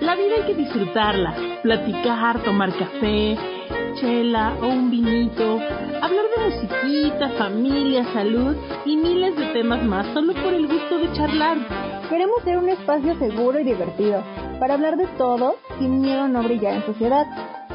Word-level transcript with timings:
La 0.00 0.14
vida 0.14 0.36
hay 0.36 0.42
que 0.46 0.54
disfrutarla, 0.54 1.34
platicar, 1.62 2.42
tomar 2.42 2.70
café, 2.76 3.36
chela 3.94 4.54
o 4.60 4.66
un 4.66 4.90
vinito, 4.90 5.58
hablar 6.02 6.24
de 6.36 6.44
musiquita, 6.44 7.30
familia, 7.38 8.04
salud 8.12 8.54
y 8.84 8.96
miles 8.96 9.34
de 9.36 9.46
temas 9.46 9.82
más 9.82 10.06
solo 10.12 10.34
por 10.34 10.52
el 10.52 10.66
gusto 10.66 10.98
de 10.98 11.12
charlar. 11.14 11.56
Queremos 12.10 12.42
ser 12.44 12.58
un 12.58 12.68
espacio 12.68 13.18
seguro 13.18 13.58
y 13.58 13.64
divertido 13.64 14.22
para 14.60 14.74
hablar 14.74 14.96
de 14.96 15.06
todo 15.18 15.56
sin 15.78 16.00
miedo 16.02 16.22
a 16.22 16.28
no 16.28 16.42
brillar 16.42 16.74
en 16.74 16.86
sociedad. 16.86 17.26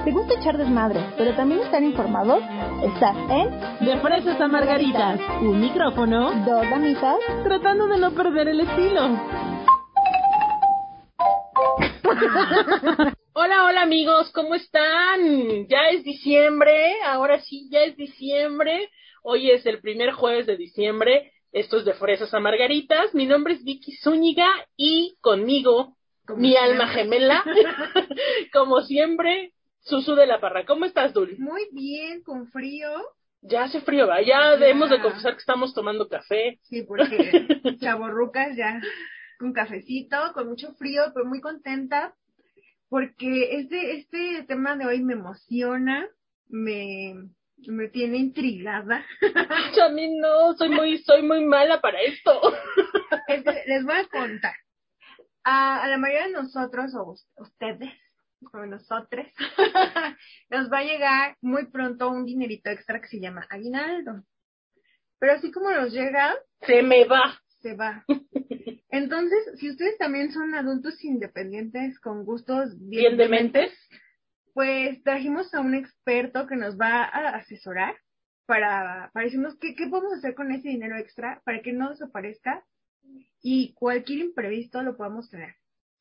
¿Te 0.04 0.12
gusta 0.12 0.36
echar 0.36 0.58
desmadre, 0.58 1.00
pero 1.18 1.36
también 1.36 1.62
estar 1.62 1.82
informados? 1.84 2.42
Estás 2.84 3.16
en 3.30 3.86
De 3.86 3.98
Fresas 3.98 4.40
a 4.40 4.48
Margaritas, 4.48 5.20
un 5.42 5.60
micrófono, 5.60 6.32
Dos 6.46 6.70
Damitas, 6.70 7.18
tratando 7.44 7.88
de 7.88 7.98
no 8.00 8.12
perder 8.12 8.48
el 8.48 8.62
estilo. 8.62 9.51
Hola, 13.34 13.66
hola 13.66 13.82
amigos, 13.82 14.32
¿cómo 14.34 14.56
están? 14.56 15.68
Ya 15.68 15.90
es 15.92 16.04
diciembre, 16.04 17.02
ahora 17.06 17.40
sí, 17.42 17.70
ya 17.72 17.84
es 17.84 17.96
diciembre. 17.96 18.90
Hoy 19.24 19.52
es 19.52 19.66
el 19.66 19.80
primer 19.80 20.12
jueves 20.12 20.48
de 20.48 20.58
diciembre. 20.58 21.32
Esto 21.52 21.78
es 21.78 21.86
de 21.86 21.94
Fresas 21.94 22.34
a 22.34 22.40
Margaritas. 22.40 23.14
Mi 23.14 23.26
nombre 23.26 23.54
es 23.54 23.64
Vicky 23.64 23.96
Zúñiga 23.98 24.50
y 24.76 25.18
conmigo, 25.22 25.96
mi 26.36 26.56
alma 26.56 26.88
gemela, 26.88 27.44
como 28.54 28.82
siempre, 28.82 29.54
Susu 29.82 30.16
de 30.16 30.28
la 30.28 30.42
Parra. 30.42 30.66
¿Cómo 30.66 30.86
estás, 30.86 31.14
Dul? 31.14 31.38
Muy 31.40 31.68
bien, 31.72 32.24
con 32.24 32.48
frío. 32.48 32.90
Ya 33.42 33.64
hace 33.64 33.82
frío, 33.82 34.08
¿va? 34.08 34.22
Ya 34.22 34.52
debemos 34.52 34.90
de 34.90 35.02
confesar 35.02 35.34
que 35.34 35.40
estamos 35.40 35.74
tomando 35.74 36.08
café. 36.08 36.60
Sí, 36.64 36.84
porque 36.84 37.76
chaborrucas 37.80 38.56
ya 38.56 38.80
con 39.42 39.54
cafecito, 39.54 40.18
con 40.34 40.48
mucho 40.48 40.72
frío, 40.76 41.12
pero 41.14 41.26
muy 41.26 41.42
contenta 41.42 42.14
porque 42.92 43.56
este, 43.56 43.98
este 43.98 44.44
tema 44.44 44.76
de 44.76 44.86
hoy 44.86 45.02
me 45.02 45.14
emociona, 45.14 46.08
me, 46.50 47.16
me 47.66 47.88
tiene 47.88 48.18
intrigada. 48.18 49.06
a 49.82 49.90
mí 49.90 50.14
no, 50.20 50.54
soy 50.56 50.70
muy, 50.70 50.98
soy 51.00 51.24
muy 51.24 51.44
mala 51.46 51.80
para 51.80 52.02
esto. 52.02 52.40
les 53.66 53.86
voy 53.86 53.96
a 53.96 54.08
contar. 54.10 54.54
A, 55.44 55.82
a 55.82 55.88
la 55.88 55.98
mayoría 55.98 56.28
de 56.28 56.34
nosotros, 56.34 56.94
o 56.94 57.16
ustedes, 57.38 57.94
o 58.52 58.66
nosotros, 58.66 59.26
nos 60.50 60.70
va 60.70 60.80
a 60.80 60.84
llegar 60.84 61.38
muy 61.42 61.68
pronto 61.68 62.10
un 62.10 62.26
dinerito 62.26 62.70
extra 62.70 63.00
que 63.00 63.08
se 63.08 63.22
llama 63.22 63.48
aguinaldo. 63.50 64.24
Pero 65.18 65.34
así 65.34 65.50
como 65.50 65.72
nos 65.72 65.94
llega, 65.94 66.36
se 66.60 66.84
me 66.84 67.06
va. 67.06 67.42
Se 67.62 67.74
va. 67.74 68.04
Entonces, 68.92 69.40
si 69.58 69.70
ustedes 69.70 69.98
también 69.98 70.32
son 70.32 70.54
adultos 70.54 71.04
independientes 71.04 72.00
con 72.00 72.26
gustos 72.26 72.78
bien, 72.78 73.18
bien 73.18 73.30
mentes, 73.30 73.72
pues 74.54 75.02
trajimos 75.04 75.54
a 75.54 75.62
un 75.62 75.76
experto 75.76 76.46
que 76.46 76.58
nos 76.58 76.78
va 76.78 77.04
a 77.04 77.36
asesorar 77.38 77.96
para, 78.46 79.10
para 79.14 79.26
decirnos 79.26 79.58
qué, 79.60 79.76
qué 79.76 79.88
podemos 79.88 80.14
hacer 80.14 80.36
con 80.36 80.52
ese 80.52 80.70
dinero 80.70 80.98
extra 80.98 81.42
para 81.46 81.62
que 81.62 81.72
no 81.72 81.90
desaparezca 81.90 82.64
y 83.42 83.74
cualquier 83.74 84.20
imprevisto 84.20 84.82
lo 84.84 84.98
podamos 84.98 85.30
tener. 85.30 85.56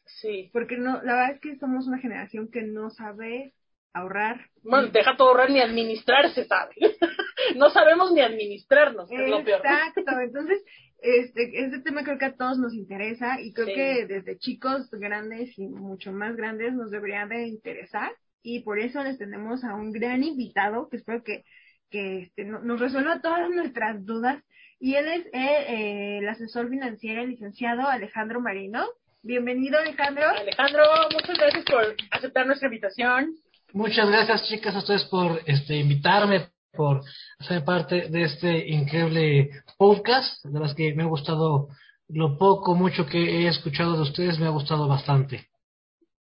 Sí. 0.05 0.50
Porque 0.52 0.77
no, 0.77 1.00
la 1.02 1.14
verdad 1.14 1.30
es 1.33 1.41
que 1.41 1.56
somos 1.58 1.86
una 1.86 1.98
generación 1.98 2.50
que 2.50 2.62
no 2.62 2.91
sabe 2.91 3.55
ahorrar. 3.92 4.41
Bueno, 4.62 4.88
deja 4.88 5.16
todo 5.16 5.28
ahorrar 5.28 5.50
ni 5.50 5.61
administrarse, 5.61 6.44
sabe. 6.44 6.74
no 7.56 7.70
sabemos 7.70 8.12
ni 8.12 8.20
administrarnos, 8.20 9.08
que 9.08 9.16
es 9.16 9.30
lo 9.30 9.44
peor. 9.44 9.61
Exacto, 9.61 10.20
entonces, 10.20 10.62
este, 11.03 11.65
este 11.65 11.81
tema 11.81 12.05
creo 12.05 12.19
que 12.19 12.27
a 12.27 12.37
todos 12.37 12.59
nos 12.59 12.75
interesa 12.75 13.41
y 13.41 13.53
creo 13.53 13.67
sí. 13.67 13.75
que 13.75 14.06
desde 14.06 14.39
chicos 14.39 14.91
grandes 14.91 15.59
y 15.59 15.67
mucho 15.67 16.12
más 16.12 16.37
grandes 16.37 16.75
nos 16.75 16.91
debería 16.91 17.27
de 17.27 17.47
interesar 17.47 18.12
y 18.42 18.61
por 18.61 18.79
eso 18.79 19.03
les 19.03 19.19
tenemos 19.19 19.65
a 19.65 19.75
un 19.75 19.92
gran 19.92 20.23
invitado 20.23 20.89
que 20.89 20.98
espero 20.98 21.23
que, 21.23 21.45
que 21.91 22.23
este, 22.23 22.45
nos 22.45 22.81
resuelva 22.81 23.20
todas 23.20 23.51
nuestras 23.51 24.05
dudas 24.05 24.42
y 24.79 24.95
él 24.95 25.07
es 25.08 25.27
eh, 25.27 25.30
eh, 25.35 26.19
el 26.19 26.29
asesor 26.29 26.70
financiero, 26.70 27.23
el 27.23 27.30
licenciado 27.30 27.86
Alejandro 27.86 28.41
Marino. 28.41 28.86
Bienvenido, 29.23 29.79
Alejandro. 29.79 30.27
Alejandro, 30.30 30.83
muchas 31.13 31.36
gracias 31.36 31.64
por 31.67 31.95
aceptar 32.11 32.47
nuestra 32.47 32.69
invitación. 32.69 33.35
Muchas 33.74 34.08
gracias, 34.08 34.48
chicas, 34.48 34.74
a 34.74 34.79
ustedes 34.79 35.05
por 35.05 35.42
este, 35.45 35.77
invitarme, 35.77 36.48
por 36.73 37.03
ser 37.41 37.64
parte 37.64 38.08
de 38.08 38.23
este 38.23 38.69
increíble 38.69 39.51
podcast. 39.79 40.45
De 40.45 40.61
las 40.61 40.75
que 40.75 40.95
me 40.95 41.03
ha 41.03 41.07
gustado 41.07 41.69
lo 42.08 42.36
poco, 42.39 42.75
mucho 42.75 43.07
que 43.07 43.19
he 43.19 43.48
escuchado 43.48 43.95
de 43.95 44.03
ustedes, 44.03 44.39
me 44.39 44.47
ha 44.47 44.51
gustado 44.51 44.89
bastante. 44.89 45.48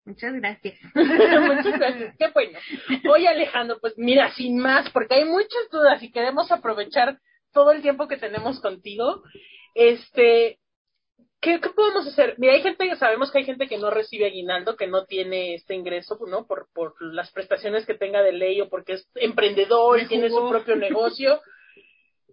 Muchas 0.05 0.33
gracias. 0.35 0.79
muchas 0.95 1.79
gracias. 1.79 2.17
Qué 2.19 2.29
bueno. 2.33 2.59
Oye, 3.13 3.29
Alejandro, 3.29 3.79
pues 3.81 3.95
mira, 3.99 4.33
sin 4.35 4.59
más, 4.59 4.91
porque 4.91 5.17
hay 5.17 5.25
muchas 5.25 5.69
dudas 5.71 6.03
y 6.03 6.11
queremos 6.11 6.51
aprovechar 6.51 7.19
todo 7.53 7.73
el 7.73 7.83
tiempo 7.83 8.09
que 8.09 8.17
tenemos 8.17 8.61
contigo. 8.61 9.23
Este, 9.75 10.59
¿Qué, 11.41 11.61
¿qué, 11.61 11.69
podemos 11.71 12.07
hacer? 12.07 12.35
Mira, 12.39 12.55
hay 12.55 12.63
gente, 12.63 12.97
sabemos 12.97 13.31
que 13.31 13.39
hay 13.39 13.45
gente 13.45 13.69
que 13.69 13.79
no 13.79 13.91
recibe 13.91 14.27
aguinaldo, 14.27 14.77
que 14.77 14.89
no 14.89 15.05
tiene 15.07 15.55
este 15.55 15.75
ingreso, 15.75 16.19
¿no? 16.27 16.47
Por, 16.47 16.69
por 16.75 17.01
las 17.01 17.31
prestaciones 17.31 17.87
que 17.87 17.95
tenga 17.95 18.23
de 18.23 18.33
ley 18.33 18.61
o 18.61 18.69
porque 18.69 18.95
es 18.95 19.09
emprendedor 19.15 20.01
y 20.01 20.09
tiene 20.09 20.31
su 20.31 20.49
propio 20.49 20.75
negocio. 20.77 21.41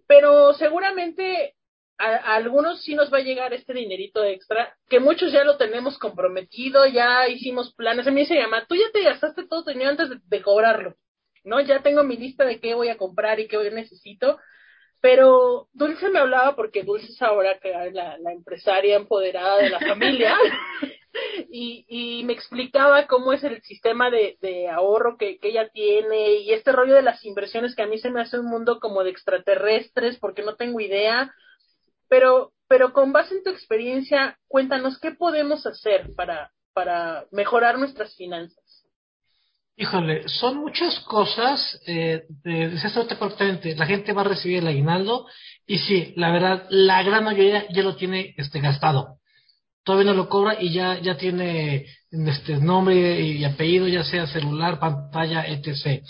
Pero 0.08 0.54
seguramente 0.54 1.54
a, 1.98 2.06
a, 2.06 2.34
algunos 2.34 2.82
sí 2.82 2.96
nos 2.96 3.12
va 3.12 3.18
a 3.18 3.22
llegar 3.22 3.52
este 3.52 3.74
dinerito 3.74 4.24
extra, 4.24 4.76
que 4.88 4.98
muchos 4.98 5.32
ya 5.32 5.44
lo 5.44 5.56
tenemos 5.56 5.98
comprometido, 5.98 6.84
ya 6.86 7.28
hicimos 7.28 7.72
planes. 7.74 8.08
A 8.08 8.10
mí 8.10 8.26
se 8.26 8.34
llama, 8.34 8.66
tú 8.66 8.74
ya 8.74 8.90
te 8.92 9.04
gastaste 9.04 9.46
todo 9.46 9.62
tu 9.62 9.70
dinero 9.70 9.90
antes 9.90 10.10
de, 10.10 10.16
de 10.20 10.42
cobrarlo, 10.42 10.96
¿no? 11.44 11.60
Ya 11.60 11.80
tengo 11.80 12.02
mi 12.02 12.16
lista 12.16 12.44
de 12.44 12.58
qué 12.58 12.74
voy 12.74 12.88
a 12.88 12.96
comprar 12.96 13.38
y 13.38 13.46
qué 13.46 13.58
necesito 13.70 14.38
pero 15.00 15.68
Dulce 15.72 16.08
me 16.08 16.18
hablaba 16.18 16.56
porque 16.56 16.82
Dulce 16.82 17.06
es 17.12 17.22
ahora 17.22 17.58
la, 17.92 18.18
la 18.18 18.32
empresaria 18.32 18.96
empoderada 18.96 19.58
de 19.58 19.70
la 19.70 19.80
familia 19.80 20.36
y, 21.50 21.84
y 21.88 22.24
me 22.24 22.32
explicaba 22.32 23.06
cómo 23.06 23.32
es 23.32 23.44
el 23.44 23.62
sistema 23.62 24.10
de, 24.10 24.36
de 24.40 24.68
ahorro 24.68 25.16
que, 25.16 25.38
que, 25.38 25.48
ella 25.48 25.68
tiene 25.68 26.34
y 26.40 26.52
este 26.52 26.72
rollo 26.72 26.94
de 26.94 27.02
las 27.02 27.24
inversiones 27.24 27.74
que 27.74 27.82
a 27.82 27.86
mí 27.86 27.98
se 27.98 28.10
me 28.10 28.20
hace 28.20 28.38
un 28.38 28.46
mundo 28.46 28.80
como 28.80 29.04
de 29.04 29.10
extraterrestres 29.10 30.18
porque 30.18 30.42
no 30.42 30.56
tengo 30.56 30.80
idea, 30.80 31.32
pero, 32.08 32.52
pero 32.68 32.92
con 32.92 33.12
base 33.12 33.34
en 33.34 33.44
tu 33.44 33.50
experiencia, 33.50 34.38
cuéntanos 34.48 34.98
qué 35.00 35.12
podemos 35.12 35.66
hacer 35.66 36.10
para, 36.16 36.52
para 36.72 37.26
mejorar 37.30 37.78
nuestras 37.78 38.14
finanzas. 38.16 38.65
Híjole, 39.78 40.26
son 40.26 40.56
muchas 40.56 40.98
cosas, 41.00 41.78
eh, 41.86 42.22
de, 42.44 42.78
correctamente, 43.18 43.76
la 43.76 43.84
gente 43.84 44.14
va 44.14 44.22
a 44.22 44.24
recibir 44.24 44.58
el 44.58 44.68
aguinaldo 44.68 45.26
y 45.66 45.76
sí, 45.78 46.14
la 46.16 46.30
verdad, 46.30 46.66
la 46.70 47.02
gran 47.02 47.24
mayoría 47.24 47.66
ya 47.68 47.82
lo 47.82 47.94
tiene 47.94 48.34
este 48.38 48.60
gastado. 48.60 49.18
Todavía 49.84 50.12
no 50.12 50.16
lo 50.16 50.30
cobra 50.30 50.56
y 50.58 50.72
ya, 50.72 50.98
ya 51.00 51.18
tiene 51.18 51.86
este 52.10 52.56
nombre 52.56 53.20
y 53.20 53.44
apellido, 53.44 53.86
ya 53.86 54.02
sea 54.02 54.26
celular, 54.26 54.78
pantalla, 54.78 55.44
etc. 55.46 56.02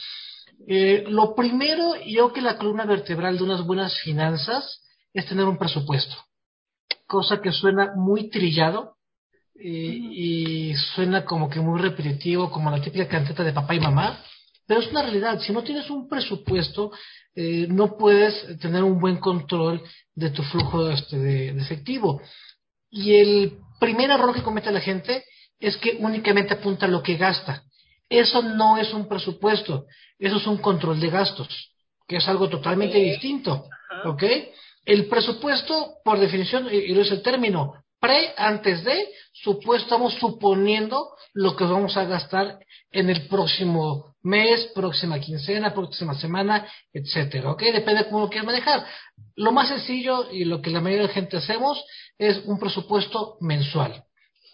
Eh, 0.68 1.04
lo 1.08 1.34
primero, 1.34 1.96
yo 2.06 2.32
que 2.32 2.42
la 2.42 2.58
columna 2.58 2.84
vertebral 2.84 3.36
de 3.36 3.44
unas 3.44 3.66
buenas 3.66 3.98
finanzas 4.00 4.80
es 5.12 5.26
tener 5.26 5.44
un 5.44 5.58
presupuesto. 5.58 6.14
Cosa 7.08 7.40
que 7.42 7.50
suena 7.50 7.94
muy 7.96 8.30
trillado, 8.30 8.95
y, 9.60 10.70
y, 10.70 10.74
suena 10.74 11.24
como 11.24 11.48
que 11.48 11.60
muy 11.60 11.80
repetitivo, 11.80 12.50
como 12.50 12.70
la 12.70 12.80
típica 12.80 13.08
canteta 13.08 13.42
de 13.42 13.52
papá 13.52 13.74
y 13.74 13.80
mamá, 13.80 14.22
pero 14.66 14.80
es 14.80 14.90
una 14.90 15.02
realidad. 15.02 15.40
Si 15.40 15.52
no 15.52 15.62
tienes 15.62 15.88
un 15.90 16.08
presupuesto, 16.08 16.90
eh, 17.34 17.66
no 17.68 17.96
puedes 17.96 18.58
tener 18.58 18.82
un 18.82 18.98
buen 18.98 19.18
control 19.18 19.82
de 20.14 20.30
tu 20.30 20.42
flujo 20.42 20.90
este, 20.90 21.18
de, 21.18 21.52
de, 21.52 21.62
efectivo. 21.62 22.20
Y 22.90 23.14
el 23.14 23.58
primer 23.78 24.10
error 24.10 24.34
que 24.34 24.42
comete 24.42 24.70
la 24.70 24.80
gente 24.80 25.24
es 25.60 25.76
que 25.76 25.96
únicamente 26.00 26.54
apunta 26.54 26.86
lo 26.86 27.02
que 27.02 27.16
gasta. 27.16 27.62
Eso 28.08 28.42
no 28.42 28.78
es 28.78 28.92
un 28.92 29.08
presupuesto, 29.08 29.86
eso 30.18 30.36
es 30.36 30.46
un 30.46 30.58
control 30.58 31.00
de 31.00 31.10
gastos, 31.10 31.72
que 32.06 32.16
es 32.16 32.28
algo 32.28 32.48
totalmente 32.48 32.98
distinto. 32.98 33.66
¿Ok? 34.04 34.22
El 34.84 35.06
presupuesto, 35.06 35.94
por 36.04 36.18
definición, 36.18 36.68
y 36.72 36.92
no 36.92 37.00
es 37.00 37.10
el 37.10 37.22
término, 37.22 37.74
pre, 38.00 38.32
antes 38.36 38.84
de, 38.84 39.08
supuesto, 39.32 39.86
estamos 39.86 40.14
suponiendo 40.14 41.10
lo 41.34 41.56
que 41.56 41.64
vamos 41.64 41.96
a 41.96 42.04
gastar 42.04 42.58
en 42.90 43.10
el 43.10 43.28
próximo 43.28 44.14
mes, 44.22 44.72
próxima 44.74 45.20
quincena, 45.20 45.74
próxima 45.74 46.14
semana, 46.14 46.66
etcétera, 46.92 47.52
¿ok? 47.52 47.62
Depende 47.62 48.02
de 48.02 48.08
cómo 48.08 48.20
lo 48.20 48.28
quieras 48.28 48.46
manejar. 48.46 48.86
Lo 49.36 49.52
más 49.52 49.68
sencillo 49.68 50.30
y 50.32 50.44
lo 50.44 50.60
que 50.60 50.70
la 50.70 50.80
mayoría 50.80 51.02
de 51.02 51.08
la 51.08 51.14
gente 51.14 51.36
hacemos 51.36 51.84
es 52.18 52.42
un 52.46 52.58
presupuesto 52.58 53.36
mensual. 53.40 54.02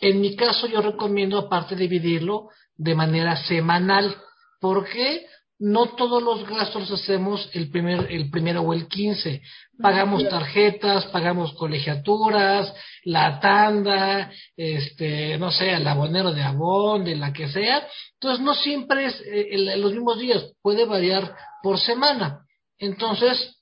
En 0.01 0.21
mi 0.21 0.35
caso, 0.35 0.67
yo 0.67 0.83
recomiendo, 0.83 1.39
aparte, 1.39 1.77
dividirlo 1.77 2.49
de 2.77 2.95
manera 2.95 3.37
semanal. 3.37 4.17
¿Por 4.61 4.89
qué? 4.89 5.27
No 5.63 5.95
todos 5.95 6.21
los 6.21 6.45
gastos 6.49 6.91
los 6.91 7.01
hacemos 7.01 7.49
el 7.53 7.71
primer, 7.71 8.11
el 8.11 8.31
primero 8.31 8.63
o 8.63 8.73
el 8.73 8.89
quince. 8.89 9.43
Pagamos 9.81 10.29
tarjetas, 10.29 11.07
pagamos 11.07 11.53
colegiaturas, 11.53 12.75
la 13.05 13.39
tanda, 13.39 14.33
este, 14.57 15.39
no 15.39 15.53
sé, 15.53 15.73
el 15.73 15.87
abonero 15.87 16.33
de 16.33 16.43
abón, 16.43 17.05
de 17.05 17.15
la 17.15 17.33
que 17.33 17.49
sea. 17.49 17.87
Entonces 18.15 18.45
no 18.45 18.55
siempre 18.57 19.07
es 19.07 19.23
eh, 19.25 19.77
los 19.77 19.93
mismos 19.93 20.19
días, 20.19 20.53
puede 20.63 20.85
variar 20.85 21.33
por 21.63 21.79
semana. 21.79 22.41
Entonces, 22.77 23.61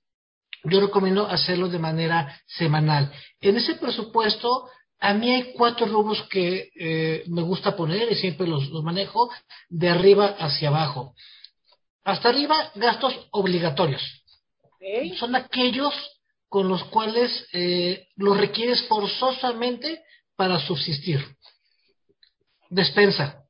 yo 0.64 0.80
recomiendo 0.80 1.26
hacerlo 1.26 1.68
de 1.68 1.78
manera 1.78 2.34
semanal. 2.46 3.12
En 3.42 3.58
ese 3.58 3.74
presupuesto, 3.74 4.70
a 5.00 5.12
mí 5.12 5.30
hay 5.30 5.52
cuatro 5.52 5.84
rubros 5.84 6.22
que 6.30 6.70
eh, 6.80 7.24
me 7.26 7.42
gusta 7.42 7.76
poner 7.76 8.10
y 8.10 8.14
siempre 8.14 8.46
los 8.46 8.70
manejo 8.82 9.28
de 9.68 9.90
arriba 9.90 10.34
hacia 10.38 10.68
abajo. 10.68 11.14
Hasta 12.04 12.30
arriba, 12.30 12.72
gastos 12.74 13.14
obligatorios. 13.32 14.02
Son 15.18 15.34
aquellos 15.34 15.94
con 16.48 16.68
los 16.68 16.82
cuales 16.84 17.46
eh, 17.52 18.08
los 18.16 18.36
requieres 18.36 18.82
forzosamente 18.88 20.02
para 20.34 20.58
subsistir. 20.58 21.24
Despensa, 22.70 23.44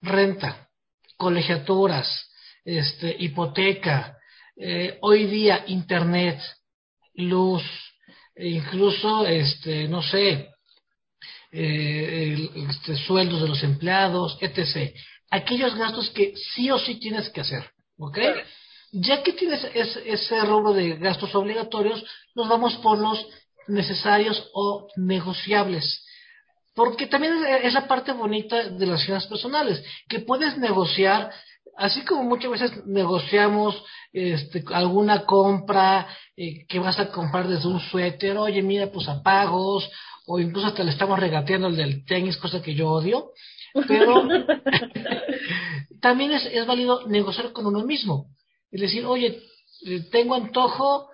renta, 0.00 0.68
colegiaturas, 1.16 2.30
este, 2.64 3.16
hipoteca, 3.18 4.16
eh, 4.56 4.98
hoy 5.02 5.26
día 5.26 5.64
internet, 5.66 6.40
luz, 7.14 7.62
e 8.34 8.48
incluso, 8.48 9.26
este, 9.26 9.88
no 9.88 10.02
sé, 10.02 10.50
eh, 11.50 12.48
este, 12.68 12.96
sueldos 12.96 13.42
de 13.42 13.48
los 13.48 13.62
empleados, 13.64 14.38
etc 14.40 14.94
aquellos 15.30 15.74
gastos 15.76 16.10
que 16.10 16.34
sí 16.54 16.70
o 16.70 16.78
sí 16.78 16.96
tienes 16.96 17.30
que 17.30 17.40
hacer, 17.40 17.70
¿ok? 17.98 18.18
Ya 18.92 19.22
que 19.22 19.32
tienes 19.32 19.64
ese, 19.74 20.40
rubro 20.44 20.72
de 20.72 20.96
gastos 20.96 21.34
obligatorios, 21.34 22.04
nos 22.34 22.48
vamos 22.48 22.74
por 22.76 22.98
los 22.98 23.24
necesarios 23.68 24.50
o 24.52 24.88
negociables. 24.96 26.04
Porque 26.74 27.06
también 27.06 27.34
es 27.62 27.74
la 27.74 27.86
parte 27.86 28.12
bonita 28.12 28.68
de 28.68 28.86
las 28.86 29.04
finanzas 29.04 29.28
personales, 29.28 29.84
que 30.08 30.20
puedes 30.20 30.58
negociar, 30.58 31.30
así 31.76 32.02
como 32.02 32.24
muchas 32.24 32.50
veces 32.50 32.86
negociamos 32.86 33.80
este, 34.12 34.64
alguna 34.72 35.24
compra 35.24 36.08
eh, 36.36 36.66
que 36.66 36.80
vas 36.80 36.98
a 36.98 37.10
comprar 37.10 37.46
desde 37.46 37.68
un 37.68 37.80
suéter, 37.80 38.36
oye, 38.38 38.62
mira, 38.62 38.90
pues 38.90 39.08
a 39.08 39.22
pagos, 39.22 39.88
o 40.26 40.40
incluso 40.40 40.68
hasta 40.68 40.82
le 40.82 40.90
estamos 40.90 41.18
regateando 41.18 41.68
el 41.68 41.76
del 41.76 42.04
tenis, 42.04 42.36
cosa 42.36 42.62
que 42.62 42.74
yo 42.74 42.88
odio. 42.88 43.30
Pero 43.86 44.28
también 46.00 46.32
es, 46.32 46.46
es 46.46 46.66
válido 46.66 47.06
negociar 47.06 47.52
con 47.52 47.66
uno 47.66 47.84
mismo. 47.84 48.26
Es 48.70 48.80
decir, 48.80 49.04
oye, 49.04 49.42
eh, 49.86 50.00
tengo 50.10 50.34
antojo, 50.34 51.08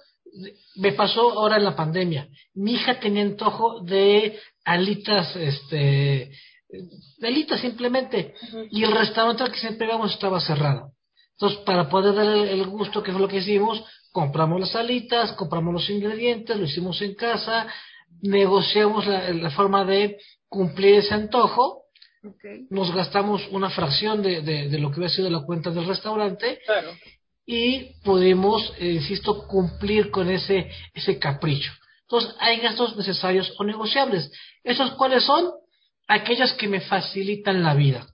me 0.77 0.93
pasó 0.93 1.33
ahora 1.33 1.57
en 1.57 1.65
la 1.65 1.77
pandemia. 1.77 2.29
Mi 2.55 2.75
hija 2.75 2.99
tenía 3.01 3.23
antojo 3.23 3.81
de 3.81 4.39
alitas, 4.65 5.35
este, 5.37 6.31
de 6.69 7.29
alitas 7.29 7.61
simplemente, 7.61 8.35
y 8.71 8.85
el 8.85 8.93
restaurante 8.93 9.43
al 9.43 9.53
que 9.53 9.59
siempre 9.61 9.87
íbamos 9.87 10.13
estaba 10.13 10.41
cerrado. 10.41 10.93
Entonces, 11.33 11.59
para 11.61 11.89
poder 11.89 12.15
darle 12.15 12.53
el 12.53 12.67
gusto, 12.67 13.03
que 13.03 13.13
fue 13.13 13.21
lo 13.21 13.29
que 13.29 13.39
hicimos, 13.39 13.83
compramos 14.11 14.59
las 14.59 14.75
alitas, 14.75 15.33
compramos 15.33 15.75
los 15.75 15.91
ingredientes, 15.91 16.57
lo 16.57 16.65
hicimos 16.65 17.01
en 17.03 17.15
casa, 17.15 17.67
negociamos 18.23 19.07
la, 19.07 19.31
la 19.33 19.51
forma 19.51 19.85
de 19.85 20.19
cumplir 20.49 20.97
ese 20.97 21.15
antojo 21.15 21.86
nos 22.71 22.95
gastamos 22.95 23.47
una 23.51 23.71
fracción 23.71 24.23
de, 24.23 24.43
de, 24.43 24.79
lo 24.79 24.91
que 24.91 24.99
hubiera 24.99 25.15
sido 25.15 25.31
la 25.31 25.45
cuenta 25.45 25.71
del 25.71 25.87
restaurante 25.87 26.61
y 27.47 27.95
podemos, 28.03 28.75
eh, 28.79 28.95
insisto, 28.95 29.47
cumplir 29.47 30.11
con 30.11 30.29
ese, 30.29 30.69
ese 30.93 31.19
capricho. 31.19 31.73
Entonces, 32.03 32.35
hay 32.41 32.59
gastos 32.59 32.97
necesarios 32.97 33.53
o 33.59 33.65
negociables. 33.65 34.31
¿Esos 34.65 34.91
cuáles 34.93 35.25
son? 35.25 35.51
Aquellos 36.09 36.53
que 36.55 36.69
me 36.69 36.81
facilitan 36.81 37.63
la 37.63 37.75
vida. 37.75 38.07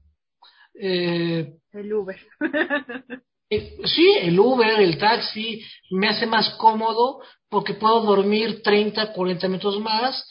Eh, 0.75 1.55
el 1.73 1.93
Uber. 1.93 2.21
Eh, 3.55 3.77
sí, 3.85 4.15
el 4.23 4.41
Uber, 4.41 4.81
el 4.81 4.97
taxi, 4.97 5.63
me 5.91 6.09
hace 6.09 6.25
más 6.25 6.49
cómodo 6.55 7.21
porque 7.51 7.75
puedo 7.75 8.01
dormir 8.01 8.63
30, 8.63 9.13
40 9.13 9.47
minutos 9.47 9.79
más. 9.79 10.27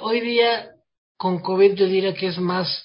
hoy 0.00 0.20
día, 0.22 0.70
con 1.18 1.40
COVID, 1.40 1.74
yo 1.74 1.86
diría 1.86 2.14
que 2.14 2.28
es 2.28 2.38
más 2.38 2.82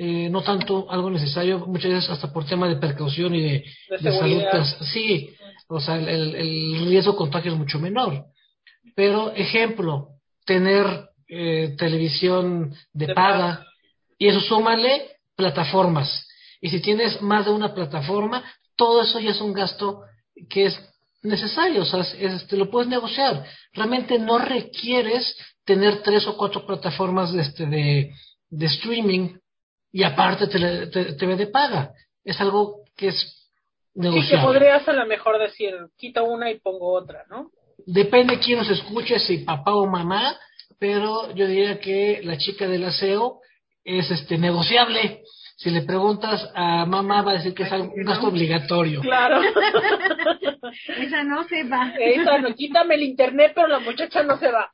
eh, 0.00 0.28
no 0.30 0.42
tanto 0.42 0.88
algo 0.88 1.10
necesario, 1.10 1.66
muchas 1.66 1.90
veces 1.90 2.10
hasta 2.10 2.32
por 2.32 2.46
tema 2.46 2.68
de 2.68 2.76
precaución 2.76 3.34
y 3.34 3.42
de, 3.42 3.64
salud. 4.00 4.44
Pues, 4.48 4.76
sí, 4.92 5.30
o 5.66 5.80
sea, 5.80 5.96
el, 5.96 6.36
el, 6.36 6.86
riesgo 6.86 7.12
de 7.12 7.18
contagio 7.18 7.50
es 7.50 7.58
mucho 7.58 7.80
menor. 7.80 8.26
Pero, 8.94 9.32
ejemplo, 9.32 10.10
tener 10.46 11.08
eh, 11.28 11.74
televisión 11.76 12.72
de, 12.92 13.12
paga, 13.12 13.66
y 14.16 14.28
eso 14.28 14.40
súmale 14.40 15.16
plataformas. 15.34 16.28
Y 16.60 16.70
si 16.70 16.80
tienes 16.80 17.20
más 17.20 17.46
de 17.46 17.50
una 17.50 17.74
plataforma, 17.74 18.44
todo 18.76 19.02
eso 19.02 19.18
ya 19.18 19.32
es 19.32 19.40
un 19.40 19.52
gasto 19.52 20.02
que 20.48 20.66
es 20.66 20.80
necesario, 21.22 21.82
o 21.82 21.84
sea, 21.84 22.02
es, 22.02 22.46
te 22.46 22.56
lo 22.56 22.70
puedes 22.70 22.88
negociar. 22.88 23.44
Realmente 23.72 24.16
no 24.16 24.38
requieres 24.38 25.36
tener 25.64 26.02
tres 26.02 26.24
o 26.28 26.36
cuatro 26.36 26.64
plataformas 26.64 27.32
de, 27.32 27.42
este, 27.42 27.66
de, 27.66 28.12
de 28.48 28.66
streaming 28.66 29.30
y 29.92 30.02
aparte 30.02 30.46
te, 30.46 31.14
te, 31.14 31.26
de 31.26 31.46
paga. 31.46 31.92
Es 32.24 32.40
algo 32.40 32.82
que 32.96 33.08
es 33.08 33.50
negociable. 33.94 34.28
Sí, 34.28 34.36
que 34.36 34.42
podrías 34.42 34.88
a 34.88 34.92
lo 34.92 35.06
mejor 35.06 35.38
decir, 35.38 35.74
quito 35.96 36.24
una 36.24 36.50
y 36.50 36.58
pongo 36.58 36.92
otra, 36.92 37.24
¿no? 37.28 37.50
Depende 37.86 38.38
quién 38.38 38.58
nos 38.58 38.68
escuche, 38.68 39.18
si 39.18 39.38
papá 39.38 39.74
o 39.74 39.86
mamá, 39.86 40.36
pero 40.78 41.32
yo 41.34 41.46
diría 41.46 41.80
que 41.80 42.20
la 42.22 42.36
chica 42.36 42.68
del 42.68 42.84
aseo 42.84 43.40
es 43.84 44.10
este 44.10 44.36
negociable. 44.36 45.22
Si 45.56 45.70
le 45.70 45.82
preguntas 45.82 46.48
a 46.54 46.86
mamá, 46.86 47.22
va 47.22 47.32
a 47.32 47.34
decir 47.34 47.54
que 47.54 47.64
es 47.64 47.72
un 47.72 48.04
gasto 48.04 48.28
obligatorio. 48.28 49.00
Claro. 49.00 49.40
Esa 50.98 51.24
no 51.24 51.42
se 51.48 51.64
va. 51.64 51.92
Esa 51.98 52.38
no, 52.38 52.54
quítame 52.54 52.94
el 52.94 53.02
internet, 53.02 53.52
pero 53.54 53.66
la 53.66 53.80
muchacha 53.80 54.22
no 54.22 54.38
se 54.38 54.52
va. 54.52 54.70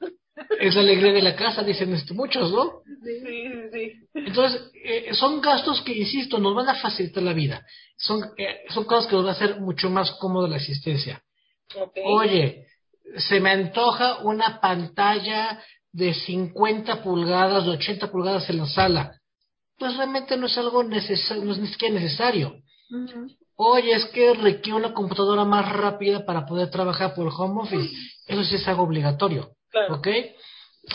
Es 0.61 0.75
la 0.75 0.81
alegría 0.81 1.13
de 1.13 1.23
la 1.23 1.37
casa, 1.37 1.63
dicen 1.63 1.95
muchos, 2.15 2.51
¿no? 2.51 2.83
Sí, 3.05 3.21
sí, 3.21 3.53
sí. 3.73 3.93
Entonces, 4.15 4.71
eh, 4.85 5.15
son 5.15 5.41
gastos 5.41 5.81
que, 5.83 5.93
insisto, 5.93 6.39
nos 6.39 6.55
van 6.55 6.69
a 6.69 6.75
facilitar 6.75 7.23
la 7.23 7.33
vida. 7.33 7.65
Son, 7.97 8.21
eh, 8.37 8.63
son 8.71 8.85
cosas 8.85 9.07
que 9.07 9.15
nos 9.15 9.25
van 9.25 9.35
a 9.35 9.37
hacer 9.37 9.61
mucho 9.61 9.91
más 9.91 10.11
cómodo 10.13 10.49
la 10.49 10.57
existencia. 10.57 11.23
Oye, 12.05 12.67
se 13.17 13.41
me 13.41 13.51
antoja 13.51 14.19
una 14.23 14.61
pantalla 14.61 15.63
de 15.93 16.13
50 16.13 17.03
pulgadas, 17.03 17.65
de 17.65 17.71
80 17.71 18.11
pulgadas 18.11 18.49
en 18.51 18.59
la 18.59 18.67
sala. 18.67 19.21
Pues 19.79 19.97
realmente 19.97 20.37
no 20.37 20.47
es 20.47 20.59
algo 20.59 20.83
necesario, 20.83 21.45
no 21.45 21.53
es 21.53 21.59
ni 21.59 21.69
siquiera 21.69 21.95
necesario. 21.95 22.57
Oye, 23.57 23.93
es 23.93 24.07
que 24.07 24.35
requiere 24.35 24.79
una 24.79 24.93
computadora 24.93 25.45
más 25.45 25.71
rápida 25.71 26.25
para 26.25 26.45
poder 26.45 26.71
trabajar 26.71 27.15
por 27.15 27.29
home 27.29 27.63
office. 27.63 27.95
Eso 28.27 28.43
sí 28.45 28.57
es 28.57 28.67
algo 28.67 28.83
obligatorio. 28.83 29.53
¿Ok? 29.91 30.09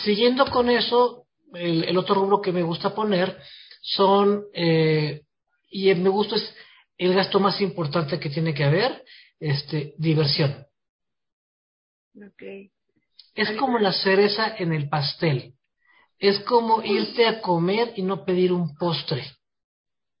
Siguiendo 0.02 0.46
con 0.46 0.70
eso, 0.70 1.26
el, 1.54 1.96
otro 1.96 2.14
rubro 2.14 2.40
que 2.40 2.52
me 2.52 2.62
gusta 2.62 2.94
poner 2.94 3.36
son, 3.82 4.44
eh, 4.54 5.22
y 5.70 5.94
me 5.94 6.08
gusta 6.08 6.36
es 6.36 6.54
el 6.98 7.14
gasto 7.14 7.40
más 7.40 7.60
importante 7.60 8.20
que 8.20 8.30
tiene 8.30 8.54
que 8.54 8.64
haber, 8.64 9.04
este, 9.38 9.94
diversión. 9.98 10.66
Okay. 12.32 12.70
Es 13.34 13.52
como 13.52 13.78
la 13.78 13.92
cereza 13.92 14.54
en 14.58 14.72
el 14.72 14.88
pastel. 14.88 15.54
Es 16.18 16.40
como 16.40 16.82
irte 16.82 17.26
a 17.26 17.40
comer 17.40 17.94
y 17.96 18.02
no 18.02 18.24
pedir 18.24 18.52
un 18.52 18.76
postre. 18.76 19.24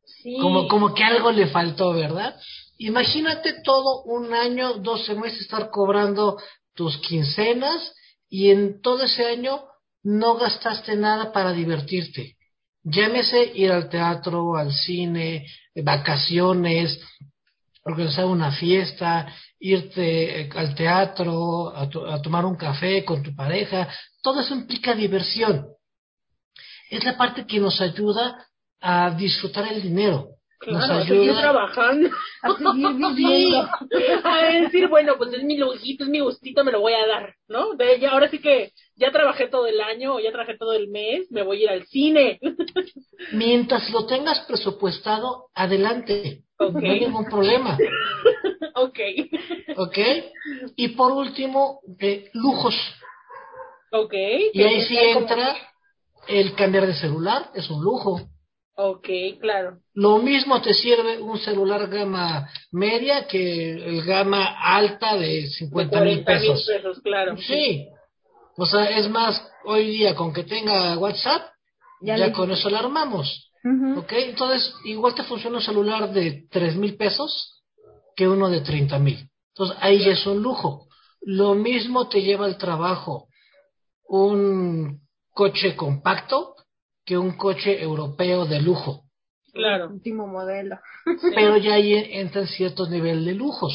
Sí. 0.04 0.38
Como, 0.40 0.68
como 0.68 0.94
que 0.94 1.04
algo 1.04 1.30
le 1.30 1.48
faltó, 1.48 1.92
¿verdad? 1.92 2.34
Imagínate 2.78 3.60
todo 3.62 4.02
un 4.04 4.32
año, 4.32 4.74
12 4.78 5.14
meses 5.16 5.42
estar 5.42 5.70
cobrando 5.70 6.38
tus 6.74 6.96
quincenas 6.98 7.94
y 8.30 8.50
en 8.50 8.80
todo 8.80 9.02
ese 9.02 9.26
año 9.26 9.64
no 10.02 10.36
gastaste 10.36 10.96
nada 10.96 11.32
para 11.32 11.52
divertirte. 11.52 12.36
Llámese 12.82 13.52
ir 13.54 13.70
al 13.72 13.90
teatro, 13.90 14.56
al 14.56 14.72
cine, 14.72 15.46
vacaciones, 15.74 16.98
organizar 17.82 18.24
una 18.24 18.52
fiesta, 18.52 19.26
irte 19.58 20.42
eh, 20.42 20.50
al 20.54 20.74
teatro, 20.74 21.68
a, 21.76 21.82
a, 21.82 22.22
tomar 22.22 22.46
un 22.46 22.56
café 22.56 23.04
con 23.04 23.22
tu 23.22 23.34
pareja, 23.34 23.88
todo 24.22 24.40
eso 24.40 24.54
implica 24.54 24.94
diversión. 24.94 25.66
Es 26.88 27.04
la 27.04 27.16
parte 27.16 27.46
que 27.46 27.60
nos 27.60 27.80
ayuda 27.80 28.46
a 28.80 29.10
disfrutar 29.10 29.70
el 29.70 29.82
dinero. 29.82 30.28
Claro, 30.60 31.04
trabajando. 31.40 32.10
A 32.42 32.52
seguir 32.54 32.88
viviendo. 33.16 33.68
a 34.24 34.42
decir, 34.44 34.88
bueno, 34.88 35.14
pues 35.16 35.32
es 35.32 35.42
mi 35.42 35.56
lujito, 35.56 36.04
es 36.04 36.10
mi 36.10 36.20
gustito, 36.20 36.62
me 36.64 36.70
lo 36.72 36.80
voy 36.80 36.92
a 36.92 37.06
dar, 37.06 37.34
¿no? 37.48 37.74
De, 37.76 37.98
ya, 37.98 38.10
ahora 38.10 38.28
sí 38.28 38.40
que 38.40 38.72
ya 38.94 39.10
trabajé 39.10 39.48
todo 39.48 39.66
el 39.66 39.80
año 39.80 40.20
ya 40.20 40.30
trabajé 40.30 40.58
todo 40.58 40.74
el 40.74 40.88
mes, 40.88 41.30
me 41.30 41.42
voy 41.42 41.60
a 41.60 41.64
ir 41.64 41.70
al 41.70 41.86
cine. 41.86 42.38
Mientras 43.32 43.90
lo 43.90 44.06
tengas 44.06 44.40
presupuestado, 44.46 45.46
adelante. 45.54 46.42
No 46.58 46.78
hay 46.78 47.00
ningún 47.00 47.24
problema. 47.26 47.76
Ok. 48.74 48.98
¿Ok? 49.76 49.98
Y 50.76 50.88
por 50.88 51.12
último, 51.12 51.80
eh, 51.98 52.30
lujos. 52.32 52.74
Ok. 53.92 54.14
Y 54.54 54.62
ahí 54.62 54.80
sí 54.82 54.96
Como- 54.96 55.20
entra 55.20 55.54
el 56.28 56.54
cambiar 56.54 56.86
de 56.86 56.94
celular, 56.94 57.50
es 57.54 57.68
un 57.68 57.82
lujo. 57.82 58.20
Ok, 58.76 59.08
claro. 59.40 59.78
Lo 59.94 60.18
mismo 60.18 60.62
te 60.62 60.72
sirve 60.72 61.20
un 61.20 61.38
celular 61.38 61.88
gama 61.88 62.48
media 62.72 63.26
que 63.26 63.72
el 63.72 64.02
gama 64.04 64.56
alta 64.58 65.16
de 65.16 65.26
De 65.42 65.46
50 65.48 66.00
mil 66.00 66.22
40 66.24 66.30
mil 66.32 66.40
pesos. 66.48 66.66
pesos, 66.66 67.00
claro. 67.02 67.36
Sí. 67.36 67.86
O 68.56 68.66
sea, 68.66 68.84
es 68.98 69.08
más, 69.08 69.42
hoy 69.64 69.90
día 69.90 70.14
con 70.14 70.32
que 70.32 70.44
tenga 70.44 70.96
WhatsApp, 70.98 71.42
Ya 72.00 72.32
con 72.32 72.50
eso 72.50 72.70
la 72.70 72.78
armamos. 72.78 73.50
Ujú. 73.62 74.00
¿Ok? 74.00 74.12
Entonces, 74.12 74.74
igual 74.86 75.14
te 75.14 75.24
funciona 75.24 75.58
un 75.58 75.62
celular 75.62 76.10
de 76.12 76.46
3 76.50 76.76
mil 76.76 76.96
pesos 76.96 77.62
que 78.16 78.26
uno 78.26 78.48
de 78.48 78.62
30 78.62 78.98
mil. 78.98 79.28
Entonces, 79.54 79.76
ahí 79.80 79.98
ya 80.02 80.12
es 80.12 80.26
un 80.26 80.42
lujo. 80.42 80.86
Lo 81.20 81.54
mismo 81.54 82.08
te 82.08 82.22
lleva 82.22 82.46
al 82.46 82.56
trabajo 82.56 83.28
un 84.08 85.00
coche 85.32 85.76
compacto 85.76 86.54
que 87.10 87.18
un 87.18 87.32
coche 87.36 87.82
europeo 87.82 88.46
de 88.46 88.60
lujo. 88.60 89.02
Claro. 89.52 89.88
Último 89.90 90.28
modelo. 90.28 90.78
Pero 91.34 91.56
ya 91.56 91.74
ahí 91.74 91.92
entran 91.92 92.46
ciertos 92.46 92.88
niveles 92.88 93.24
de 93.24 93.34
lujos. 93.34 93.72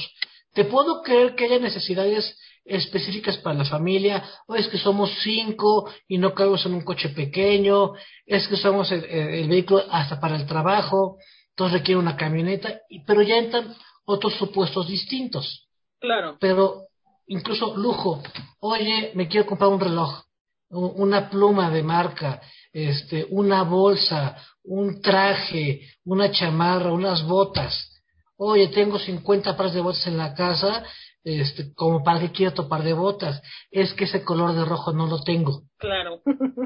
Te 0.54 0.64
puedo 0.64 1.02
creer 1.02 1.36
que 1.36 1.44
haya 1.44 1.60
necesidades 1.60 2.40
específicas 2.64 3.38
para 3.40 3.58
la 3.58 3.66
familia, 3.66 4.24
o 4.48 4.56
es 4.56 4.70
que 4.70 4.78
somos 4.78 5.12
cinco 5.22 5.92
y 6.08 6.18
no 6.18 6.34
cabemos 6.34 6.66
en 6.66 6.76
un 6.76 6.82
coche 6.86 7.10
pequeño, 7.10 7.92
es 8.26 8.48
que 8.48 8.54
usamos 8.54 8.90
el, 8.94 9.04
el- 9.04 9.30
el 9.42 9.50
vehículo 9.50 9.84
hasta 9.92 10.18
para 10.22 10.38
el 10.38 10.46
trabajo, 10.46 11.18
entonces 11.50 11.80
requiere 11.80 12.00
una 12.00 12.16
camioneta, 12.16 12.80
y- 12.90 13.04
pero 13.04 13.22
ya 13.22 13.36
entran 13.36 13.76
otros 14.06 14.34
supuestos 14.36 14.88
distintos. 14.88 15.68
Claro. 16.00 16.38
Pero 16.40 16.84
incluso 17.28 17.76
lujo, 17.76 18.24
oye, 18.62 19.12
me 19.14 19.28
quiero 19.28 19.46
comprar 19.46 19.70
un 19.72 19.82
reloj, 19.82 20.24
una 20.70 21.30
pluma 21.30 21.70
de 21.70 21.84
marca, 21.84 22.42
este, 22.76 23.26
una 23.30 23.64
bolsa, 23.64 24.36
un 24.66 25.02
traje, 25.02 25.80
una 26.04 26.30
chamarra, 26.30 26.92
unas 26.92 27.26
botas. 27.26 28.04
Oye, 28.36 28.68
tengo 28.68 29.00
50 29.00 29.56
pares 29.56 29.74
de 29.74 29.80
botas 29.80 30.06
en 30.08 30.18
la 30.18 30.34
casa, 30.34 30.84
este, 31.24 31.74
como 31.74 32.04
para 32.04 32.20
qué 32.20 32.34
quiero 32.34 32.52
otro 32.52 32.68
par 32.68 32.84
de 32.84 32.92
botas. 32.92 33.42
Es 33.72 33.94
que 33.94 34.04
ese 34.04 34.26
color 34.26 34.54
de 34.54 34.66
rojo 34.66 34.92
no 34.92 35.08
lo 35.08 35.24
tengo. 35.24 35.62
Claro. 35.78 36.22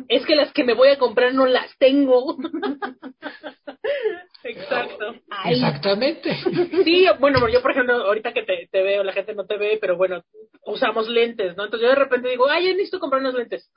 Es 0.07 0.25
que 0.25 0.35
las 0.35 0.51
que 0.51 0.63
me 0.63 0.73
voy 0.73 0.89
a 0.89 0.97
comprar 0.97 1.31
no 1.35 1.45
las 1.45 1.77
tengo. 1.77 2.37
Exacto. 4.43 5.13
Ay, 5.29 5.53
Exactamente. 5.53 6.35
Sí, 6.83 7.05
bueno, 7.19 7.47
yo 7.49 7.61
por 7.61 7.69
ejemplo, 7.69 8.07
ahorita 8.07 8.33
que 8.33 8.41
te, 8.41 8.67
te 8.71 8.81
veo, 8.81 9.03
la 9.03 9.13
gente 9.13 9.35
no 9.35 9.45
te 9.45 9.57
ve, 9.57 9.77
pero 9.79 9.95
bueno, 9.95 10.23
usamos 10.63 11.07
lentes, 11.07 11.55
¿no? 11.55 11.65
Entonces 11.65 11.85
yo 11.85 11.89
de 11.89 12.03
repente 12.03 12.29
digo, 12.29 12.49
ay, 12.49 12.65
yo 12.65 12.71
necesito 12.71 12.99
comprar 12.99 13.21
unos 13.21 13.35
lentes. 13.35 13.69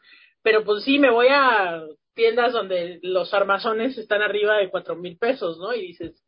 Pero 0.43 0.65
pues 0.65 0.83
sí, 0.85 0.99
me 0.99 1.11
voy 1.11 1.27
a 1.29 1.83
tiendas 2.15 2.53
donde 2.53 2.99
los 3.03 3.33
armazones 3.35 3.97
están 3.99 4.23
arriba 4.23 4.57
de 4.59 4.71
cuatro 4.71 4.97
mil 4.97 5.17
pesos, 5.19 5.59
¿no? 5.59 5.75
Y 5.75 5.81
dices, 5.89 6.23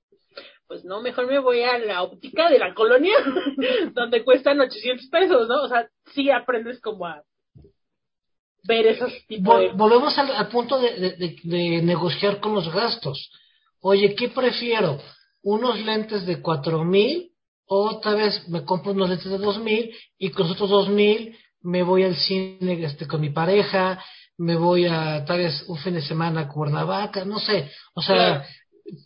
pues 0.66 0.84
no, 0.84 1.00
mejor 1.02 1.26
me 1.26 1.38
voy 1.38 1.60
a 1.62 1.78
la 1.78 2.02
óptica 2.02 2.48
de 2.50 2.58
la 2.58 2.74
colonia, 2.74 3.14
donde 3.92 4.24
cuestan 4.24 4.60
800 4.60 5.06
pesos, 5.08 5.48
¿no? 5.48 5.62
O 5.62 5.68
sea, 5.68 5.88
sí 6.14 6.30
aprendes 6.30 6.80
como 6.80 7.06
a 7.06 7.22
ver 8.66 8.86
esos 8.86 9.12
tipos 9.26 9.58
de... 9.60 9.70
Vol- 9.72 9.76
volvemos 9.76 10.16
al, 10.18 10.30
al 10.30 10.48
punto 10.48 10.78
de, 10.80 10.98
de- 10.98 11.16
de- 11.16 11.40
de 11.44 11.82
negociar 11.82 12.40
con 12.40 12.54
los 12.54 12.72
gastos. 12.72 13.30
Oye, 13.80 14.14
¿qué 14.14 14.28
prefiero? 14.30 14.98
¿Unos 15.42 15.78
lentes 15.84 16.24
de 16.24 16.40
cuatro 16.40 16.82
mil? 16.84 17.30
O 17.66 17.98
tal 18.00 18.16
vez 18.16 18.48
me 18.48 18.64
compro 18.64 18.92
unos 18.92 19.08
lentes 19.10 19.30
de 19.30 19.38
dos 19.38 19.58
mil 19.58 19.94
y 20.18 20.30
con 20.30 20.44
los 20.46 20.52
otros 20.56 20.70
dos 20.70 20.88
mil 20.88 21.36
me 21.62 21.82
voy 21.82 22.02
al 22.04 22.14
cine 22.14 22.82
este, 22.84 23.06
con 23.06 23.20
mi 23.22 23.30
pareja, 23.30 24.02
me 24.38 24.56
voy 24.56 24.86
a 24.86 25.24
tal 25.24 25.38
vez 25.38 25.64
un 25.68 25.78
fin 25.78 25.94
de 25.94 26.02
semana 26.02 26.42
a 26.42 26.48
Cuernavaca, 26.48 27.24
no 27.24 27.38
sé. 27.38 27.70
O 27.94 28.02
sea, 28.02 28.16
Claro. 28.16 28.44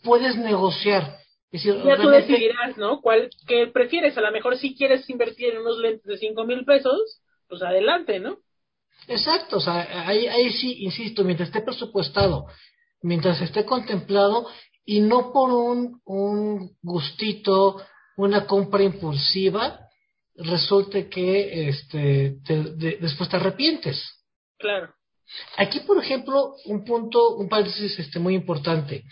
puedes 0.03 0.35
negociar. 0.37 1.17
Es 1.51 1.63
decir, 1.63 1.81
Ya 1.83 1.97
tú 1.97 2.09
decidirás, 2.09 2.77
¿no? 2.77 3.01
¿Cuál 3.01 3.29
qué 3.47 3.67
prefieres? 3.67 4.17
A 4.17 4.21
lo 4.21 4.31
mejor 4.31 4.57
si 4.57 4.75
quieres 4.75 5.09
invertir 5.09 5.53
en 5.53 5.61
unos 5.61 5.77
lentes 5.79 6.03
de 6.05 6.17
cinco 6.17 6.45
mil 6.45 6.63
pesos, 6.65 7.21
pues 7.47 7.61
adelante, 7.63 8.19
¿no? 8.19 8.37
Exacto, 9.07 9.57
o 9.57 9.59
sea, 9.59 10.07
ahí, 10.07 10.27
ahí 10.27 10.51
sí, 10.51 10.83
insisto, 10.83 11.23
mientras 11.23 11.49
esté 11.49 11.61
presupuestado, 11.61 12.45
mientras 13.01 13.41
esté 13.41 13.65
contemplado 13.65 14.47
y 14.85 14.99
no 14.99 15.31
por 15.31 15.51
un, 15.51 16.01
un 16.05 16.71
gustito, 16.83 17.81
una 18.17 18.45
compra 18.45 18.83
impulsiva, 18.83 19.79
resulte 20.35 21.09
que 21.09 21.69
este, 21.69 22.37
te- 22.45 22.63
de- 22.75 22.97
después 23.01 23.29
te 23.29 23.37
arrepientes. 23.37 23.97
Claro. 24.57 24.93
Aquí, 25.57 25.81
por 25.81 25.97
ejemplo, 26.03 26.55
un 26.65 26.83
punto, 26.83 27.35
un 27.35 27.47
paréntesis 27.49 27.97
este, 27.99 28.19
muy 28.19 28.35
importante. 28.35 29.03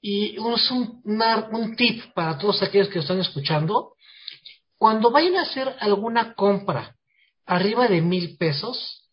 Y 0.00 0.34
es 0.36 0.70
un, 0.70 1.00
una- 1.04 1.48
un 1.52 1.76
tip 1.76 2.12
para 2.14 2.38
todos 2.38 2.62
aquellos 2.62 2.88
que 2.88 2.98
están 2.98 3.20
escuchando. 3.20 3.94
Cuando 4.76 5.10
vayan 5.10 5.36
a 5.36 5.42
hacer 5.42 5.74
alguna 5.80 6.34
compra 6.34 6.96
arriba 7.46 7.86
de 7.88 8.00
mil 8.00 8.36
pesos, 8.36 9.08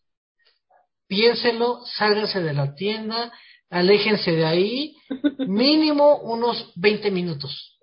piénselo, 1.06 1.84
sálganse 1.96 2.40
de 2.42 2.52
la 2.52 2.74
tienda, 2.74 3.32
aléjense 3.70 4.32
de 4.32 4.44
ahí, 4.46 4.96
mínimo 5.38 6.16
unos 6.22 6.72
20 6.76 7.10
minutos. 7.10 7.78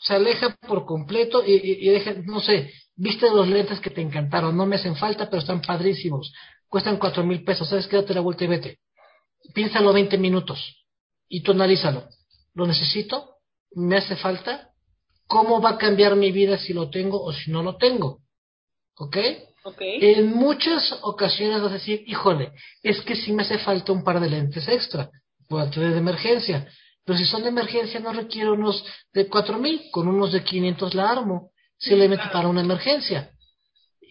Se 0.00 0.14
aleja 0.14 0.56
por 0.66 0.84
completo 0.86 1.42
y, 1.44 1.54
y, 1.54 1.88
y 1.88 1.90
dejen, 1.90 2.24
no 2.26 2.40
sé, 2.40 2.72
viste 2.96 3.30
los 3.30 3.48
lentes 3.48 3.80
que 3.80 3.90
te 3.90 4.00
encantaron, 4.00 4.56
no 4.56 4.66
me 4.66 4.76
hacen 4.76 4.96
falta, 4.96 5.28
pero 5.30 5.40
están 5.40 5.62
padrísimos, 5.62 6.32
cuestan 6.74 6.96
cuatro 6.96 7.22
mil 7.22 7.44
pesos, 7.44 7.68
¿sabes 7.68 7.86
qué? 7.86 7.94
Date 7.94 8.14
la 8.14 8.20
vuelta 8.20 8.42
y 8.42 8.48
vete. 8.48 8.78
Piénsalo 9.54 9.92
20 9.92 10.18
minutos 10.18 10.58
y 11.28 11.40
tú 11.40 11.52
analízalo. 11.52 12.08
¿Lo 12.52 12.66
necesito? 12.66 13.36
¿Me 13.76 13.98
hace 13.98 14.16
falta? 14.16 14.70
¿Cómo 15.28 15.60
va 15.60 15.70
a 15.70 15.78
cambiar 15.78 16.16
mi 16.16 16.32
vida 16.32 16.58
si 16.58 16.72
lo 16.72 16.90
tengo 16.90 17.22
o 17.22 17.32
si 17.32 17.52
no 17.52 17.62
lo 17.62 17.76
tengo? 17.76 18.22
¿Ok? 18.96 19.16
Ok. 19.62 19.76
En 19.78 20.34
muchas 20.34 20.98
ocasiones 21.02 21.62
vas 21.62 21.70
a 21.70 21.74
decir, 21.74 22.02
híjole, 22.08 22.50
es 22.82 23.00
que 23.02 23.14
sí 23.14 23.32
me 23.32 23.44
hace 23.44 23.58
falta 23.58 23.92
un 23.92 24.02
par 24.02 24.18
de 24.18 24.30
lentes 24.30 24.66
extra, 24.66 25.10
puedo 25.48 25.70
tener 25.70 25.92
de 25.92 25.98
emergencia. 25.98 26.68
Pero 27.04 27.16
si 27.16 27.24
son 27.24 27.44
de 27.44 27.50
emergencia 27.50 28.00
no 28.00 28.12
requiero 28.12 28.54
unos 28.54 28.84
de 29.12 29.28
cuatro 29.28 29.60
mil, 29.60 29.80
con 29.92 30.08
unos 30.08 30.32
de 30.32 30.42
500 30.42 30.92
la 30.94 31.08
armo, 31.08 31.52
simplemente 31.78 32.24
claro. 32.24 32.32
para 32.32 32.48
una 32.48 32.62
emergencia. 32.62 33.30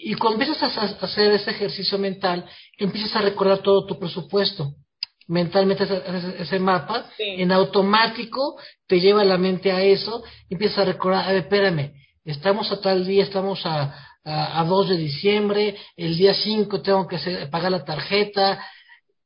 Y 0.05 0.15
cuando 0.15 0.41
empiezas 0.41 0.77
a 0.77 0.83
hacer 1.05 1.31
ese 1.31 1.51
ejercicio 1.51 1.97
mental, 1.97 2.45
empiezas 2.77 3.15
a 3.15 3.21
recordar 3.21 3.59
todo 3.59 3.85
tu 3.85 3.97
presupuesto. 3.97 4.73
Mentalmente 5.27 5.83
haces 5.83 6.35
ese 6.39 6.59
mapa, 6.59 7.05
Sí. 7.15 7.23
en 7.37 7.51
automático 7.53 8.57
te 8.87 8.99
lleva 8.99 9.23
la 9.23 9.37
mente 9.37 9.71
a 9.71 9.81
eso, 9.81 10.21
empiezas 10.49 10.79
a 10.79 10.85
recordar, 10.85 11.25
a 11.25 11.31
ver, 11.31 11.43
espérame, 11.43 11.93
estamos 12.25 12.69
a 12.71 12.81
tal 12.81 13.05
día, 13.05 13.23
estamos 13.23 13.65
a, 13.65 13.95
a, 14.25 14.59
a 14.59 14.63
2 14.65 14.89
de 14.89 14.97
diciembre, 14.97 15.77
el 15.95 16.17
día 16.17 16.33
5 16.33 16.81
tengo 16.81 17.07
que 17.07 17.15
hacer- 17.15 17.49
pagar 17.49 17.71
la 17.71 17.85
tarjeta, 17.85 18.61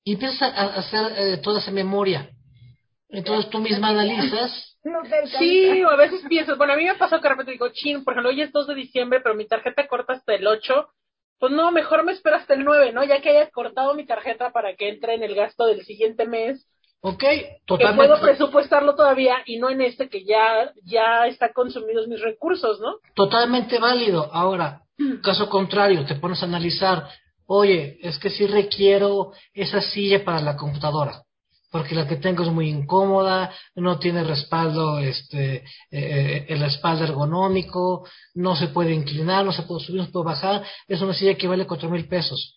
y 0.03 0.13
empiezas 0.13 0.41
a, 0.43 0.47
a 0.61 0.65
hacer 0.75 1.13
eh, 1.17 1.37
toda 1.37 1.59
esa 1.59 1.71
memoria. 1.71 2.29
Entonces 3.09 3.49
tú 3.49 3.59
misma 3.59 3.89
analizas, 3.89 4.66
no 4.83 5.01
te 5.03 5.15
alcanza. 5.15 5.39
Sí, 5.39 5.83
o 5.83 5.89
a 5.89 5.95
veces 5.95 6.21
piensas, 6.27 6.57
bueno, 6.57 6.73
a 6.73 6.75
mí 6.75 6.85
me 6.85 6.95
pasó 6.95 7.17
que 7.17 7.23
de 7.23 7.29
repente 7.29 7.51
digo, 7.51 7.69
chin, 7.69 8.03
por 8.03 8.13
ejemplo, 8.13 8.29
hoy 8.29 8.41
es 8.41 8.51
2 8.51 8.67
de 8.67 8.75
diciembre, 8.75 9.19
pero 9.21 9.35
mi 9.35 9.47
tarjeta 9.47 9.87
corta 9.87 10.13
hasta 10.13 10.33
el 10.35 10.47
8. 10.47 10.87
Pues 11.39 11.51
no, 11.51 11.71
mejor 11.71 12.03
me 12.03 12.13
espero 12.13 12.37
hasta 12.37 12.55
el 12.55 12.63
9, 12.63 12.93
¿no? 12.93 13.03
Ya 13.03 13.21
que 13.21 13.29
haya 13.29 13.49
cortado 13.51 13.93
mi 13.93 14.05
tarjeta 14.05 14.51
para 14.51 14.75
que 14.75 14.89
entre 14.89 15.13
en 15.13 15.23
el 15.23 15.35
gasto 15.35 15.65
del 15.65 15.85
siguiente 15.85 16.25
mes, 16.25 16.67
ok, 17.01 17.19
que 17.19 17.59
totalmente. 17.65 18.07
puedo 18.07 18.21
presupuestarlo 18.21 18.95
todavía 18.95 19.37
y 19.45 19.59
no 19.59 19.69
en 19.69 19.81
este 19.81 20.09
que 20.09 20.25
ya, 20.25 20.73
ya 20.83 21.27
está 21.27 21.53
consumidos 21.53 22.07
mis 22.07 22.21
recursos, 22.21 22.79
¿no? 22.79 22.95
Totalmente 23.13 23.77
válido. 23.77 24.29
Ahora, 24.33 24.81
caso 25.23 25.47
contrario, 25.49 26.05
te 26.05 26.15
pones 26.15 26.41
a 26.41 26.45
analizar, 26.45 27.07
oye, 27.45 27.99
es 28.01 28.17
que 28.17 28.29
sí 28.29 28.47
requiero 28.47 29.31
esa 29.53 29.81
silla 29.81 30.23
para 30.23 30.41
la 30.41 30.57
computadora, 30.57 31.23
porque 31.77 31.93
la 31.93 32.07
que 32.07 32.15
tengo 32.15 32.43
es 32.43 32.49
muy 32.49 32.69
incómoda, 32.69 33.53
no 33.75 33.99
tiene 33.99 34.23
respaldo, 34.23 34.97
este, 34.97 35.63
eh, 35.91 36.45
el 36.49 36.63
espalda 36.63 37.03
ergonómico, 37.05 38.07
no 38.33 38.55
se 38.55 38.69
puede 38.69 38.93
inclinar, 38.93 39.45
no 39.45 39.51
se 39.51 39.61
puede 39.61 39.85
subir, 39.85 39.99
no 40.01 40.05
se 40.07 40.11
puede 40.11 40.25
bajar, 40.25 40.63
es 40.87 40.99
una 41.01 41.13
silla 41.13 41.35
que 41.35 41.47
vale 41.47 41.67
cuatro 41.67 41.87
mil 41.91 42.07
pesos. 42.07 42.55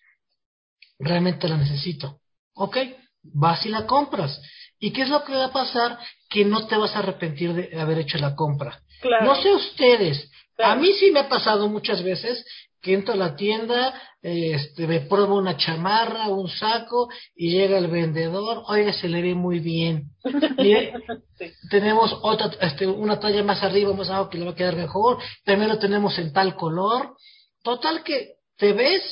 Realmente 0.98 1.48
la 1.48 1.58
necesito. 1.58 2.20
Ok, 2.54 2.78
vas 3.22 3.66
y 3.66 3.68
la 3.68 3.84
compras. 3.86 4.40
¿Y 4.78 4.90
qué 4.90 5.02
es 5.02 5.10
lo 5.10 5.22
que 5.22 5.34
va 5.34 5.46
a 5.46 5.52
pasar? 5.52 5.98
Que 6.30 6.46
no 6.46 6.66
te 6.66 6.78
vas 6.78 6.96
a 6.96 7.00
arrepentir 7.00 7.52
de 7.52 7.78
haber 7.78 7.98
hecho 7.98 8.16
la 8.16 8.34
compra. 8.34 8.80
Claro. 9.02 9.26
No 9.26 9.34
sé 9.34 9.52
ustedes, 9.52 10.30
Claro. 10.56 10.72
a 10.72 10.76
mí 10.76 10.94
sí 10.94 11.10
me 11.10 11.20
ha 11.20 11.28
pasado 11.28 11.68
muchas 11.68 12.02
veces 12.02 12.42
que 12.80 12.94
entro 12.94 13.14
a 13.14 13.16
la 13.16 13.36
tienda, 13.36 13.94
este, 14.22 14.86
me 14.86 15.00
pruebo 15.00 15.36
una 15.36 15.56
chamarra, 15.56 16.28
un 16.28 16.48
saco, 16.48 17.08
y 17.34 17.50
llega 17.50 17.78
el 17.78 17.88
vendedor, 17.88 18.64
oiga, 18.66 18.92
se 18.92 19.08
le 19.08 19.22
ve 19.22 19.34
muy 19.34 19.60
bien. 19.60 20.10
tenemos 21.70 22.16
otra, 22.22 22.50
este, 22.60 22.86
una 22.86 23.18
talla 23.20 23.42
más 23.42 23.62
arriba, 23.62 23.92
más 23.92 24.08
abajo 24.08 24.30
que 24.30 24.38
le 24.38 24.46
va 24.46 24.52
a 24.52 24.54
quedar 24.54 24.76
mejor, 24.76 25.18
también 25.44 25.70
lo 25.70 25.78
tenemos 25.78 26.18
en 26.18 26.32
tal 26.32 26.56
color. 26.56 27.16
Total 27.62 28.02
que 28.02 28.36
te 28.56 28.72
ves 28.72 29.02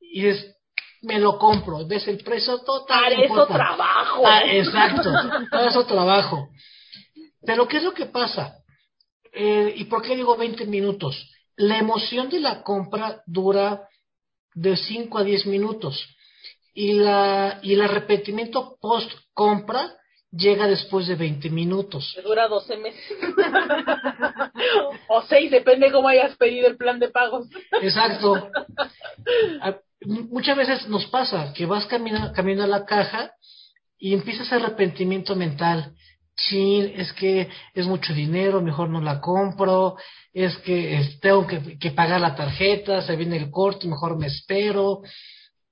y 0.00 0.26
es 0.26 0.52
me 1.02 1.18
lo 1.18 1.36
compro, 1.36 1.84
ves 1.86 2.06
el 2.08 2.18
precio 2.18 2.58
total. 2.58 3.12
Para 3.12 3.24
eso 3.24 3.46
trabajo. 3.46 4.22
Ah, 4.24 4.42
exacto, 4.46 5.12
para 5.50 5.68
eso 5.68 5.84
trabajo. 5.84 6.48
Pero 7.44 7.66
¿qué 7.66 7.78
es 7.78 7.82
lo 7.82 7.92
que 7.92 8.06
pasa? 8.06 8.56
Eh, 9.32 9.74
¿Y 9.76 9.84
por 9.84 10.02
qué 10.02 10.14
digo 10.14 10.36
20 10.36 10.66
minutos? 10.66 11.31
La 11.62 11.78
emoción 11.78 12.28
de 12.28 12.40
la 12.40 12.64
compra 12.64 13.22
dura 13.24 13.88
de 14.52 14.76
5 14.76 15.16
a 15.16 15.22
10 15.22 15.46
minutos 15.46 16.08
y, 16.74 16.94
la, 16.94 17.60
y 17.62 17.74
el 17.74 17.82
arrepentimiento 17.82 18.76
post 18.80 19.08
compra 19.32 19.94
llega 20.32 20.66
después 20.66 21.06
de 21.06 21.14
20 21.14 21.50
minutos. 21.50 22.16
Dura 22.24 22.48
12 22.48 22.76
meses. 22.78 23.00
o 25.08 25.22
6, 25.22 25.52
depende 25.52 25.92
cómo 25.92 26.08
hayas 26.08 26.36
pedido 26.36 26.66
el 26.66 26.76
plan 26.76 26.98
de 26.98 27.10
pagos. 27.10 27.46
Exacto. 27.80 28.50
Muchas 30.00 30.56
veces 30.56 30.88
nos 30.88 31.06
pasa 31.06 31.52
que 31.52 31.64
vas 31.64 31.86
caminando, 31.86 32.32
caminando 32.32 32.64
a 32.74 32.78
la 32.78 32.86
caja 32.86 33.34
y 33.98 34.14
empiezas 34.14 34.52
arrepentimiento 34.52 35.36
mental 35.36 35.94
sí, 36.48 36.92
es 36.96 37.12
que 37.12 37.48
es 37.74 37.86
mucho 37.86 38.12
dinero, 38.12 38.60
mejor 38.60 38.88
no 38.88 39.00
la 39.00 39.20
compro, 39.20 39.96
es 40.32 40.56
que 40.58 41.18
tengo 41.20 41.46
que, 41.46 41.90
pagar 41.90 42.20
la 42.20 42.34
tarjeta, 42.34 43.02
se 43.02 43.16
viene 43.16 43.36
el 43.36 43.50
corte, 43.50 43.86
mejor 43.86 44.18
me 44.18 44.26
espero. 44.26 45.02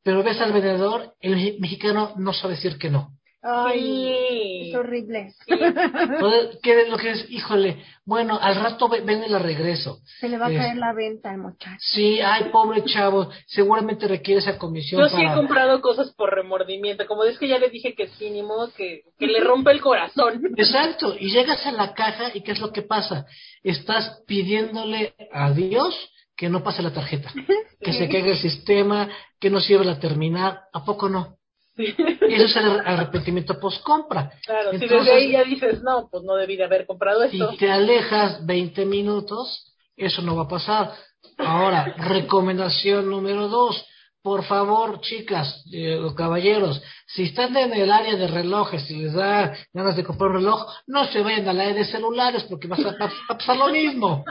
Pero 0.03 0.23
ves 0.23 0.41
al 0.41 0.53
vendedor, 0.53 1.15
el 1.21 1.59
mexicano 1.61 2.15
no 2.17 2.33
sabe 2.33 2.55
decir 2.55 2.79
que 2.79 2.91
no. 2.91 3.20
Ay, 3.43 4.69
es 4.69 4.75
horrible. 4.75 5.33
¿Qué 6.63 6.87
lo 6.89 6.99
que 6.99 7.11
es? 7.13 7.31
Híjole, 7.31 7.83
bueno, 8.05 8.39
al 8.41 8.57
rato 8.57 8.89
ven 8.89 9.25
y 9.27 9.31
la 9.31 9.39
regreso. 9.39 10.01
Se 10.21 10.29
le 10.29 10.37
va 10.37 10.47
a 10.47 10.51
caer 10.51 10.77
la 10.77 10.93
venta 10.93 11.31
al 11.31 11.39
muchacho. 11.39 11.79
Sí, 11.79 12.21
ay, 12.21 12.51
pobre 12.53 12.85
chavo, 12.85 13.31
seguramente 13.47 14.07
requiere 14.07 14.41
esa 14.41 14.59
comisión. 14.59 15.01
Yo 15.01 15.09
sí 15.09 15.23
he 15.23 15.35
comprado 15.35 15.81
cosas 15.81 16.13
por 16.13 16.35
remordimiento, 16.35 17.07
como 17.07 17.25
es 17.25 17.39
que 17.39 17.49
ya 17.49 17.59
le 17.59 17.71
dije 17.71 17.95
que 17.95 18.09
sí, 18.09 18.31
ni 18.31 18.43
modo 18.43 18.71
que, 18.75 19.05
que 19.19 19.27
le 19.27 19.41
rompe 19.41 19.71
el 19.71 19.81
corazón. 19.81 20.43
Exacto, 20.57 21.15
y 21.19 21.31
llegas 21.31 21.65
a 21.65 21.73
la 21.73 21.95
caja 21.95 22.31
y 22.35 22.43
¿qué 22.43 22.53
es 22.53 22.61
lo 22.61 22.73
que 22.73 22.83
pasa? 22.83 23.25
Estás 23.63 24.23
pidiéndole 24.27 25.15
a 25.33 25.51
Dios 25.53 25.95
que 26.37 26.51
no 26.51 26.63
pase 26.63 26.83
la 26.83 26.93
tarjeta, 26.93 27.33
que 27.81 27.93
se 27.93 28.09
caiga 28.09 28.33
el 28.33 28.39
sistema, 28.39 29.09
que 29.39 29.51
no 29.51 29.61
sirva 29.61 29.85
la 29.85 29.99
terminal, 29.99 30.61
¿a 30.73 30.85
poco 30.85 31.09
no? 31.09 31.40
Eso 31.77 32.45
es 32.45 32.57
el 32.57 32.81
arrepentimiento 32.81 33.59
post-compra. 33.59 34.31
Claro, 34.45 34.73
si 34.73 34.79
desde 34.79 35.13
ahí 35.13 35.33
ya 35.33 35.45
dices, 35.45 35.83
no, 35.83 36.09
pues 36.11 36.23
no 36.25 36.35
debí 36.35 36.57
de 36.57 36.65
haber 36.65 36.87
comprado 36.87 37.23
esto. 37.23 37.51
Si 37.53 37.57
te 37.59 37.71
alejas 37.71 38.45
20 38.45 38.85
minutos, 38.87 39.75
eso 39.97 40.23
no 40.23 40.37
va 40.37 40.43
a 40.43 40.49
pasar. 40.49 40.93
Ahora, 41.39 41.95
recomendación 41.97 43.09
número 43.09 43.49
dos. 43.49 43.85
Por 44.23 44.45
favor, 44.45 45.01
chicas, 45.01 45.65
eh, 45.73 45.99
caballeros, 46.15 46.83
si 47.07 47.23
están 47.23 47.57
en 47.57 47.73
el 47.73 47.91
área 47.91 48.17
de 48.17 48.27
relojes 48.27 48.91
y 48.91 48.97
les 48.97 49.15
da 49.15 49.57
ganas 49.73 49.97
de 49.97 50.05
comprar 50.05 50.31
un 50.31 50.37
reloj, 50.37 50.67
no 50.87 51.07
se 51.07 51.23
vayan 51.23 51.49
a 51.49 51.55
la 51.55 51.63
área 51.63 51.75
de 51.75 51.85
celulares 51.87 52.45
porque 52.45 52.69
va 52.69 52.77
a 52.77 53.35
pasar 53.35 53.57
lo 53.57 53.69
mismo. 53.69 54.23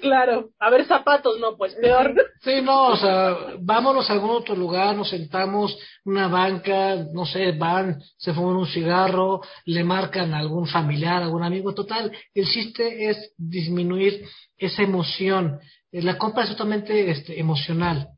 Claro, 0.00 0.50
a 0.58 0.70
ver 0.70 0.86
zapatos, 0.86 1.38
no, 1.40 1.56
pues 1.56 1.74
peor. 1.74 2.14
Sí, 2.42 2.60
no, 2.62 2.88
o 2.88 2.96
sea, 2.96 3.36
vámonos 3.60 4.08
a 4.08 4.12
algún 4.12 4.30
otro 4.30 4.54
lugar, 4.54 4.96
nos 4.96 5.10
sentamos, 5.10 5.76
una 6.04 6.28
banca, 6.28 6.96
no 7.12 7.26
sé, 7.26 7.52
van, 7.52 8.00
se 8.16 8.32
fuman 8.32 8.56
un 8.56 8.66
cigarro, 8.66 9.40
le 9.66 9.84
marcan 9.84 10.32
a 10.32 10.38
algún 10.38 10.66
familiar, 10.66 11.22
algún 11.22 11.42
amigo, 11.42 11.74
total. 11.74 12.12
El 12.34 12.46
chiste 12.46 13.10
es 13.10 13.32
disminuir 13.36 14.24
esa 14.56 14.82
emoción. 14.82 15.58
Eh, 15.92 16.02
la 16.02 16.16
compra 16.16 16.44
es 16.44 16.50
totalmente 16.50 17.10
este, 17.10 17.38
emocional. 17.38 18.08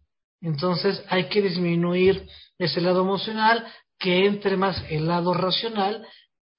Entonces 0.41 1.03
hay 1.09 1.25
que 1.25 1.41
disminuir 1.41 2.27
ese 2.59 2.81
lado 2.81 3.01
emocional, 3.01 3.65
que 3.99 4.27
entre 4.27 4.57
más 4.57 4.85
el 4.91 5.07
lado 5.07 5.33
racional 5.33 6.05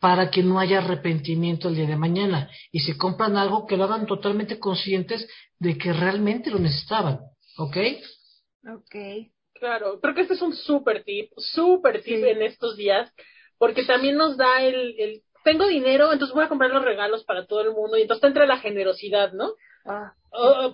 para 0.03 0.29
que 0.29 0.43
no 0.43 0.59
haya 0.59 0.79
arrepentimiento 0.79 1.69
el 1.69 1.75
día 1.75 1.87
de 1.87 1.95
mañana. 1.95 2.49
Y 2.73 2.81
si 2.81 2.97
compran 2.97 3.37
algo, 3.37 3.65
que 3.65 3.77
lo 3.77 3.85
hagan 3.85 4.05
totalmente 4.05 4.59
conscientes 4.59 5.25
de 5.59 5.77
que 5.77 5.93
realmente 5.93 6.51
lo 6.51 6.59
necesitaban. 6.59 7.21
¿Ok? 7.57 7.77
Ok. 8.69 8.95
Claro, 9.53 10.01
creo 10.01 10.13
que 10.13 10.23
este 10.23 10.33
es 10.33 10.41
un 10.41 10.53
súper 10.53 11.05
tip, 11.05 11.31
súper 11.37 12.03
tip 12.03 12.21
en 12.21 12.41
estos 12.41 12.75
días, 12.75 13.09
porque 13.57 13.85
también 13.85 14.17
nos 14.17 14.35
da 14.35 14.61
el, 14.61 14.93
el, 14.99 15.21
tengo 15.45 15.67
dinero, 15.67 16.11
entonces 16.11 16.35
voy 16.35 16.43
a 16.43 16.49
comprar 16.49 16.71
los 16.71 16.83
regalos 16.83 17.23
para 17.23 17.45
todo 17.45 17.61
el 17.61 17.71
mundo, 17.71 17.95
y 17.97 18.01
entonces 18.01 18.27
entra 18.27 18.45
la 18.45 18.57
generosidad, 18.57 19.31
¿no? 19.31 19.53
Ah. 19.85 20.13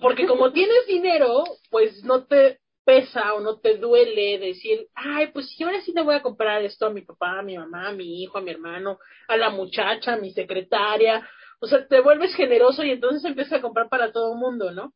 Porque 0.00 0.26
como 0.26 0.50
tienes 0.50 0.88
dinero, 0.88 1.44
pues 1.70 2.02
no 2.02 2.24
te 2.24 2.58
pesa 2.90 3.34
o 3.34 3.40
no 3.40 3.60
te 3.60 3.76
duele 3.76 4.40
decir, 4.40 4.88
ay, 4.94 5.28
pues 5.28 5.54
yo 5.56 5.68
ahora 5.68 5.80
sí 5.82 5.92
le 5.92 6.02
voy 6.02 6.16
a 6.16 6.22
comprar 6.22 6.60
esto 6.64 6.86
a 6.86 6.90
mi 6.90 7.02
papá, 7.02 7.38
a 7.38 7.42
mi 7.42 7.56
mamá, 7.56 7.88
a 7.88 7.92
mi 7.92 8.20
hijo, 8.20 8.38
a 8.38 8.40
mi 8.40 8.50
hermano, 8.50 8.98
a 9.28 9.36
la 9.36 9.50
muchacha, 9.50 10.14
a 10.14 10.16
mi 10.16 10.32
secretaria. 10.32 11.24
O 11.60 11.68
sea, 11.68 11.86
te 11.86 12.00
vuelves 12.00 12.34
generoso 12.34 12.82
y 12.82 12.90
entonces 12.90 13.24
empiezas 13.24 13.60
a 13.60 13.60
comprar 13.62 13.88
para 13.88 14.10
todo 14.10 14.32
el 14.32 14.40
mundo, 14.40 14.72
¿no? 14.72 14.92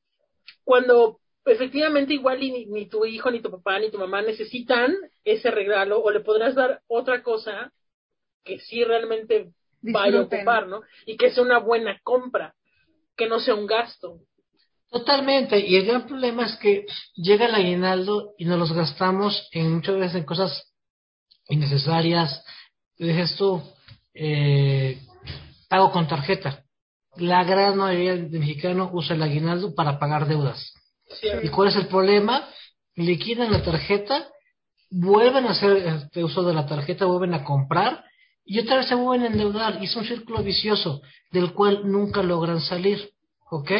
Cuando 0.65 1.21
efectivamente 1.45 2.15
igual 2.15 2.41
ni, 2.41 2.67
ni, 2.67 2.89
tu 2.89 3.05
hijo, 3.07 3.31
ni 3.31 3.41
tu 3.41 3.51
papá, 3.53 3.79
ni 3.79 3.93
tu 3.93 3.99
mamá 3.99 4.23
necesitan 4.23 4.93
ese 5.23 5.53
regalo 5.53 6.03
o 6.03 6.11
le 6.11 6.19
podrás 6.19 6.57
dar 6.57 6.83
otra 6.89 7.23
cosa 7.23 7.73
que 8.43 8.59
sí 8.59 8.83
realmente 8.83 9.53
vaya 9.83 10.19
a 10.19 10.23
ocupar, 10.23 10.67
¿no? 10.67 10.81
Y 11.07 11.17
que 11.17 11.31
sea 11.31 11.45
una 11.45 11.61
buena 11.61 12.01
compra, 12.03 12.57
que 13.17 13.29
no 13.29 13.39
sea 13.39 13.55
un 13.55 13.69
gasto. 13.69 14.19
Totalmente, 14.95 15.59
y 15.59 15.75
el 15.75 15.87
gran 15.87 16.07
problema 16.07 16.47
es 16.47 16.55
que 16.59 16.87
llega 17.17 17.47
el 17.47 17.55
aguinaldo 17.57 18.35
y 18.39 18.45
nos 18.45 18.61
los 18.61 18.73
gastamos 18.73 19.49
en 19.51 19.75
muchas 19.75 19.97
veces 19.97 20.15
en 20.15 20.25
cosas 20.25 20.73
innecesarias. 21.49 22.45
Dices 22.97 23.35
tú, 23.35 23.61
eh, 24.15 25.01
pago 25.69 25.91
con 25.91 26.07
tarjeta. 26.07 26.63
La 27.17 27.43
gran 27.43 27.77
mayoría 27.77 28.15
de 28.15 28.39
mexicanos 28.39 28.91
usa 28.93 29.17
el 29.17 29.25
aguinaldo 29.25 29.75
para 29.75 29.99
pagar 29.99 30.29
deudas. 30.29 30.73
¿Y 31.43 31.49
cuál 31.49 31.71
es 31.71 31.77
el 31.77 31.89
problema? 31.89 32.49
Liquidan 32.95 33.51
la 33.51 33.65
tarjeta, 33.65 34.29
vuelven 34.91 35.47
a 35.47 35.51
hacer 35.51 35.77
este 35.77 36.23
uso 36.23 36.45
de 36.45 36.55
la 36.55 36.67
tarjeta, 36.67 37.05
vuelven 37.07 37.35
a 37.35 37.43
comprar 37.43 38.05
y 38.45 38.61
otra 38.61 38.77
vez 38.77 38.87
se 38.87 38.95
vuelven 38.95 39.27
a 39.27 39.33
endeudar. 39.33 39.83
Y 39.83 39.87
es 39.87 39.97
un 39.97 40.05
círculo 40.05 40.45
vicioso 40.45 41.03
del 41.33 41.53
cual 41.53 41.83
nunca 41.91 42.23
logran 42.23 42.61
salir. 42.61 43.11
¿Ok? 43.51 43.73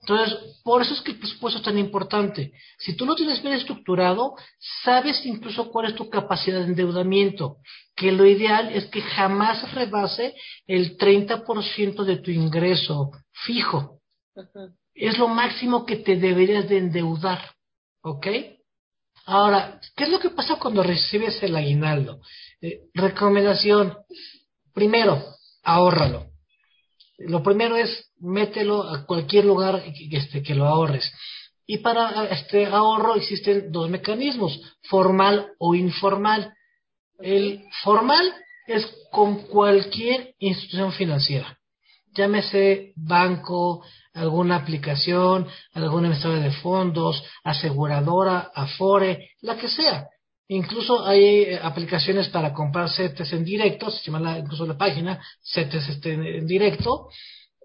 Entonces, 0.00 0.38
por 0.62 0.80
eso 0.80 0.94
es 0.94 1.00
que 1.00 1.12
el 1.12 1.18
presupuesto 1.18 1.58
es 1.58 1.64
tan 1.64 1.78
importante. 1.78 2.52
Si 2.78 2.96
tú 2.96 3.04
lo 3.04 3.14
tienes 3.14 3.42
bien 3.42 3.54
estructurado, 3.54 4.36
sabes 4.82 5.24
incluso 5.26 5.70
cuál 5.70 5.86
es 5.86 5.94
tu 5.94 6.08
capacidad 6.08 6.60
de 6.60 6.66
endeudamiento, 6.66 7.56
que 7.94 8.12
lo 8.12 8.24
ideal 8.24 8.70
es 8.72 8.86
que 8.86 9.02
jamás 9.02 9.72
rebase 9.74 10.34
el 10.66 10.96
30% 10.96 12.04
de 12.04 12.16
tu 12.18 12.30
ingreso 12.30 13.10
fijo. 13.32 14.00
Es 14.94 15.18
lo 15.18 15.28
máximo 15.28 15.84
que 15.84 15.96
te 15.96 16.16
deberías 16.16 16.68
de 16.68 16.78
endeudar, 16.78 17.54
¿ok? 18.02 18.26
Ahora, 19.26 19.80
¿qué 19.94 20.04
es 20.04 20.10
lo 20.10 20.20
que 20.20 20.30
pasa 20.30 20.56
cuando 20.56 20.82
recibes 20.82 21.42
el 21.42 21.54
aguinaldo? 21.54 22.20
Eh, 22.62 22.80
recomendación, 22.94 23.94
primero, 24.72 25.22
ahórralo. 25.62 26.27
Lo 27.18 27.42
primero 27.42 27.76
es 27.76 28.10
mételo 28.20 28.82
a 28.82 29.04
cualquier 29.04 29.44
lugar 29.44 29.82
este, 30.10 30.42
que 30.42 30.54
lo 30.54 30.66
ahorres. 30.66 31.12
Y 31.66 31.78
para 31.78 32.24
este 32.26 32.66
ahorro 32.66 33.16
existen 33.16 33.70
dos 33.70 33.90
mecanismos, 33.90 34.58
formal 34.88 35.50
o 35.58 35.74
informal. 35.74 36.54
El 37.18 37.64
formal 37.82 38.32
es 38.66 38.86
con 39.10 39.46
cualquier 39.46 40.34
institución 40.38 40.92
financiera, 40.92 41.58
llámese 42.14 42.92
banco, 42.96 43.82
alguna 44.14 44.56
aplicación, 44.56 45.46
alguna 45.72 46.08
emisora 46.08 46.38
de 46.38 46.52
fondos, 46.52 47.22
aseguradora, 47.44 48.50
afore, 48.54 49.30
la 49.40 49.56
que 49.56 49.68
sea. 49.68 50.06
Incluso 50.48 51.06
hay 51.06 51.24
eh, 51.24 51.60
aplicaciones 51.62 52.28
para 52.28 52.52
comprar 52.52 52.88
CETES 52.90 53.34
en 53.34 53.44
directo, 53.44 53.90
se 53.90 54.10
llama 54.10 54.38
incluso 54.38 54.66
la 54.66 54.78
página 54.78 55.20
CETES 55.42 55.88
este, 55.90 56.12
en 56.14 56.46
directo. 56.46 57.08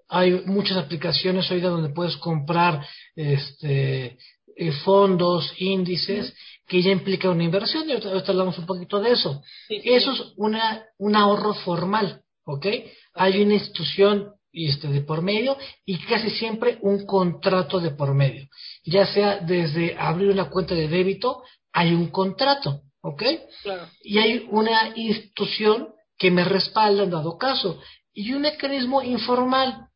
Hay 0.09 0.31
muchas 0.45 0.77
aplicaciones 0.77 1.49
hoy 1.49 1.61
donde 1.61 1.93
puedes 1.93 2.17
comprar 2.17 2.85
este, 3.15 4.17
eh, 4.55 4.71
fondos, 4.83 5.53
índices, 5.57 6.33
que 6.67 6.81
ya 6.81 6.91
implica 6.91 7.29
una 7.29 7.43
inversión, 7.43 7.89
y 7.89 7.93
ahorita, 7.93 8.31
hablamos 8.31 8.57
un 8.57 8.65
poquito 8.65 8.99
de 8.99 9.11
eso. 9.11 9.41
Eso 9.69 10.11
es 10.11 10.33
una, 10.35 10.83
un 10.97 11.15
ahorro 11.15 11.53
formal, 11.53 12.21
¿ok? 12.45 12.67
Hay 13.13 13.41
una 13.41 13.55
institución 13.55 14.33
este, 14.51 14.87
de 14.89 15.01
por 15.01 15.21
medio 15.21 15.57
y 15.85 15.97
casi 15.99 16.29
siempre 16.29 16.77
un 16.81 17.05
contrato 17.05 17.79
de 17.79 17.91
por 17.91 18.13
medio. 18.13 18.47
Ya 18.85 19.05
sea 19.05 19.39
desde 19.39 19.95
abrir 19.97 20.29
una 20.29 20.49
cuenta 20.49 20.75
de 20.75 20.87
débito, 20.87 21.43
hay 21.73 21.93
un 21.93 22.09
contrato, 22.09 22.83
¿ok? 23.01 23.23
Claro. 23.63 23.87
Y 24.01 24.19
hay 24.19 24.47
una 24.49 24.95
institución 24.95 25.89
que 26.17 26.31
me 26.31 26.45
respalda 26.45 27.03
en 27.03 27.09
dado 27.09 27.37
caso 27.37 27.81
y 28.13 28.31
un 28.33 28.43
mecanismo 28.43 29.01
informal, 29.01 29.87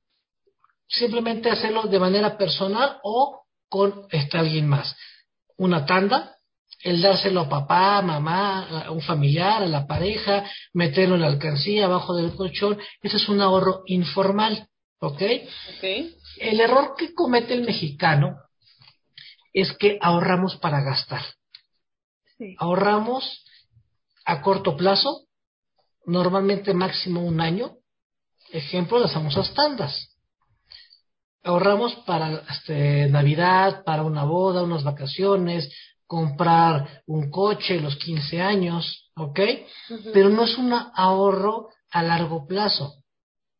simplemente 0.88 1.52
hacerlo 1.52 1.84
de 1.84 2.00
manera 2.00 2.38
personal 2.38 2.98
o 3.04 3.44
con 3.70 4.08
este, 4.12 4.38
alguien 4.38 4.68
más. 4.68 4.96
Una 5.58 5.86
tanda, 5.86 6.36
el 6.82 7.02
dárselo 7.02 7.42
a 7.42 7.50
papá, 7.50 8.02
mamá, 8.02 8.86
a 8.86 8.92
un 8.92 9.02
familiar, 9.02 9.63
a 9.63 9.68
la 9.68 9.86
pareja, 9.86 10.46
meterlo 10.74 11.16
en 11.16 11.22
la 11.22 11.28
alcancía, 11.28 11.86
abajo 11.86 12.16
del 12.16 12.36
colchón, 12.36 12.80
ese 13.02 13.18
es 13.18 13.30
un 13.30 13.42
ahorro 13.42 13.84
informal, 13.86 14.68
¿ok? 15.00 15.22
Ok. 15.78 15.84
El 16.38 16.60
error 16.60 16.96
que 16.98 17.13
comete 17.13 17.54
el 17.54 17.63
mexicano 17.63 18.36
es 19.54 19.74
que 19.78 19.98
ahorramos 20.02 20.58
para 20.58 20.82
gastar. 20.82 21.24
Sí. 22.38 22.56
Ahorramos 22.60 23.43
a 24.26 24.41
corto 24.41 24.76
plazo, 24.76 25.28
normalmente 26.06 26.73
máximo 26.73 27.21
un 27.21 27.41
año, 27.41 27.78
ejemplo, 28.52 29.00
las 29.00 29.13
famosas 29.13 29.54
tandas. 29.54 30.15
Ahorramos 31.43 31.95
para 32.06 32.43
este, 32.50 33.08
Navidad, 33.08 33.84
para 33.84 34.04
una 34.04 34.26
boda, 34.26 34.63
unas 34.63 34.84
vacaciones, 34.84 35.71
comprar 36.06 37.04
un 37.06 37.30
coche, 37.30 37.80
los 37.80 37.95
15 37.97 38.41
años, 38.41 39.12
¿ok? 39.15 39.39
Pero 40.13 40.30
no 40.30 40.43
es 40.43 40.58
un 40.58 40.73
ahorro 40.73 41.69
a 41.91 42.04
largo 42.04 42.47
plazo. 42.47 43.04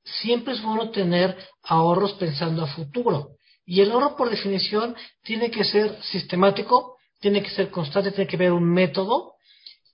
Siempre 0.04 0.54
es 0.54 0.62
bueno 0.62 0.90
tener 0.92 1.38
ahorros 1.64 2.14
pensando 2.14 2.64
a 2.64 2.68
futuro. 2.68 3.32
Y 3.66 3.82
el 3.82 3.92
ahorro, 3.92 4.16
por 4.16 4.30
definición, 4.30 4.96
tiene 5.24 5.52
que 5.52 5.66
ser 5.66 6.02
sistemático, 6.04 6.97
tiene 7.20 7.42
que 7.42 7.50
ser 7.50 7.70
constante, 7.70 8.12
tiene 8.12 8.30
que 8.30 8.36
haber 8.36 8.52
un 8.52 8.66
método 8.66 9.34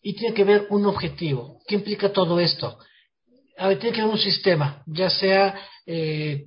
y 0.01 0.13
tiene 0.13 0.33
que 0.33 0.41
haber 0.41 0.67
un 0.69 0.85
objetivo. 0.85 1.59
¿Qué 1.67 1.75
implica 1.75 2.11
todo 2.11 2.39
esto? 2.39 2.77
A 3.57 3.67
ver, 3.67 3.79
tiene 3.79 3.95
que 3.95 4.01
haber 4.01 4.13
un 4.13 4.19
sistema, 4.19 4.83
ya 4.87 5.09
sea 5.09 5.55
eh, 5.85 6.45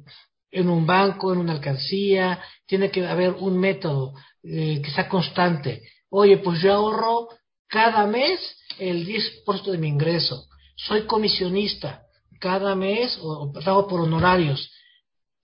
en 0.51 0.69
un 0.69 0.87
banco, 0.87 1.33
en 1.33 1.39
una 1.39 1.53
alcancía, 1.53 2.41
tiene 2.67 2.91
que 2.91 3.07
haber 3.07 3.33
un 3.33 3.59
método 3.59 4.15
eh, 4.43 4.81
que 4.83 4.91
sea 4.91 5.09
constante. 5.09 5.83
Oye, 6.11 6.39
pues 6.39 6.61
yo 6.61 6.73
ahorro 6.73 7.29
cada 7.69 8.07
mes 8.07 8.41
el 8.79 9.07
10% 9.07 9.71
de 9.71 9.79
mi 9.79 9.89
ingreso. 9.89 10.47
Soy 10.77 11.03
comisionista. 11.07 12.03
Cada 12.39 12.75
mes, 12.75 13.19
o 13.23 13.45
o 13.45 13.53
pago 13.53 13.89
por 13.89 14.01
honorarios. 14.01 14.71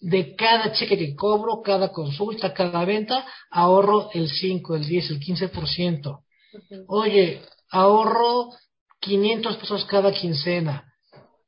De 0.05 0.35
cada 0.35 0.73
cheque 0.73 0.99
que 0.99 1.15
cobro, 1.15 1.63
cada 1.63 1.93
consulta, 1.93 2.53
cada 2.53 2.85
venta, 2.85 3.25
ahorro 3.51 4.11
el 4.13 4.29
5, 4.29 4.75
el 4.75 4.85
10, 4.85 5.11
el 5.11 5.21
15%. 5.21 6.25
Ujú. 6.53 6.85
Oye, 6.89 7.41
ahorro 7.71 8.51
500 9.01 9.57
pesos 9.59 9.85
cada 9.85 10.13
quincena. 10.13 10.85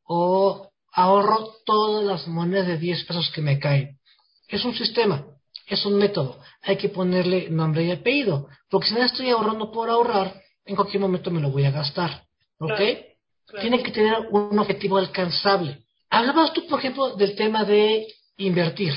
O 0.07 0.69
ahorro 0.93 1.55
todas 1.67 2.05
las 2.05 2.29
monedas 2.29 2.69
de 2.69 2.79
10 2.79 3.05
pesos 3.05 3.31
que 3.35 3.43
me 3.43 3.59
caen. 3.59 3.99
Es 4.47 4.65
un 4.65 4.75
sistema, 4.75 5.27
es 5.67 5.85
un 5.85 5.97
método. 5.99 6.39
Hay 6.63 6.77
que 6.77 6.89
ponerle 6.89 7.51
nombre 7.51 7.85
y 7.85 7.91
apellido. 7.91 8.47
Porque 8.71 8.89
si 8.89 8.95
no 8.95 9.03
estoy 9.03 9.31
ahorrando 9.31 9.73
por 9.73 9.91
ahorrar, 9.91 10.41
en 10.65 10.77
cualquier 10.77 11.01
momento 11.01 11.31
me 11.33 11.41
lo 11.41 11.51
voy 11.51 11.65
a 11.65 11.73
gastar. 11.73 12.25
¿Ok? 12.59 12.77
Claro, 12.77 13.01
claro. 13.47 13.61
Tiene 13.63 13.83
que 13.83 13.91
tener 13.91 14.15
un 14.31 14.57
objetivo 14.59 14.99
alcanzable. 14.99 15.85
Hablabas 16.09 16.53
tú, 16.53 16.67
por 16.69 16.79
ejemplo, 16.79 17.17
del 17.17 17.35
tema 17.35 17.65
de 17.65 18.07
invertir. 18.37 18.93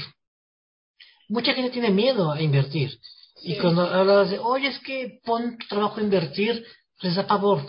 Mucha 1.29 1.53
gente 1.53 1.71
tiene 1.71 1.89
miedo 1.89 2.31
a 2.31 2.41
invertir. 2.41 2.97
Y 3.43 3.57
cuando 3.57 3.83
hablabas 3.83 4.31
de, 4.31 4.39
oye, 4.39 4.69
es 4.69 4.79
que 4.79 5.19
pon 5.23 5.57
tu 5.57 5.67
trabajo 5.67 5.99
a 5.99 6.03
invertir, 6.03 6.65
les 7.01 7.15
da 7.15 7.27
pavor, 7.27 7.61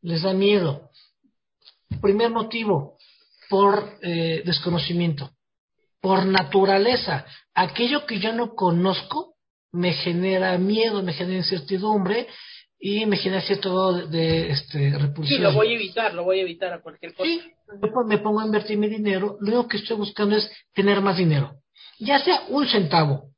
les 0.00 0.22
da 0.22 0.32
miedo. 0.32 0.90
Primer 2.00 2.30
motivo, 2.30 2.96
por 3.50 3.98
eh, 4.00 4.42
desconocimiento, 4.46 5.30
por 6.00 6.24
naturaleza. 6.24 7.26
Aquello 7.54 8.06
que 8.06 8.18
yo 8.18 8.32
no 8.32 8.54
conozco 8.54 9.34
me 9.72 9.92
genera 9.92 10.56
miedo, 10.58 11.02
me 11.02 11.12
genera 11.12 11.36
incertidumbre 11.36 12.28
y 12.84 13.06
me 13.06 13.16
genera 13.16 13.40
cierto 13.42 13.70
grado 13.70 13.92
de, 13.92 14.08
de, 14.08 14.50
este, 14.50 14.98
repulsión. 14.98 15.38
Sí, 15.38 15.42
lo 15.42 15.52
voy 15.52 15.68
a 15.68 15.74
evitar, 15.76 16.12
lo 16.14 16.24
voy 16.24 16.40
a 16.40 16.42
evitar 16.42 16.72
a 16.72 16.82
cualquier 16.82 17.14
cosa. 17.14 17.30
Sí, 17.30 17.40
yo 17.80 18.04
me 18.04 18.18
pongo 18.18 18.40
a 18.40 18.44
invertir 18.44 18.76
mi 18.76 18.88
dinero, 18.88 19.36
lo 19.40 19.52
único 19.52 19.68
que 19.68 19.76
estoy 19.76 19.96
buscando 19.96 20.34
es 20.34 20.50
tener 20.74 21.00
más 21.00 21.16
dinero. 21.16 21.52
Ya 22.00 22.18
sea 22.18 22.42
un 22.48 22.66
centavo 22.66 23.28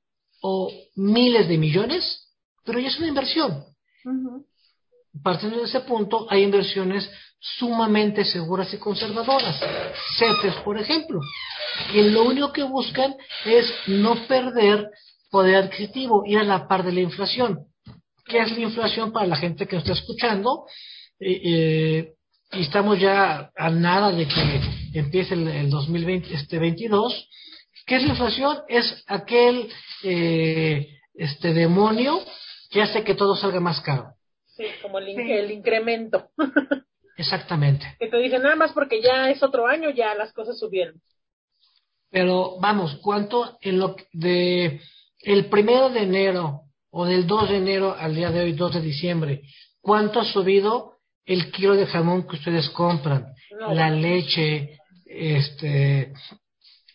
o 0.40 0.72
miles 0.96 1.46
de 1.46 1.58
millones, 1.58 2.32
pero 2.64 2.78
ya 2.78 2.88
es 2.88 2.96
una 2.96 3.08
inversión. 3.08 3.64
Partiendo 5.22 5.58
de 5.58 5.64
ese 5.64 5.80
punto, 5.80 6.26
hay 6.30 6.42
inversiones 6.42 7.10
sumamente 7.38 8.24
seguras 8.24 8.72
y 8.72 8.78
conservadoras. 8.78 9.60
CETES, 10.16 10.54
por 10.64 10.78
ejemplo, 10.78 11.20
que 11.92 12.02
lo 12.02 12.24
único 12.24 12.50
que 12.50 12.62
buscan 12.62 13.14
es 13.44 13.70
no 13.88 14.26
perder 14.26 14.88
poder 15.30 15.56
adquisitivo, 15.56 16.22
ir 16.24 16.38
a 16.38 16.44
la 16.44 16.66
par 16.66 16.82
de 16.82 16.92
la 16.92 17.00
inflación. 17.00 17.66
¿Qué 18.24 18.38
es 18.38 18.52
la 18.52 18.60
inflación 18.60 19.12
para 19.12 19.26
la 19.26 19.36
gente 19.36 19.66
que 19.66 19.76
nos 19.76 19.84
está 19.84 19.94
escuchando? 19.94 20.64
Eh, 21.20 21.40
eh, 21.44 22.12
y 22.52 22.62
estamos 22.62 22.98
ya 22.98 23.50
a 23.56 23.70
nada 23.70 24.12
de 24.12 24.26
que 24.26 24.60
empiece 24.98 25.34
el, 25.34 25.48
el 25.48 25.70
2020, 25.70 26.32
este 26.34 26.58
22. 26.58 27.28
¿Qué 27.86 27.96
es 27.96 28.02
la 28.02 28.08
inflación? 28.10 28.58
Es 28.68 29.04
aquel 29.06 29.68
eh, 30.04 30.88
este 31.14 31.52
demonio 31.52 32.20
que 32.70 32.82
hace 32.82 33.04
que 33.04 33.14
todo 33.14 33.36
salga 33.36 33.60
más 33.60 33.80
caro. 33.80 34.14
Sí, 34.46 34.64
como 34.82 34.98
el, 34.98 35.08
in- 35.08 35.16
Sí. 35.16 35.32
el 35.32 35.50
incremento. 35.50 36.28
Exactamente. 37.16 37.86
que 38.00 38.08
te 38.08 38.16
dicen 38.18 38.42
nada 38.42 38.56
más 38.56 38.72
porque 38.72 39.00
ya 39.00 39.30
es 39.30 39.42
otro 39.42 39.66
año, 39.68 39.90
ya 39.90 40.14
las 40.14 40.32
cosas 40.32 40.58
subieron. 40.58 41.00
Pero 42.10 42.56
vamos, 42.60 42.96
¿cuánto 43.02 43.56
en 43.60 43.78
lo 43.78 43.94
que- 43.96 44.06
de 44.12 44.80
el 45.20 45.46
primero 45.46 45.90
de 45.90 46.00
enero 46.02 46.62
o 46.96 47.04
del 47.04 47.26
2 47.26 47.48
de 47.50 47.56
enero 47.56 47.96
al 47.98 48.14
día 48.14 48.30
de 48.30 48.40
hoy, 48.40 48.52
2 48.52 48.74
de 48.74 48.80
diciembre, 48.80 49.42
cuánto 49.80 50.20
ha 50.20 50.24
subido 50.24 50.92
el 51.26 51.50
kilo 51.50 51.74
de 51.74 51.86
jamón 51.86 52.26
que 52.28 52.36
ustedes 52.36 52.68
compran? 52.70 53.26
No, 53.58 53.72
La 53.74 53.90
leche, 53.90 54.78
este, 55.04 56.12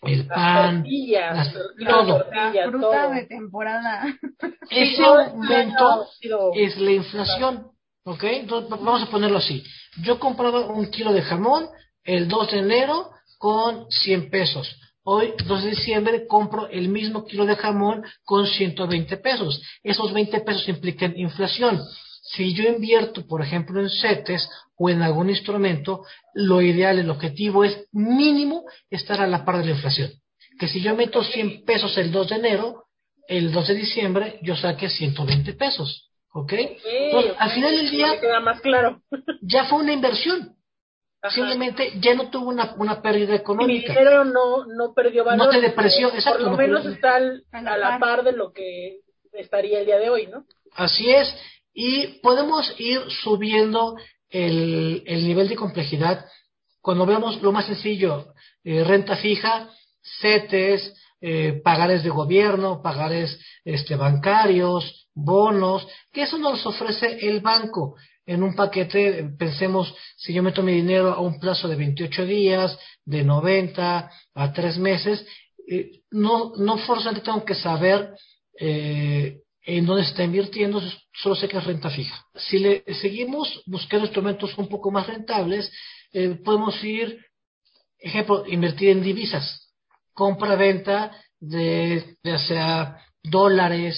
el 0.04 0.20
las 0.20 0.28
pan, 0.28 0.76
tortillas, 0.84 1.36
las- 1.36 1.54
todo. 1.90 2.24
de 2.24 2.36
La 2.54 2.70
fruta 2.70 2.88
todo. 3.04 3.12
de 3.12 3.26
temporada. 3.26 4.06
Ese 4.70 5.04
aumento 5.04 6.08
es 6.56 6.78
la 6.78 6.92
inflación, 6.92 7.68
¿ok? 8.06 8.24
Entonces, 8.24 8.70
vamos 8.70 9.04
a 9.04 9.08
ponerlo 9.12 9.38
así. 9.40 9.64
Yo 10.04 10.20
compraba 10.20 10.62
un 10.70 10.90
kilo 10.92 11.12
de 11.12 11.22
jamón 11.24 11.68
el 12.04 12.28
2 12.28 12.52
de 12.52 12.60
enero 12.60 13.10
con 13.38 13.90
100 13.92 14.30
pesos. 14.30 14.80
Hoy, 15.12 15.34
2 15.44 15.64
de 15.64 15.70
diciembre, 15.72 16.28
compro 16.28 16.68
el 16.68 16.88
mismo 16.88 17.26
kilo 17.26 17.48
de 17.48 17.56
jamón 17.56 18.04
con 18.24 18.46
120 18.46 19.18
pesos. 19.18 19.60
Esos 19.82 20.14
20 20.14 20.40
pesos 20.42 20.70
implican 20.70 21.18
inflación. 21.18 21.82
Si 22.22 22.54
yo 22.54 22.70
invierto, 22.70 23.26
por 23.26 23.42
ejemplo, 23.42 23.82
en 23.82 23.90
CETES 23.90 24.48
o 24.78 24.88
en 24.88 25.02
algún 25.02 25.32
instrumento, 25.32 26.04
lo 26.36 26.62
ideal, 26.62 27.00
el 27.00 27.10
objetivo 27.10 27.64
es 27.64 27.88
mínimo 27.92 28.66
estar 28.92 29.20
a 29.20 29.26
la 29.26 29.44
par 29.44 29.58
de 29.58 29.66
la 29.66 29.72
inflación. 29.72 30.12
Que 30.60 30.68
si 30.68 30.80
yo 30.80 30.96
meto 30.96 31.24
100 31.24 31.66
pesos 31.66 31.98
el 31.98 32.12
2 32.12 32.30
de 32.30 32.36
enero, 32.36 32.84
el 33.28 33.52
2 33.52 33.68
de 33.68 33.74
diciembre 33.74 34.40
yo 34.44 34.56
saque 34.56 34.92
120 34.92 35.54
pesos. 35.54 36.12
¿Ok? 36.34 36.54
Entonces, 36.54 37.34
al 37.40 37.50
final 37.50 37.76
del 37.76 37.90
día 37.90 38.12
me 38.12 38.20
queda 38.20 38.40
más 38.42 38.62
claro. 38.62 39.02
ya 39.42 39.66
fue 39.66 39.80
una 39.80 39.94
inversión. 39.94 40.56
Ajá. 41.22 41.36
Simplemente 41.36 41.92
ya 42.00 42.14
no 42.16 42.30
tuvo 42.30 42.50
una, 42.50 42.74
una 42.78 43.02
pérdida 43.02 43.32
mi 43.32 43.36
económica. 43.36 43.94
dinero 43.94 44.24
no, 44.24 44.66
no 44.66 44.94
perdió 44.94 45.24
valor. 45.26 45.48
No 45.48 45.52
te 45.52 45.60
depreció, 45.62 46.08
exacto, 46.14 46.32
Por 46.40 46.42
lo 46.46 46.52
no 46.52 46.58
menos 46.58 46.82
perdió- 46.84 46.96
está 46.96 47.16
al- 47.16 47.44
A 47.52 47.78
la 47.78 48.00
par 48.00 48.24
de 48.24 48.32
lo 48.32 48.52
que 48.54 49.00
estaría 49.34 49.80
el 49.80 49.86
día 49.86 49.98
de 49.98 50.10
hoy, 50.10 50.28
¿no? 50.28 50.46
Así 50.76 51.10
es. 51.10 51.36
Y 51.74 52.20
podemos 52.22 52.74
ir 52.80 53.02
subiendo 53.24 53.96
el, 54.30 55.04
el 55.06 55.28
nivel 55.28 55.50
de 55.50 55.56
complejidad 55.56 56.26
cuando 56.82 57.06
vemos 57.06 57.42
lo 57.42 57.52
más 57.52 57.66
sencillo, 57.66 58.34
eh, 58.64 58.84
renta 58.86 59.18
fija, 59.18 59.70
CETES, 60.22 60.94
eh, 61.22 61.62
pagares 61.64 62.04
de 62.04 62.10
gobierno, 62.10 62.82
pagares 62.82 63.38
este, 63.66 63.96
bancarios, 63.96 65.08
bonos, 65.14 65.86
que 66.14 66.22
eso 66.24 66.38
nos 66.38 66.66
ofrece 66.66 67.28
el 67.28 67.42
banco. 67.42 67.96
En 68.30 68.44
un 68.44 68.54
paquete, 68.54 69.28
pensemos, 69.40 69.92
si 70.16 70.34
yo 70.34 70.44
meto 70.44 70.62
mi 70.62 70.74
dinero 70.74 71.12
a 71.12 71.20
un 71.20 71.40
plazo 71.40 71.68
de 71.68 71.76
28 71.76 72.28
días, 72.28 72.78
de 73.04 73.24
90 73.24 74.12
a 74.36 74.54
3 74.54 74.78
meses, 74.78 75.26
eh, 75.68 76.02
no, 76.12 76.54
no 76.56 76.78
forzosamente 76.78 77.26
tengo 77.26 77.44
que 77.44 77.56
saber 77.56 78.14
eh, 78.60 79.40
en 79.64 79.84
dónde 79.84 80.04
se 80.04 80.12
está 80.12 80.24
invirtiendo, 80.24 80.80
solo 81.12 81.34
sé 81.34 81.48
que 81.48 81.58
es 81.58 81.64
renta 81.64 81.90
fija. 81.90 82.24
Si 82.36 82.60
le 82.60 82.84
seguimos 83.02 83.64
buscando 83.66 84.06
instrumentos 84.06 84.56
un 84.60 84.70
poco 84.70 84.92
más 84.92 85.08
rentables, 85.08 85.72
eh, 86.14 86.38
podemos 86.46 86.84
ir, 86.84 87.26
ejemplo, 87.98 88.46
invertir 88.46 88.90
en 88.90 89.02
divisas. 89.02 89.74
compra-venta 90.14 91.12
de 91.40 92.16
sea 92.48 92.96
dólares, 93.24 93.96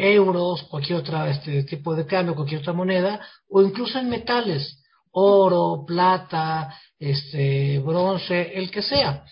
euros, 0.00 0.62
cualquier 0.64 1.00
otro 1.00 1.24
este 1.26 1.64
tipo 1.64 1.94
de 1.94 2.06
cambio, 2.06 2.34
cualquier 2.34 2.60
otra 2.60 2.72
moneda, 2.72 3.20
o 3.48 3.62
incluso 3.62 3.98
en 3.98 4.08
metales, 4.08 4.82
oro, 5.12 5.84
plata, 5.86 6.74
este, 6.98 7.78
bronce, 7.80 8.52
el 8.54 8.70
que 8.70 8.82
sea. 8.82 9.24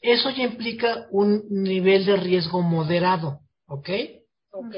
Eso 0.00 0.30
ya 0.30 0.44
implica 0.44 1.06
un 1.10 1.44
nivel 1.50 2.04
de 2.04 2.16
riesgo 2.16 2.62
moderado, 2.62 3.40
¿ok? 3.66 3.88
Ok. 4.50 4.76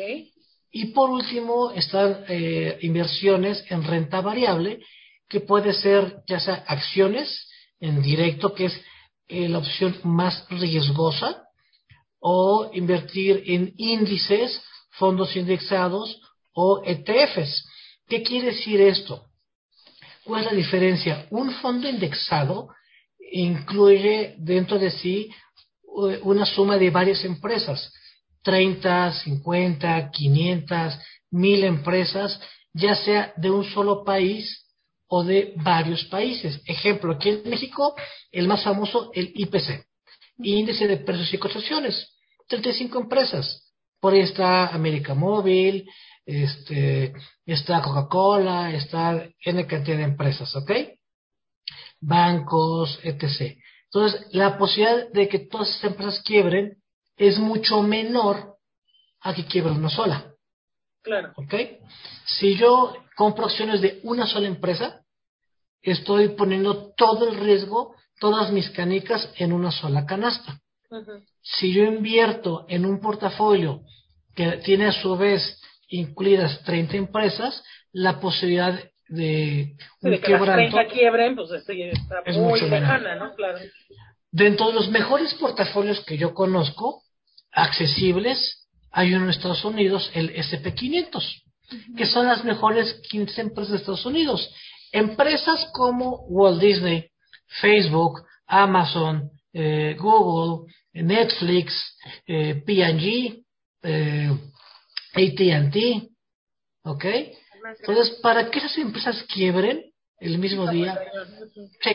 Y 0.71 0.87
por 0.87 1.11
último 1.11 1.73
están 1.73 2.25
eh, 2.29 2.79
inversiones 2.83 3.65
en 3.71 3.83
renta 3.83 4.21
variable, 4.21 4.81
que 5.29 5.41
puede 5.41 5.73
ser 5.73 6.23
ya 6.29 6.39
sea 6.39 6.65
acciones 6.67 7.49
en 7.81 8.03
directo, 8.03 8.55
que 8.55 8.67
es 8.67 8.81
eh, 9.29 9.49
la 9.49 9.59
opción 9.59 9.97
más 10.05 10.47
riesgosa, 10.49 11.43
o 12.21 12.71
invertir 12.73 13.43
en 13.47 13.73
índices, 13.77 14.61
fondos 14.99 15.35
indexados 15.37 16.21
o 16.53 16.83
ETFs. 16.85 17.67
¿Qué 18.09 18.23
quiere 18.23 18.49
decir 18.49 18.81
esto? 18.81 19.27
¿Cuál 20.25 20.45
es 20.45 20.51
la 20.51 20.57
diferencia? 20.57 21.27
Un 21.31 21.53
fondo 21.55 21.89
indexado 21.89 22.69
incluye 23.33 24.35
dentro 24.39 24.79
de 24.79 24.91
sí 24.91 25.31
eh, 26.09 26.21
una 26.23 26.45
suma 26.45 26.79
de 26.79 26.91
varias 26.91 27.25
empresas, 27.25 27.93
30, 28.43 29.13
50, 29.13 30.11
500, 30.11 30.99
1000 31.31 31.65
empresas, 31.65 32.41
ya 32.73 32.95
sea 32.95 33.33
de 33.37 33.51
un 33.51 33.65
solo 33.65 34.05
país 34.05 34.67
o 35.09 35.25
de 35.25 35.55
varios 35.57 36.05
países. 36.05 36.61
Ejemplo, 36.67 37.13
aquí 37.13 37.31
en 37.31 37.49
México, 37.49 37.95
el 38.31 38.49
más 38.49 38.63
famoso, 38.63 39.11
el 39.15 39.33
IPC, 39.35 39.87
Índice 40.39 40.87
de 40.87 40.99
Precios 40.99 41.33
y 41.33 41.39
Cotizaciones, 41.39 42.17
35 42.49 43.01
empresas. 43.01 43.65
Por 44.07 44.14
ahí 44.14 44.21
está 44.21 44.69
América 44.69 45.14
Móvil, 45.14 45.90
este, 46.25 47.12
está 47.45 47.83
Coca-Cola, 47.83 48.73
está 48.73 49.29
N 49.45 49.66
cantidad 49.66 49.97
de 49.97 50.05
empresas, 50.05 50.55
¿ok? 50.55 50.71
Bancos, 52.01 53.01
etc. 53.03 53.59
Entonces, 53.87 54.29
la 54.31 54.57
posibilidad 54.59 55.11
de 55.11 55.29
que 55.29 55.40
todas 55.40 55.71
estas 55.71 55.90
empresas 55.90 56.23
quiebren 56.23 56.77
es 57.16 57.40
mucho 57.40 57.83
menor 57.83 58.59
a 59.23 59.35
que 59.35 59.45
quiebren 59.45 59.79
una 59.79 59.90
sola. 59.90 60.33
Claro. 61.03 61.33
¿Ok? 61.35 61.55
Si 62.27 62.57
yo 62.57 62.95
compro 63.16 63.47
acciones 63.47 63.81
de 63.81 63.99
una 64.05 64.29
sola 64.29 64.47
empresa, 64.47 65.03
estoy 65.83 66.29
poniendo 66.29 66.92
todo 66.95 67.29
el 67.29 67.40
riesgo, 67.40 67.97
todas 68.21 68.53
mis 68.53 68.71
canicas 68.71 69.29
en 69.35 69.53
una 69.53 69.73
sola 69.73 70.07
canasta. 70.07 70.61
Si 71.42 71.72
yo 71.72 71.85
invierto 71.85 72.66
en 72.68 72.85
un 72.85 73.01
portafolio 73.01 73.83
que 74.35 74.59
tiene 74.59 74.87
a 74.87 74.92
su 74.92 75.16
vez 75.16 75.61
incluidas 75.88 76.62
30 76.64 76.96
empresas, 76.96 77.62
la 77.92 78.20
posibilidad 78.20 78.79
de 79.09 79.77
un 80.03 80.11
de 80.11 80.20
que 80.20 80.27
quebranto 80.27 80.77
las 80.77 80.87
30 80.87 80.87
quiebren, 80.88 81.37
pues 81.37 81.51
esto 81.53 81.72
ya 81.72 81.87
está 81.87 82.22
es 82.25 82.37
muy 82.37 82.61
lejana, 82.61 83.16
¿no? 83.16 83.35
Claro. 83.35 83.59
Dentro 84.31 84.68
de 84.68 84.75
los 84.75 84.88
mejores 84.90 85.33
portafolios 85.35 86.01
que 86.05 86.18
yo 86.18 86.35
conozco, 86.35 87.03
accesibles, 87.53 88.68
hay 88.90 89.14
uno 89.14 89.25
en 89.25 89.31
Estados 89.31 89.64
Unidos, 89.64 90.11
el 90.14 90.35
SP500, 90.35 91.42
que 91.96 92.07
son 92.07 92.27
las 92.27 92.44
mejores 92.44 93.01
15 93.09 93.40
empresas 93.40 93.72
de 93.72 93.77
Estados 93.79 94.07
Unidos. 94.07 94.53
Empresas 94.92 95.68
como 95.72 96.27
Walt 96.29 96.61
Disney, 96.61 97.11
Facebook, 97.61 98.22
Amazon, 98.46 99.31
eh, 99.59 99.97
Google, 99.99 100.71
Netflix, 100.92 101.73
eh, 102.27 102.62
P&G, 102.66 103.42
eh, 103.83 104.31
AT&T, 105.14 106.09
¿ok? 106.85 107.05
Entonces, 107.81 108.19
para 108.23 108.51
que 108.51 108.59
esas 108.59 108.77
empresas 108.77 109.25
quiebren 109.33 109.83
el 110.19 110.38
mismo 110.38 110.71
día, 110.71 110.99
sí, 111.81 111.95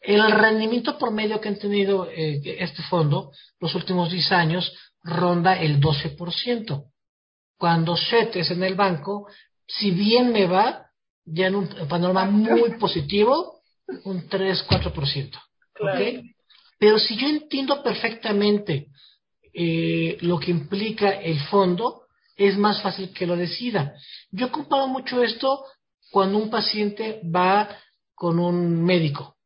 el 0.00 0.32
rendimiento 0.32 0.98
promedio 0.98 1.40
que 1.40 1.48
han 1.48 1.58
tenido 1.58 2.08
eh, 2.10 2.40
este 2.58 2.82
fondo 2.82 3.30
los 3.60 3.74
últimos 3.76 4.10
10 4.10 4.32
años 4.32 4.72
ronda 5.04 5.60
el 5.60 5.80
12%. 5.80 6.90
Cuando 7.56 7.94
es 7.94 8.50
en 8.50 8.62
el 8.64 8.74
banco, 8.74 9.28
si 9.66 9.92
bien 9.92 10.32
me 10.32 10.46
va, 10.46 10.86
ya 11.24 11.46
en 11.46 11.54
un 11.54 11.68
panorama 11.88 12.24
muy 12.24 12.78
positivo, 12.78 13.60
un 14.04 14.28
3-4%. 14.28 15.38
¿ok? 15.78 16.24
Pero 16.80 16.98
si 16.98 17.14
yo 17.16 17.28
entiendo 17.28 17.82
perfectamente 17.82 18.86
eh, 19.52 20.16
lo 20.22 20.40
que 20.40 20.50
implica 20.50 21.10
el 21.10 21.38
fondo, 21.40 22.04
es 22.36 22.56
más 22.56 22.80
fácil 22.80 23.12
que 23.12 23.26
lo 23.26 23.36
decida. 23.36 23.92
Yo 24.30 24.50
comparo 24.50 24.88
mucho 24.88 25.22
esto 25.22 25.62
cuando 26.10 26.38
un 26.38 26.48
paciente 26.48 27.20
va 27.24 27.68
con 28.14 28.38
un 28.38 28.82
médico. 28.82 29.36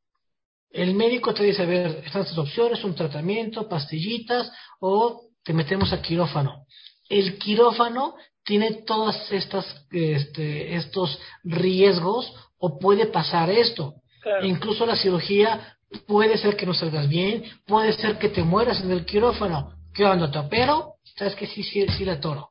El 0.71 0.95
médico 0.95 1.35
te 1.35 1.43
dice, 1.43 1.63
a 1.63 1.67
ver, 1.67 2.03
están 2.07 2.23
estas 2.23 2.39
opciones, 2.39 2.85
un 2.85 2.95
tratamiento, 2.95 3.69
pastillitas 3.69 4.53
o 4.79 5.23
te 5.43 5.53
metemos 5.53 5.93
a 5.93 6.01
quirófano. 6.01 6.67
El 7.09 7.37
quirófano 7.39 8.15
tiene 8.45 8.85
todas 8.87 9.33
estas 9.33 9.67
este, 9.91 10.77
estos 10.77 11.19
riesgos 11.43 12.33
o 12.59 12.79
puede 12.79 13.07
pasar 13.07 13.51
esto. 13.51 13.95
Incluso 14.43 14.87
la 14.87 14.97
cirugía 14.97 15.74
puede 16.07 16.39
ser 16.39 16.57
que 16.57 16.67
no 16.67 16.75
salgas 16.75 17.09
bien, 17.09 17.45
puede 17.67 17.93
ser 17.93 18.19
que 18.19 18.29
te 18.29 18.43
mueras 18.43 18.81
en 18.81 18.91
el 18.91 19.05
quirófano. 19.05 19.75
¿Qué 19.93 20.05
onda? 20.05 20.31
¿Te 20.31 20.39
opero? 20.39 20.95
¿Sabes 21.17 21.35
que 21.37 21.47
sí, 21.47 21.63
sí, 21.63 21.87
sí 21.97 22.05
la 22.05 22.21
toro? 22.21 22.51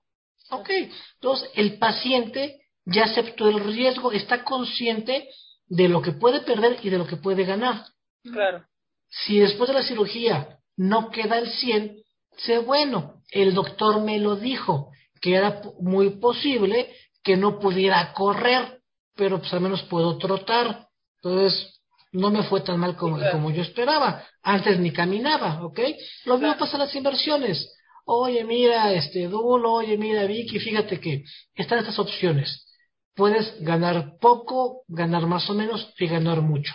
Ok. 0.50 0.70
Entonces, 1.16 1.50
el 1.56 1.78
paciente 1.78 2.62
ya 2.86 3.06
aceptó 3.06 3.50
el 3.50 3.60
riesgo, 3.64 4.12
está 4.12 4.44
consciente 4.44 5.28
de 5.68 5.90
lo 5.90 6.02
que 6.02 6.12
puede 6.12 6.42
perder 6.42 6.78
y 6.84 6.90
de 6.90 6.98
lo 6.98 7.08
que 7.08 7.18
puede 7.18 7.44
ganar. 7.44 7.86
Claro. 8.24 8.66
Si 9.10 9.40
después 9.40 9.68
de 9.68 9.76
la 9.76 9.84
cirugía 9.84 10.60
no 10.78 11.10
queda 11.10 11.38
el 11.38 11.50
100, 11.50 11.98
sé 12.38 12.60
bueno, 12.60 13.22
el 13.32 13.54
doctor 13.54 14.02
me 14.02 14.20
lo 14.20 14.36
dijo, 14.36 14.92
que 15.22 15.36
era 15.36 15.62
muy 15.80 16.10
posible 16.20 16.94
que 17.24 17.38
no 17.38 17.60
pudiera 17.60 18.14
correr, 18.14 18.82
pero 19.16 19.40
pues 19.40 19.54
al 19.54 19.62
menos 19.62 19.84
puedo 19.84 20.18
trotar. 20.18 20.88
Entonces, 21.22 21.73
no 22.14 22.30
me 22.30 22.44
fue 22.44 22.62
tan 22.62 22.80
mal 22.80 22.96
como, 22.96 23.20
como 23.32 23.52
yo 23.52 23.62
esperaba. 23.62 24.24
Antes 24.42 24.80
ni 24.80 24.92
caminaba, 24.92 25.64
¿ok? 25.66 25.80
Lo 26.26 26.38
mismo 26.38 26.58
pasa 26.58 26.78
en 26.78 26.84
las 26.84 26.96
inversiones. 26.96 27.76
Oye, 28.06 28.44
mira, 28.44 28.92
este 28.94 29.28
Dulo, 29.28 29.74
oye, 29.74 29.98
mira, 29.98 30.26
Vicky, 30.26 30.60
fíjate 30.60 31.00
que 31.00 31.24
están 31.56 31.80
estas 31.80 32.00
opciones. 32.00 32.68
Puedes 33.16 33.60
ganar 33.62 34.18
poco, 34.20 34.84
ganar 34.88 35.26
más 35.26 35.50
o 35.50 35.54
menos 35.54 35.94
y 35.98 36.08
ganar 36.08 36.42
mucho. 36.42 36.74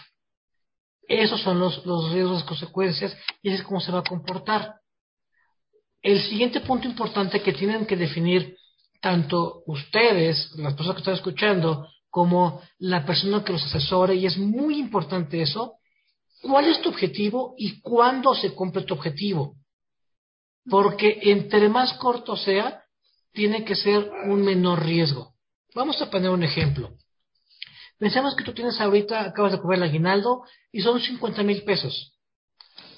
Esos 1.07 1.41
son 1.41 1.59
los, 1.59 1.85
los 1.87 2.13
riesgos, 2.13 2.41
las 2.41 2.45
consecuencias 2.45 3.17
y 3.43 3.51
es 3.51 3.63
cómo 3.63 3.81
se 3.81 3.93
va 3.93 4.01
a 4.01 4.05
comportar. 4.05 4.75
El 6.03 6.21
siguiente 6.23 6.61
punto 6.61 6.89
importante 6.89 7.41
que 7.41 7.53
tienen 7.53 7.87
que 7.87 7.97
definir 7.97 8.57
tanto 9.01 9.63
ustedes, 9.67 10.53
las 10.57 10.75
personas 10.75 10.97
que 10.97 11.01
están 11.01 11.15
escuchando, 11.15 11.89
como 12.19 12.61
la 12.81 13.07
persona 13.07 13.45
que 13.45 13.53
los 13.53 13.63
asesora, 13.63 14.13
y 14.13 14.27
es 14.27 14.37
muy 14.37 14.77
importante 14.77 15.41
eso, 15.41 15.75
¿cuál 16.43 16.67
es 16.67 16.83
tu 16.83 16.89
objetivo 16.89 17.55
y 17.57 17.81
cuándo 17.81 18.35
se 18.35 18.57
cumple 18.57 18.83
tu 18.83 18.95
objetivo? 18.95 19.55
Porque 20.69 21.21
entre 21.23 21.69
más 21.69 21.93
corto 21.99 22.35
sea, 22.35 22.83
tiene 23.33 23.65
que 23.65 23.77
ser 23.77 24.11
un 24.25 24.43
menor 24.43 24.85
riesgo. 24.85 25.35
Vamos 25.77 26.03
a 26.03 26.11
poner 26.11 26.31
un 26.31 26.43
ejemplo. 26.43 26.97
Pensemos 28.01 28.35
que 28.35 28.43
tú 28.43 28.53
tienes 28.53 28.81
ahorita, 28.81 29.21
acabas 29.21 29.53
de 29.53 29.61
cobrar 29.61 29.79
el 29.79 29.89
aguinaldo 29.89 30.43
y 30.73 30.81
son 30.81 31.01
50 31.01 31.45
mil 31.45 31.63
pesos. 31.63 32.19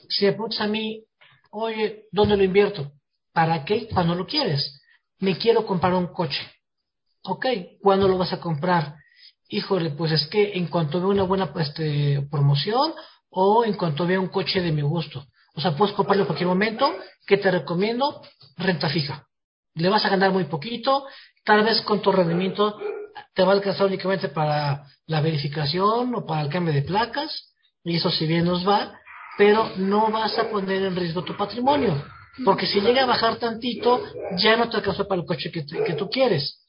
Si 0.08 0.26
apuntas 0.26 0.62
a 0.62 0.66
mí, 0.66 1.04
oye, 1.50 2.06
¿dónde 2.10 2.38
lo 2.38 2.42
invierto? 2.42 2.90
¿Para 3.34 3.66
qué? 3.66 3.86
Cuando 3.86 4.14
lo 4.14 4.26
quieres. 4.26 4.80
Me 5.18 5.36
quiero 5.36 5.66
comprar 5.66 5.92
un 5.92 6.06
coche. 6.06 6.40
Ok, 7.24 7.44
¿cuándo 7.82 8.08
lo 8.08 8.16
vas 8.16 8.32
a 8.32 8.40
comprar? 8.40 8.96
Híjole, 9.50 9.90
pues 9.90 10.12
es 10.12 10.26
que 10.28 10.52
en 10.54 10.68
cuanto 10.68 11.00
veo 11.00 11.10
una 11.10 11.24
buena 11.24 11.52
este, 11.56 12.26
promoción 12.30 12.94
o 13.28 13.64
en 13.64 13.74
cuanto 13.74 14.06
veo 14.06 14.20
un 14.20 14.28
coche 14.28 14.60
de 14.60 14.72
mi 14.72 14.82
gusto. 14.82 15.26
O 15.54 15.60
sea, 15.60 15.76
puedes 15.76 15.94
comprarlo 15.94 16.22
en 16.22 16.26
cualquier 16.26 16.48
momento. 16.48 16.90
¿Qué 17.26 17.36
te 17.36 17.50
recomiendo? 17.50 18.22
Renta 18.56 18.88
fija. 18.88 19.26
Le 19.74 19.88
vas 19.88 20.04
a 20.04 20.08
ganar 20.08 20.30
muy 20.32 20.44
poquito. 20.44 21.04
Tal 21.44 21.64
vez 21.64 21.80
con 21.82 22.00
tu 22.00 22.12
rendimiento 22.12 22.78
te 23.34 23.42
va 23.42 23.52
a 23.52 23.54
alcanzar 23.56 23.86
únicamente 23.86 24.28
para 24.28 24.84
la 25.06 25.20
verificación 25.20 26.14
o 26.14 26.24
para 26.24 26.42
el 26.42 26.48
cambio 26.48 26.72
de 26.72 26.82
placas. 26.82 27.52
Y 27.84 27.96
eso 27.96 28.10
si 28.10 28.26
bien 28.26 28.44
nos 28.44 28.66
va. 28.66 28.94
Pero 29.36 29.72
no 29.76 30.10
vas 30.10 30.38
a 30.38 30.48
poner 30.48 30.82
en 30.82 30.96
riesgo 30.96 31.24
tu 31.24 31.36
patrimonio. 31.36 32.04
Porque 32.44 32.66
si 32.66 32.80
llega 32.80 33.02
a 33.02 33.06
bajar 33.06 33.36
tantito, 33.36 34.02
ya 34.36 34.56
no 34.56 34.68
te 34.68 34.76
alcanza 34.76 35.04
para 35.04 35.20
el 35.20 35.26
coche 35.26 35.50
que, 35.50 35.64
que 35.64 35.94
tú 35.94 36.08
quieres. 36.08 36.60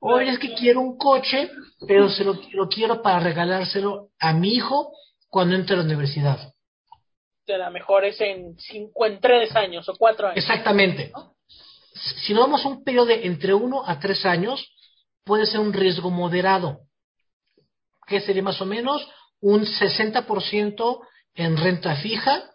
Oye, 0.00 0.30
es 0.30 0.38
que 0.38 0.54
quiero 0.54 0.80
un 0.80 0.98
coche, 0.98 1.50
pero 1.86 2.08
se 2.08 2.24
lo, 2.24 2.38
quiero 2.68 3.02
para 3.02 3.20
regalárselo 3.20 4.10
a 4.18 4.32
mi 4.32 4.54
hijo 4.54 4.92
cuando 5.28 5.56
entre 5.56 5.74
a 5.74 5.78
la 5.78 5.84
universidad. 5.84 6.38
a 7.48 7.56
lo 7.56 7.70
mejor 7.70 8.04
es 8.04 8.20
en, 8.20 8.56
cinco, 8.58 9.06
en 9.06 9.20
tres 9.20 9.54
años 9.56 9.88
o 9.88 9.96
cuatro 9.96 10.28
años. 10.28 10.38
Exactamente. 10.38 11.12
Si 12.24 12.34
nos 12.34 12.44
vamos 12.44 12.64
a 12.64 12.68
un 12.68 12.84
periodo 12.84 13.06
de 13.06 13.26
entre 13.26 13.54
uno 13.54 13.82
a 13.86 13.98
tres 13.98 14.24
años, 14.26 14.72
puede 15.24 15.46
ser 15.46 15.60
un 15.60 15.72
riesgo 15.72 16.10
moderado, 16.10 16.80
que 18.06 18.20
sería 18.20 18.42
más 18.42 18.60
o 18.60 18.66
menos 18.66 19.06
un 19.40 19.64
60% 19.64 21.00
en 21.34 21.56
renta 21.56 21.96
fija 21.96 22.50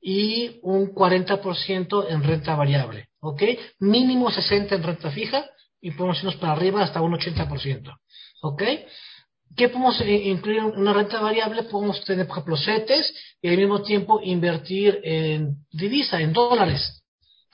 y 0.00 0.60
un 0.62 0.94
40% 0.94 2.06
en 2.08 2.22
renta 2.22 2.54
variable, 2.54 3.08
¿ok? 3.20 3.42
Mínimo 3.80 4.30
60 4.30 4.76
en 4.76 4.82
renta 4.82 5.10
fija 5.10 5.44
y 5.86 5.92
podemos 5.92 6.18
irnos 6.18 6.34
para 6.34 6.52
arriba 6.52 6.82
hasta 6.82 7.00
un 7.00 7.12
80%, 7.12 7.96
¿ok? 8.42 8.62
¿Qué 9.56 9.68
podemos 9.68 10.00
eh, 10.00 10.14
incluir 10.14 10.58
en 10.58 10.64
una 10.64 10.92
renta 10.92 11.20
variable? 11.20 11.62
Podemos 11.62 12.02
tener, 12.04 12.26
por 12.26 12.38
ejemplo, 12.38 12.56
CETES 12.56 13.14
y 13.40 13.48
al 13.48 13.56
mismo 13.56 13.80
tiempo 13.82 14.20
invertir 14.20 14.98
en 15.04 15.58
divisa, 15.70 16.20
en 16.20 16.32
dólares. 16.32 17.04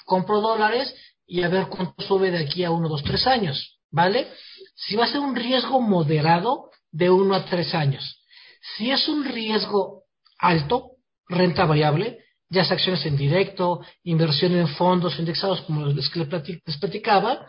Compro 0.06 0.40
dólares 0.40 0.94
y 1.26 1.42
a 1.42 1.50
ver 1.50 1.66
cuánto 1.66 2.02
sube 2.04 2.30
de 2.30 2.38
aquí 2.38 2.64
a 2.64 2.70
uno, 2.70 2.88
dos, 2.88 3.02
tres 3.02 3.26
años, 3.26 3.78
¿vale? 3.90 4.28
Si 4.76 4.96
va 4.96 5.04
a 5.04 5.08
ser 5.08 5.20
un 5.20 5.36
riesgo 5.36 5.82
moderado, 5.82 6.70
de 6.90 7.10
uno 7.10 7.34
a 7.34 7.44
tres 7.44 7.74
años. 7.74 8.22
Si 8.76 8.90
es 8.90 9.08
un 9.08 9.26
riesgo 9.26 10.04
alto, 10.38 10.92
renta 11.28 11.66
variable, 11.66 12.24
ya 12.48 12.64
sea 12.64 12.76
acciones 12.76 13.04
en 13.04 13.18
directo, 13.18 13.84
inversión 14.04 14.56
en 14.56 14.68
fondos 14.68 15.18
indexados, 15.18 15.60
como 15.62 15.84
les 15.84 16.10
les 16.16 16.78
platicaba, 16.78 17.46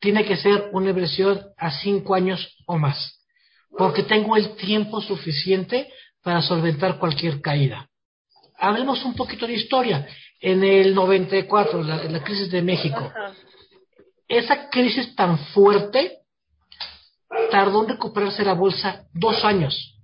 tiene 0.00 0.24
que 0.24 0.36
ser 0.36 0.70
una 0.72 0.90
inversión 0.90 1.40
a 1.56 1.70
cinco 1.70 2.14
años 2.14 2.56
o 2.66 2.78
más 2.78 3.16
porque 3.76 4.02
tengo 4.02 4.36
el 4.36 4.56
tiempo 4.56 5.00
suficiente 5.00 5.90
para 6.22 6.42
solventar 6.42 6.98
cualquier 6.98 7.40
caída. 7.40 7.88
Hablemos 8.58 9.04
un 9.04 9.14
poquito 9.14 9.46
de 9.46 9.54
historia. 9.54 10.06
En 10.40 10.62
el 10.62 10.94
94, 10.94 11.82
la, 11.82 12.04
la 12.04 12.22
crisis 12.22 12.50
de 12.50 12.62
México, 12.62 13.12
esa 14.28 14.68
crisis 14.68 15.14
tan 15.14 15.38
fuerte 15.38 16.18
tardó 17.50 17.82
en 17.82 17.90
recuperarse 17.90 18.44
la 18.44 18.54
bolsa 18.54 19.04
dos 19.12 19.44
años. 19.44 19.94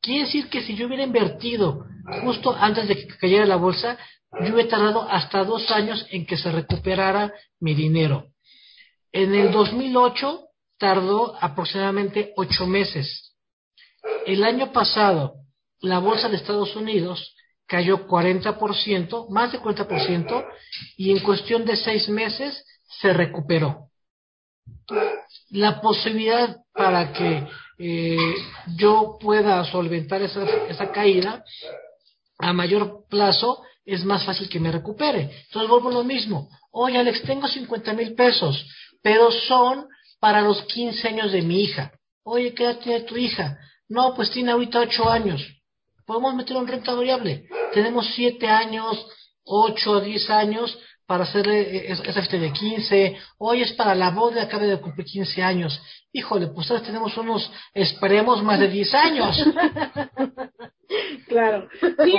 Quiere 0.00 0.24
decir 0.24 0.48
que 0.48 0.62
si 0.62 0.74
yo 0.74 0.86
hubiera 0.86 1.02
invertido 1.02 1.84
justo 2.22 2.54
antes 2.58 2.88
de 2.88 2.96
que 2.96 3.08
cayera 3.18 3.46
la 3.46 3.56
bolsa, 3.56 3.98
yo 4.40 4.54
hubiera 4.54 4.70
tardado 4.70 5.02
hasta 5.08 5.44
dos 5.44 5.70
años 5.70 6.06
en 6.10 6.26
que 6.26 6.36
se 6.36 6.50
recuperara 6.50 7.32
mi 7.60 7.74
dinero. 7.74 8.26
En 9.12 9.34
el 9.34 9.50
2008 9.52 10.44
tardó 10.78 11.36
aproximadamente 11.40 12.32
ocho 12.36 12.66
meses. 12.66 13.34
El 14.26 14.44
año 14.44 14.72
pasado, 14.72 15.34
la 15.80 15.98
bolsa 15.98 16.28
de 16.28 16.36
Estados 16.36 16.74
Unidos 16.76 17.34
cayó 17.66 18.06
40%, 18.06 19.28
más 19.28 19.52
de 19.52 19.60
40%, 19.60 20.46
y 20.96 21.10
en 21.10 21.20
cuestión 21.20 21.64
de 21.64 21.76
seis 21.76 22.08
meses 22.08 22.64
se 23.00 23.12
recuperó. 23.12 23.88
La 25.50 25.80
posibilidad 25.80 26.56
para 26.72 27.12
que 27.12 27.46
eh, 27.78 28.34
yo 28.76 29.18
pueda 29.20 29.64
solventar 29.64 30.22
esa, 30.22 30.44
esa 30.68 30.90
caída 30.90 31.44
a 32.38 32.52
mayor 32.52 33.04
plazo 33.08 33.62
es 33.84 34.04
más 34.04 34.24
fácil 34.24 34.48
que 34.48 34.60
me 34.60 34.72
recupere. 34.72 35.22
Entonces 35.46 35.68
vuelvo 35.68 35.88
a 35.88 35.94
lo 35.94 36.04
mismo. 36.04 36.48
Oye, 36.70 36.98
Alex, 36.98 37.22
tengo 37.22 37.48
50 37.48 37.92
mil 37.94 38.14
pesos, 38.14 38.66
pero 39.02 39.30
son 39.30 39.86
para 40.20 40.40
los 40.42 40.62
15 40.62 41.08
años 41.08 41.32
de 41.32 41.42
mi 41.42 41.62
hija. 41.62 41.92
Oye, 42.24 42.52
¿qué 42.54 42.64
edad 42.64 42.78
tiene 42.78 43.00
tu 43.00 43.16
hija? 43.16 43.58
No, 43.88 44.14
pues 44.14 44.30
tiene 44.30 44.52
ahorita 44.52 44.80
8 44.80 45.08
años. 45.08 45.46
Podemos 46.06 46.34
meter 46.34 46.56
un 46.56 46.66
renta 46.66 46.94
variable. 46.94 47.46
Tenemos 47.72 48.06
7 48.14 48.48
años, 48.48 49.06
8, 49.44 50.00
10 50.00 50.30
años 50.30 50.78
para 51.06 51.24
hacerle 51.24 51.60
eh, 51.60 51.92
esa 51.92 52.12
fiesta 52.12 52.36
de 52.36 52.52
15. 52.52 53.16
Hoy 53.38 53.62
es 53.62 53.72
para 53.72 53.94
la 53.94 54.10
boda, 54.10 54.42
acaba 54.42 54.64
de 54.64 54.78
cumplir 54.78 55.06
15 55.06 55.42
años. 55.42 55.80
Híjole, 56.12 56.48
pues 56.48 56.70
ahora 56.70 56.82
tenemos 56.82 57.16
unos, 57.16 57.50
esperemos, 57.72 58.42
más 58.42 58.60
de 58.60 58.68
10 58.68 58.94
años. 58.94 59.36
claro. 61.28 61.68
Sí, 61.80 62.18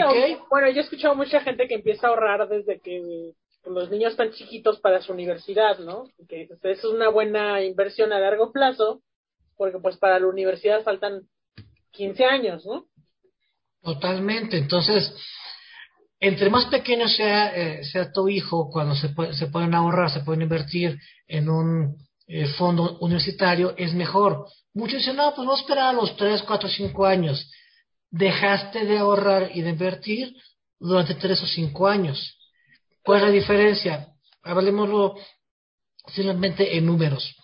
bueno, 0.50 0.70
yo 0.72 0.82
he 0.82 0.84
escuchado 0.84 1.15
mucha 1.15 1.39
gente 1.42 1.68
que 1.68 1.76
empieza 1.76 2.08
a 2.08 2.10
ahorrar 2.10 2.48
desde 2.50 2.80
que 2.80 3.34
los 3.65 3.89
niños 3.89 4.15
tan 4.15 4.32
chiquitos 4.32 4.80
para 4.80 5.02
su 5.02 5.12
universidad, 5.12 5.80
¿no? 5.80 6.06
Que 6.28 6.50
es 6.63 6.84
una 6.84 7.10
buena 7.10 7.63
inversión 7.63 8.13
a 8.13 8.19
largo 8.19 8.52
plazo, 8.52 9.02
porque 9.58 9.80
pues 9.80 9.98
para 9.98 10.19
la 10.19 10.28
universidad 10.28 10.84
faltan 10.84 11.24
15 11.91 12.26
años, 12.26 12.65
¿no? 12.65 12.86
Totalmente. 13.82 14.58
Entonces, 14.58 15.13
entre 16.19 16.50
más 16.50 16.65
pequeño 16.65 17.08
sea, 17.08 17.56
eh, 17.56 17.84
sea 17.84 18.12
tu 18.12 18.28
hijo, 18.28 18.69
cuando 18.69 18.95
se, 18.95 19.10
se 19.34 19.48
pueden 19.48 19.74
ahorrar, 19.74 20.10
se 20.10 20.22
pueden 20.22 20.41
invertir 20.41 20.98
en 21.28 21.50
un 21.50 21.95
eh, 22.28 22.48
fondo 22.58 22.98
universitario, 23.00 23.74
es 23.78 23.93
mejor. 23.93 24.45
Muchos 24.74 25.00
dicen, 25.00 25.15
no, 25.15 25.34
pues 25.36 25.48
a 25.50 25.56
esperar 25.56 25.89
a 25.89 25.93
los 25.93 26.15
3, 26.15 26.43
4, 26.43 26.69
5 26.69 27.06
años. 27.06 27.50
Dejaste 28.12 28.86
de 28.86 28.98
ahorrar 28.98 29.52
y 29.54 29.62
de 29.62 29.72
invertir 29.72 30.36
durante 30.80 31.15
3 31.15 31.41
o 31.41 31.45
5 31.45 31.88
años. 31.88 32.38
¿Cuál 33.10 33.22
es 33.22 33.28
la 33.28 33.34
diferencia? 33.34 34.08
Hablemoslo 34.43 35.15
simplemente 36.13 36.78
en 36.78 36.86
números. 36.86 37.36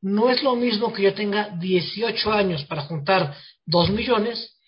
No 0.00 0.30
es 0.30 0.42
lo 0.42 0.56
mismo 0.56 0.92
que 0.92 1.02
yo 1.04 1.14
tenga 1.14 1.50
18 1.50 2.32
años 2.32 2.64
para 2.64 2.82
juntar 2.82 3.32
2 3.66 3.90
millones 3.90 4.58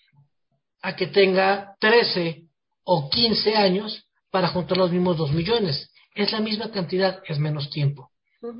a 0.81 0.95
que 0.95 1.07
tenga 1.07 1.75
13 1.81 2.43
o 2.85 3.09
15 3.09 3.57
años 3.57 4.07
para 4.31 4.47
juntar 4.47 4.77
los 4.77 4.93
mismos 4.93 5.17
2 5.17 5.33
millones. 5.33 5.91
Es 6.15 6.31
la 6.31 6.39
misma 6.39 6.71
cantidad, 6.71 7.21
es 7.27 7.37
menos 7.37 7.69
tiempo. 7.69 8.09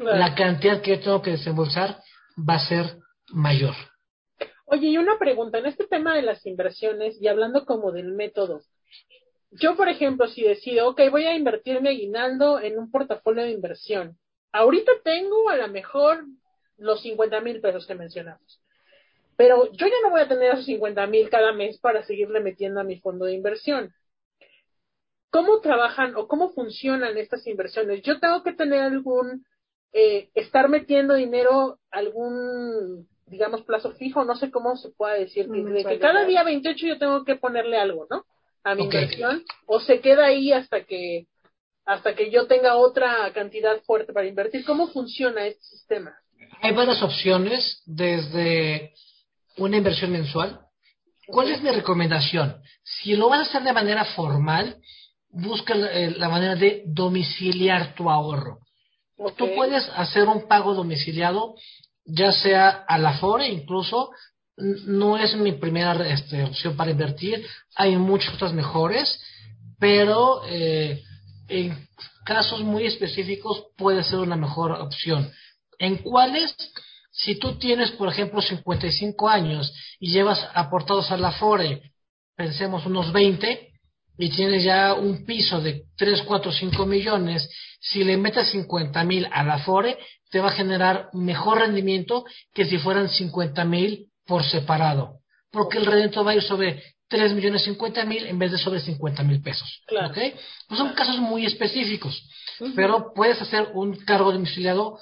La 0.02 0.36
cantidad 0.36 0.82
que 0.82 0.98
yo 0.98 1.00
tengo 1.00 1.22
que 1.22 1.32
desembolsar 1.32 1.98
va 2.38 2.56
a 2.56 2.68
ser 2.68 2.98
mayor. 3.30 3.76
Oye, 4.66 4.88
y 4.88 4.98
una 4.98 5.18
pregunta, 5.18 5.60
en 5.60 5.68
este 5.68 5.88
tema 5.88 6.14
de 6.14 6.24
las 6.24 6.46
inversiones 6.46 7.16
y 7.22 7.30
hablando 7.30 7.64
como 7.64 7.94
del 7.94 8.12
método, 8.12 8.60
yo, 9.52 9.76
por 9.76 9.90
ejemplo, 9.90 10.28
si 10.28 10.44
decido, 10.44 10.90
ok, 10.90 11.02
voy 11.10 11.26
a 11.26 11.36
invertir 11.36 11.82
mi 11.82 11.90
aguinaldo 11.90 12.60
en 12.60 12.78
un 12.78 12.92
portafolio 12.92 13.44
de 13.44 13.52
inversión, 13.52 14.18
ahorita 14.52 14.92
tengo 15.04 15.50
a 15.50 15.58
lo 15.58 15.68
mejor 15.70 16.26
los 16.78 17.02
50 17.02 17.42
mil 17.42 17.60
pesos 17.60 17.88
que 17.88 17.96
mencionamos. 17.96 18.62
Pero 19.36 19.72
yo 19.72 19.88
ya 19.88 19.96
no 20.04 20.12
voy 20.12 20.22
a 20.22 20.28
tener 20.28 20.54
esos 20.54 20.66
50 20.66 21.08
mil 21.08 21.30
cada 21.30 21.54
mes 21.54 21.80
para 21.80 22.04
seguirle 22.04 22.42
metiendo 22.42 22.80
a 22.80 22.84
mi 22.84 23.00
fondo 23.00 23.26
de 23.26 23.34
inversión. 23.34 23.94
¿Cómo 25.32 25.62
trabajan 25.62 26.16
o 26.16 26.28
cómo 26.28 26.50
funcionan 26.50 27.18
estas 27.18 27.46
inversiones? 27.48 28.02
Yo 28.02 28.20
tengo 28.20 28.44
que 28.44 28.54
tener 28.54 28.82
algún, 28.82 29.46
eh, 29.94 30.30
estar 30.34 30.70
metiendo 30.70 31.14
dinero, 31.14 31.80
algún, 31.92 33.08
digamos, 33.28 33.62
plazo 33.64 33.94
fijo, 33.94 34.26
no 34.26 34.36
sé 34.36 34.52
cómo 34.52 34.76
se 34.76 34.90
pueda 34.90 35.14
decir, 35.14 35.50
que, 35.50 35.84
que 35.84 36.00
cada 36.00 36.26
día 36.26 36.44
28 36.44 36.88
yo 36.88 37.00
tengo 37.00 37.24
que 37.24 37.36
ponerle 37.36 37.78
algo, 37.78 38.08
¿no? 38.10 38.26
A 38.72 38.76
mi 38.76 38.84
inversión 38.84 39.44
o 39.66 39.80
se 39.80 40.00
queda 40.00 40.26
ahí 40.26 40.52
hasta 40.52 40.84
que 40.84 41.28
hasta 41.86 42.14
que 42.14 42.30
yo 42.30 42.46
tenga 42.46 42.76
otra 42.76 43.32
cantidad 43.34 43.82
fuerte 43.82 44.14
para 44.14 44.28
invertir. 44.28 44.64
¿Cómo 44.64 44.90
funciona 44.90 45.48
este 45.48 45.64
sistema? 45.64 46.14
Hay 46.62 46.72
varias 46.74 47.02
opciones 47.02 47.82
desde 47.86 48.94
una 49.58 49.78
inversión 49.78 50.12
mensual. 50.12 50.60
¿Cuál 51.28 51.52
es 51.52 51.64
mi 51.64 51.72
recomendación? 51.72 52.62
Si 52.84 53.16
lo 53.16 53.30
vas 53.30 53.40
a 53.40 53.50
hacer 53.50 53.64
de 53.64 53.74
manera 53.74 54.06
formal, 54.06 54.78
busca 55.30 55.74
la, 55.74 55.92
eh, 55.92 56.16
manera 56.20 56.56
de 56.56 56.84
domiciliar 56.86 57.96
tu 57.96 58.10
ahorro. 58.10 58.60
Tú 59.36 59.50
puedes 59.56 59.90
hacer 59.96 60.28
un 60.28 60.48
pago 60.48 60.76
domiciliado, 60.76 61.56
ya 62.06 62.32
sea 62.32 62.70
a 62.88 62.98
la 62.98 63.18
FORE 63.18 63.48
incluso, 63.48 64.12
no 64.60 65.18
es 65.18 65.36
mi 65.36 65.54
primera 65.54 65.94
este, 66.08 66.44
opción 66.44 66.76
para 66.76 66.92
invertir. 66.92 67.46
Hay 67.76 67.96
muchas 67.96 68.34
otras 68.34 68.54
mejores, 68.54 69.20
pero 69.80 70.42
eh, 70.48 71.04
en 71.48 71.88
casos 72.26 72.62
muy 72.62 72.86
específicos 72.86 73.66
puede 73.78 74.04
ser 74.04 74.20
una 74.20 74.36
mejor 74.36 74.72
opción. 74.72 75.32
¿En 75.78 75.98
cuáles? 75.98 76.56
Si 77.12 77.36
tú 77.36 77.58
tienes, 77.58 77.92
por 77.92 78.10
ejemplo, 78.10 78.42
55 78.42 79.28
años 79.28 79.74
y 80.00 80.12
llevas 80.12 80.40
aportados 80.54 81.12
a 81.12 81.18
la 81.18 81.32
FORE, 81.32 81.92
pensemos 82.36 82.86
unos 82.86 83.12
20, 83.12 83.70
y 84.22 84.30
tienes 84.30 84.66
ya 84.66 84.94
un 84.94 85.26
piso 85.26 85.62
de 85.62 85.86
3, 85.98 86.24
4, 86.24 86.52
5 86.52 86.86
millones, 86.86 87.50
si 87.80 88.04
le 88.04 88.18
metes 88.18 88.50
50 88.50 89.02
mil 89.06 89.26
a 89.32 89.46
la 89.46 89.60
FORE, 89.60 89.98
te 90.30 90.42
va 90.42 90.50
a 90.50 90.54
generar 90.54 91.10
mejor 91.14 91.60
rendimiento 91.60 92.26
que 92.54 92.66
si 92.66 92.78
fueran 92.78 93.08
50 93.08 93.64
mil 93.64 94.09
por 94.30 94.44
separado, 94.46 95.16
porque 95.52 95.80
el 95.80 95.86
rendimiento 95.88 96.24
va 96.24 96.32
a 96.32 96.36
ir 96.36 96.44
sobre 96.44 96.84
3 97.10 97.34
millones 97.34 97.64
50 97.64 98.06
mil 98.06 98.28
en 98.28 98.38
vez 98.38 98.52
de 98.52 98.60
sobre 98.60 98.80
50 98.80 99.24
mil 99.24 99.42
pesos. 99.42 99.82
Claro. 99.88 100.14
Son 100.70 100.94
casos 100.94 101.18
muy 101.18 101.48
específicos, 101.48 102.24
pero 102.76 103.12
puedes 103.16 103.42
hacer 103.42 103.70
un 103.74 103.96
cargo 104.06 104.32
domiciliado 104.32 105.00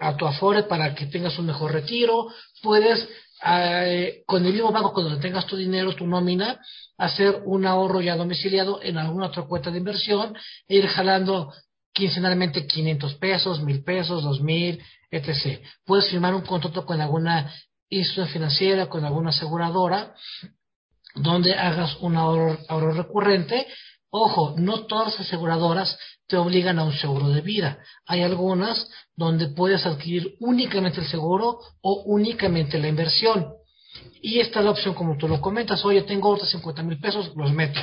a 0.00 0.16
tu 0.16 0.24
Afore 0.26 0.62
para 0.62 0.94
que 0.94 1.06
tengas 1.06 1.36
un 1.40 1.46
mejor 1.46 1.72
retiro, 1.72 2.28
puedes 2.62 3.08
eh, 3.44 4.22
con 4.26 4.46
el 4.46 4.52
mismo 4.52 4.70
banco 4.70 4.92
cuando 4.92 5.18
tengas 5.18 5.46
tu 5.46 5.56
dinero, 5.56 5.94
tu 5.96 6.06
nómina, 6.06 6.60
hacer 6.96 7.42
un 7.44 7.66
ahorro 7.66 8.00
ya 8.00 8.16
domiciliado 8.16 8.80
en 8.80 8.96
alguna 8.96 9.26
otra 9.26 9.42
cuenta 9.42 9.72
de 9.72 9.78
inversión 9.78 10.36
e 10.68 10.76
ir 10.76 10.86
jalando 10.86 11.52
quincenalmente 11.92 12.64
500 12.64 13.14
pesos, 13.16 13.60
1000 13.60 13.82
pesos, 13.82 14.22
2000, 14.22 14.80
etc. 15.10 15.60
Puedes 15.84 16.08
firmar 16.10 16.32
un 16.34 16.42
contrato 16.42 16.86
con 16.86 17.00
alguna 17.00 17.52
institución 17.90 18.28
financiera, 18.28 18.88
con 18.88 19.04
alguna 19.04 19.30
aseguradora, 19.30 20.14
donde 21.14 21.54
hagas 21.54 21.96
un 22.00 22.16
ahorro, 22.16 22.92
recurrente. 22.92 23.66
Ojo, 24.10 24.54
no 24.56 24.86
todas 24.86 25.12
las 25.12 25.20
aseguradoras 25.20 25.98
te 26.26 26.36
obligan 26.36 26.78
a 26.78 26.84
un 26.84 26.92
seguro 26.92 27.28
de 27.28 27.40
vida. 27.40 27.78
Hay 28.06 28.22
algunas 28.22 28.88
donde 29.16 29.48
puedes 29.48 29.84
adquirir 29.86 30.36
únicamente 30.40 31.00
el 31.00 31.06
seguro 31.06 31.58
o 31.82 32.02
únicamente 32.06 32.78
la 32.78 32.88
inversión. 32.88 33.52
Y 34.20 34.40
esta 34.40 34.60
es 34.60 34.64
la 34.64 34.70
opción 34.70 34.94
como 34.94 35.16
tú 35.16 35.28
lo 35.28 35.40
comentas. 35.40 35.84
Oye, 35.84 36.02
tengo 36.02 36.28
otros 36.30 36.50
50 36.50 36.82
mil 36.82 36.98
pesos, 37.00 37.32
los 37.36 37.52
meto. 37.52 37.80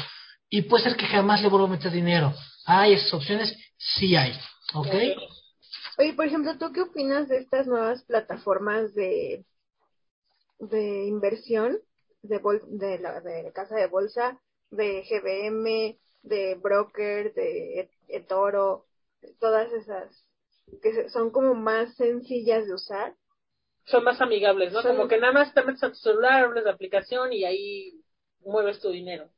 Y 0.50 0.64
puede 0.64 0.84
ser 0.84 0.96
que 0.96 1.06
jamás 1.06 1.42
le 1.42 1.50
vuelva 1.50 1.68
a 1.68 1.72
meter 1.72 1.92
dinero. 1.92 2.34
¿Hay 2.66 2.94
esas 2.94 3.14
opciones? 3.14 3.56
Sí 3.78 4.16
hay. 4.16 4.34
¿Ok? 4.74 4.94
Oye, 5.98 6.14
por 6.14 6.26
ejemplo, 6.26 6.58
¿tú 6.58 6.72
qué 6.74 6.82
opinas 6.82 7.28
de 7.30 7.38
estas 7.38 7.68
nuevas 7.68 8.04
plataformas 8.04 8.94
de, 8.96 9.46
de 10.60 11.06
inversión 11.06 11.78
de, 12.22 12.42
de, 12.68 13.00
la, 13.00 13.22
de 13.22 13.52
casa 13.54 13.76
de 13.76 13.88
bolsa, 13.88 14.40
de 14.72 15.04
GBM, 15.04 15.98
de 16.24 16.56
broker, 16.56 17.34
de 17.34 17.90
eToro, 18.08 18.86
todas 19.40 19.72
esas 19.72 20.26
que 20.82 21.10
son 21.10 21.30
como 21.32 21.54
más 21.54 21.96
sencillas 21.96 22.66
de 22.66 22.74
usar? 22.74 23.14
Son 23.86 24.04
más 24.04 24.20
amigables, 24.20 24.74
¿no? 24.74 24.82
Como 24.82 25.08
que 25.08 25.20
nada 25.20 25.34
más 25.34 25.54
te 25.54 25.64
metes 25.64 25.84
a 25.84 25.90
tu 25.90 25.96
celular, 25.96 26.46
abres 26.46 26.64
la 26.64 26.72
aplicación 26.72 27.32
y 27.32 27.46
ahí 27.46 27.94
mueves 28.44 28.80
tu 28.80 28.90
dinero. 28.90 29.30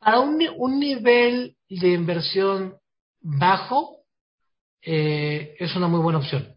Para 0.00 0.20
un, 0.20 0.44
un 0.56 0.80
nivel 0.80 1.56
de 1.68 1.88
inversión 1.88 2.76
bajo, 3.20 4.00
eh, 4.82 5.54
es 5.58 5.74
una 5.76 5.86
muy 5.86 6.00
buena 6.00 6.18
opción. 6.18 6.56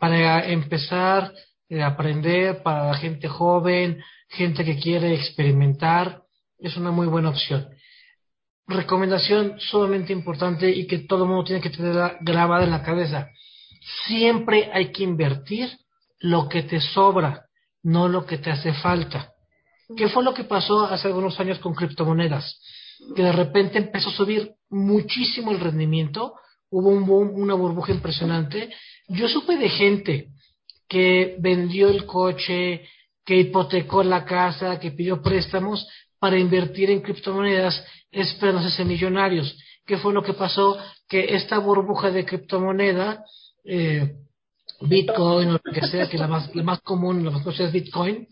Para 0.00 0.46
empezar 0.46 1.32
eh, 1.74 1.82
aprender, 1.82 2.62
para 2.62 2.86
la 2.86 2.94
gente 2.94 3.26
joven, 3.26 4.00
gente 4.28 4.64
que 4.64 4.78
quiere 4.78 5.12
experimentar, 5.14 6.22
es 6.58 6.76
una 6.76 6.92
muy 6.92 7.08
buena 7.08 7.30
opción. 7.30 7.68
Recomendación 8.68 9.58
sumamente 9.58 10.12
importante 10.12 10.70
y 10.70 10.86
que 10.86 11.00
todo 11.00 11.24
el 11.24 11.30
mundo 11.30 11.44
tiene 11.44 11.60
que 11.60 11.70
tener 11.70 12.16
grabada 12.20 12.62
en 12.62 12.70
la 12.70 12.84
cabeza. 12.84 13.28
Siempre 14.06 14.70
hay 14.72 14.92
que 14.92 15.02
invertir 15.02 15.68
lo 16.20 16.48
que 16.48 16.62
te 16.62 16.80
sobra, 16.80 17.46
no 17.82 18.06
lo 18.08 18.24
que 18.24 18.38
te 18.38 18.52
hace 18.52 18.72
falta. 18.74 19.32
¿Qué 19.96 20.08
fue 20.08 20.22
lo 20.22 20.32
que 20.32 20.44
pasó 20.44 20.84
hace 20.84 21.08
algunos 21.08 21.40
años 21.40 21.58
con 21.58 21.74
criptomonedas? 21.74 22.60
Que 23.16 23.22
de 23.24 23.32
repente 23.32 23.78
empezó 23.78 24.10
a 24.10 24.16
subir 24.16 24.52
muchísimo 24.70 25.50
el 25.50 25.58
rendimiento, 25.58 26.34
hubo 26.70 26.90
un 26.90 27.04
boom, 27.04 27.32
una 27.34 27.54
burbuja 27.54 27.92
impresionante. 27.92 28.72
Yo 29.08 29.28
supe 29.28 29.56
de 29.56 29.68
gente 29.68 30.28
que 30.88 31.36
vendió 31.38 31.88
el 31.88 32.06
coche, 32.06 32.82
que 33.24 33.36
hipotecó 33.36 34.02
la 34.02 34.24
casa, 34.24 34.78
que 34.78 34.90
pidió 34.90 35.22
préstamos 35.22 35.86
para 36.18 36.38
invertir 36.38 36.90
en 36.90 37.00
criptomonedas 37.00 37.84
esperando 38.10 38.68
ser 38.70 38.86
millonarios. 38.86 39.56
¿Qué 39.86 39.98
fue 39.98 40.12
lo 40.12 40.22
que 40.22 40.34
pasó? 40.34 40.78
Que 41.08 41.34
esta 41.34 41.58
burbuja 41.58 42.10
de 42.10 42.24
criptomoneda, 42.24 43.24
eh, 43.64 44.14
Bitcoin 44.80 45.48
o 45.48 45.52
lo 45.52 45.72
que 45.72 45.86
sea, 45.86 46.08
que 46.08 46.18
la 46.18 46.28
más, 46.28 46.54
la 46.54 46.62
más 46.62 46.80
común, 46.80 47.24
la 47.24 47.30
más 47.30 47.42
conocida 47.42 47.66
es 47.66 47.72
Bitcoin, 47.72 48.26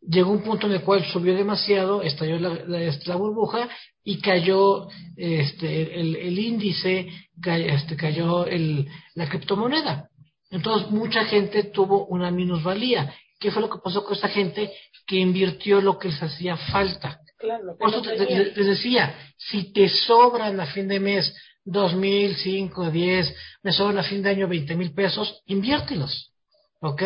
llegó 0.00 0.30
un 0.30 0.42
punto 0.42 0.66
en 0.66 0.74
el 0.74 0.82
cual 0.82 1.04
subió 1.04 1.34
demasiado, 1.34 2.02
estalló 2.02 2.38
la, 2.38 3.16
burbuja 3.16 3.68
y 4.04 4.20
cayó 4.20 4.88
este, 5.16 6.00
el, 6.00 6.16
el 6.16 6.38
índice, 6.38 7.08
este, 7.44 7.96
cayó 7.96 8.46
el, 8.46 8.88
la 9.14 9.28
criptomoneda. 9.28 10.07
Entonces 10.50 10.90
mucha 10.90 11.24
gente 11.24 11.64
tuvo 11.64 12.06
una 12.06 12.30
minusvalía. 12.30 13.14
¿Qué 13.38 13.50
fue 13.50 13.62
lo 13.62 13.70
que 13.70 13.78
pasó 13.82 14.04
con 14.04 14.14
esta 14.14 14.28
gente 14.28 14.72
que 15.06 15.16
invirtió 15.16 15.80
lo 15.80 15.98
que 15.98 16.08
les 16.08 16.22
hacía 16.22 16.56
falta? 16.56 17.20
Claro, 17.38 17.76
Por 17.78 17.90
eso 17.90 18.02
te, 18.02 18.16
decía, 18.64 19.14
si 19.36 19.72
te 19.72 19.88
sobran 19.88 20.58
a 20.58 20.66
fin 20.66 20.88
de 20.88 20.98
mes 20.98 21.32
dos 21.64 21.94
mil, 21.94 22.34
cinco, 22.36 22.90
diez, 22.90 23.32
me 23.62 23.72
sobran 23.72 23.98
a 23.98 24.02
fin 24.02 24.22
de 24.22 24.30
año 24.30 24.48
veinte 24.48 24.74
mil 24.74 24.92
pesos, 24.92 25.42
inviértelos. 25.46 26.32
¿Ok? 26.80 27.02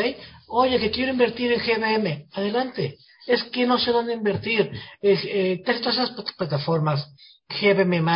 Oye, 0.49 0.79
que 0.79 0.91
quiero 0.91 1.13
invertir 1.13 1.53
en 1.53 1.61
GBM, 1.61 2.27
adelante. 2.33 2.97
Es 3.27 3.43
que 3.45 3.67
no 3.67 3.79
sé 3.79 3.91
dónde 3.91 4.15
invertir. 4.15 4.71
Eh, 5.01 5.63
todas 5.65 5.95
esas 5.95 6.11
plataformas, 6.37 7.07
GBM, 7.49 8.09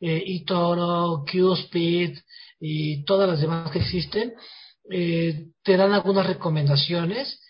eh, 0.00 0.22
eToro, 0.26 1.24
QSpeed 1.24 2.18
y 2.60 3.04
todas 3.04 3.28
las 3.28 3.40
demás 3.40 3.70
que 3.70 3.78
existen, 3.78 4.34
eh, 4.90 5.46
te 5.62 5.76
dan 5.76 5.92
algunas 5.92 6.26
recomendaciones, 6.26 7.40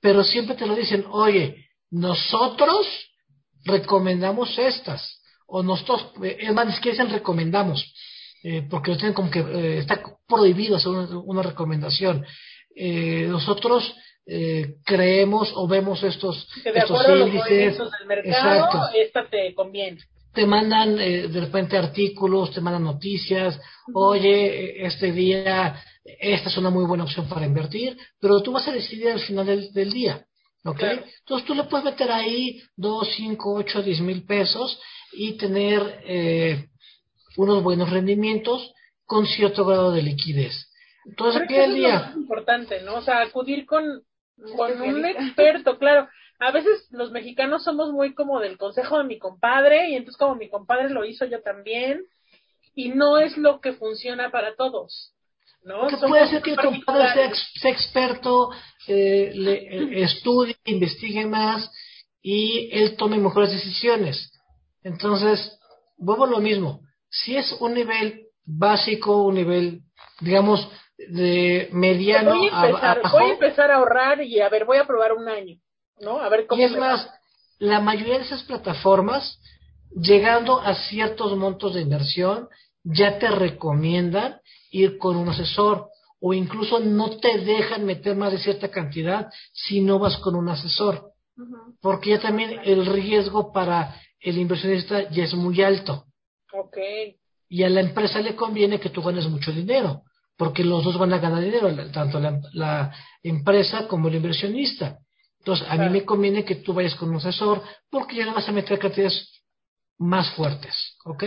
pero 0.00 0.24
siempre 0.24 0.56
te 0.56 0.66
lo 0.66 0.74
dicen, 0.74 1.04
oye, 1.10 1.68
nosotros 1.90 2.86
recomendamos 3.64 4.58
estas, 4.58 5.20
o 5.46 5.62
nosotros, 5.62 6.12
eh, 6.24 6.38
es 6.40 6.52
más, 6.52 6.80
que 6.80 6.90
dicen 6.90 7.10
recomendamos, 7.10 7.94
eh, 8.42 8.66
porque 8.68 8.96
tienen 8.96 9.14
como 9.14 9.30
que 9.30 9.40
eh, 9.40 9.78
está 9.78 10.02
prohibido 10.26 10.76
hacer 10.76 10.90
una, 10.90 11.42
recomendación. 11.42 12.24
nosotros 13.28 13.94
creemos 14.84 15.52
o 15.54 15.66
vemos 15.66 16.02
estos, 16.02 16.48
estos 16.64 17.08
índices, 17.08 17.76
del 17.78 18.06
mercado, 18.06 18.88
esta 18.94 19.28
te 19.28 19.52
conviene 19.54 19.98
te 20.32 20.46
mandan 20.46 20.96
de 20.96 21.40
repente 21.40 21.76
artículos, 21.76 22.52
te 22.52 22.60
mandan 22.60 22.84
noticias, 22.84 23.60
oye, 23.92 24.86
este 24.86 25.12
día, 25.12 25.82
esta 26.04 26.48
es 26.48 26.56
una 26.56 26.70
muy 26.70 26.84
buena 26.84 27.04
opción 27.04 27.28
para 27.28 27.46
invertir, 27.46 27.96
pero 28.20 28.42
tú 28.42 28.52
vas 28.52 28.66
a 28.68 28.72
decidir 28.72 29.10
al 29.10 29.20
final 29.20 29.72
del 29.72 29.92
día. 29.92 30.24
¿Ok? 30.64 30.80
Entonces 30.80 31.46
tú 31.46 31.54
le 31.54 31.64
puedes 31.64 31.84
meter 31.84 32.10
ahí 32.10 32.62
2, 32.76 33.08
5, 33.16 33.54
8, 33.54 33.82
10 33.82 34.00
mil 34.00 34.24
pesos 34.24 34.80
y 35.12 35.32
tener 35.36 36.02
eh, 36.06 36.68
unos 37.36 37.62
buenos 37.62 37.90
rendimientos 37.90 38.72
con 39.04 39.26
cierto 39.26 39.64
grado 39.64 39.90
de 39.90 40.02
liquidez. 40.02 40.68
Entonces, 41.04 41.42
¿qué 41.48 41.68
día? 41.68 42.10
Es 42.10 42.16
importante, 42.16 42.80
¿no? 42.82 42.94
O 42.94 43.02
sea, 43.02 43.22
acudir 43.22 43.66
con, 43.66 43.84
con 44.56 44.80
un 44.80 45.04
experto, 45.04 45.78
claro. 45.78 46.08
A 46.42 46.50
veces 46.50 46.88
los 46.90 47.12
mexicanos 47.12 47.62
somos 47.62 47.92
muy 47.92 48.14
como 48.14 48.40
del 48.40 48.58
consejo 48.58 48.98
de 48.98 49.04
mi 49.04 49.18
compadre 49.18 49.90
y 49.90 49.94
entonces 49.94 50.18
como 50.18 50.34
mi 50.34 50.48
compadre 50.48 50.90
lo 50.90 51.04
hizo 51.04 51.24
yo 51.24 51.40
también 51.40 52.02
y 52.74 52.88
no 52.88 53.18
es 53.18 53.36
lo 53.36 53.60
que 53.60 53.74
funciona 53.74 54.30
para 54.30 54.56
todos. 54.56 55.14
¿no? 55.64 55.86
puede 56.08 56.28
ser 56.28 56.42
que 56.42 56.56
tu 56.56 56.84
padre 56.84 57.30
sea, 57.60 57.70
experto, 57.70 58.50
eh, 58.88 59.30
le, 59.32 59.52
eh, 59.52 60.02
estudie, 60.02 60.56
investigue 60.64 61.24
más 61.26 61.70
y 62.20 62.70
él 62.72 62.96
tome 62.96 63.18
mejores 63.18 63.52
decisiones. 63.52 64.32
Entonces, 64.82 65.60
vuelvo 65.96 66.24
a 66.24 66.30
lo 66.30 66.40
mismo. 66.40 66.80
Si 67.08 67.36
es 67.36 67.52
un 67.60 67.74
nivel 67.74 68.26
básico, 68.44 69.22
un 69.22 69.36
nivel, 69.36 69.82
digamos, 70.20 70.68
de 70.98 71.68
mediano 71.72 72.36
voy 72.36 72.48
a 72.52 72.66
empezar, 72.66 73.00
a, 73.04 73.10
voy 73.10 73.24
a 73.24 73.32
empezar 73.32 73.70
a 73.70 73.76
ahorrar 73.76 74.22
y 74.22 74.40
a 74.40 74.48
ver, 74.48 74.64
voy 74.64 74.78
a 74.78 74.86
probar 74.86 75.12
un 75.12 75.28
año, 75.28 75.56
¿no? 76.02 76.20
A 76.20 76.28
ver 76.28 76.46
cómo. 76.46 76.60
Y 76.60 76.64
es 76.64 76.76
más, 76.76 77.08
la 77.58 77.80
mayoría 77.80 78.18
de 78.18 78.24
esas 78.24 78.42
plataformas, 78.42 79.38
llegando 79.90 80.60
a 80.60 80.74
ciertos 80.74 81.36
montos 81.36 81.74
de 81.74 81.80
inversión, 81.80 82.48
ya 82.84 83.18
te 83.18 83.28
recomiendan 83.30 84.40
ir 84.70 84.98
con 84.98 85.16
un 85.16 85.28
asesor 85.28 85.88
o 86.20 86.32
incluso 86.34 86.78
no 86.78 87.18
te 87.18 87.38
dejan 87.38 87.84
meter 87.84 88.16
más 88.16 88.32
de 88.32 88.38
cierta 88.38 88.70
cantidad 88.70 89.28
si 89.52 89.80
no 89.80 89.98
vas 89.98 90.16
con 90.18 90.36
un 90.36 90.48
asesor. 90.48 91.10
Porque 91.80 92.10
ya 92.10 92.20
también 92.20 92.60
el 92.64 92.86
riesgo 92.86 93.52
para 93.52 93.96
el 94.20 94.38
inversionista 94.38 95.10
ya 95.10 95.24
es 95.24 95.34
muy 95.34 95.62
alto. 95.62 96.04
Okay. 96.52 97.16
Y 97.48 97.64
a 97.64 97.68
la 97.68 97.80
empresa 97.80 98.20
le 98.20 98.36
conviene 98.36 98.78
que 98.78 98.90
tú 98.90 99.02
ganes 99.02 99.26
mucho 99.26 99.52
dinero, 99.52 100.02
porque 100.36 100.62
los 100.62 100.84
dos 100.84 100.96
van 100.96 101.12
a 101.12 101.18
ganar 101.18 101.42
dinero, 101.42 101.68
tanto 101.90 102.20
la, 102.20 102.94
empresa 103.22 103.88
como 103.88 104.08
el 104.08 104.14
inversionista. 104.14 104.98
Entonces, 105.42 105.66
a 105.68 105.76
mí 105.76 105.88
me 105.90 106.04
conviene 106.04 106.44
que 106.44 106.56
tú 106.56 106.72
vayas 106.72 106.94
con 106.94 107.10
un 107.10 107.16
asesor, 107.16 107.62
porque 107.90 108.16
ya 108.16 108.24
le 108.24 108.32
vas 108.32 108.48
a 108.48 108.52
meter 108.52 108.78
cantidades 108.78 109.28
más 109.98 110.30
fuertes. 110.34 110.74
¿Ok? 111.04 111.24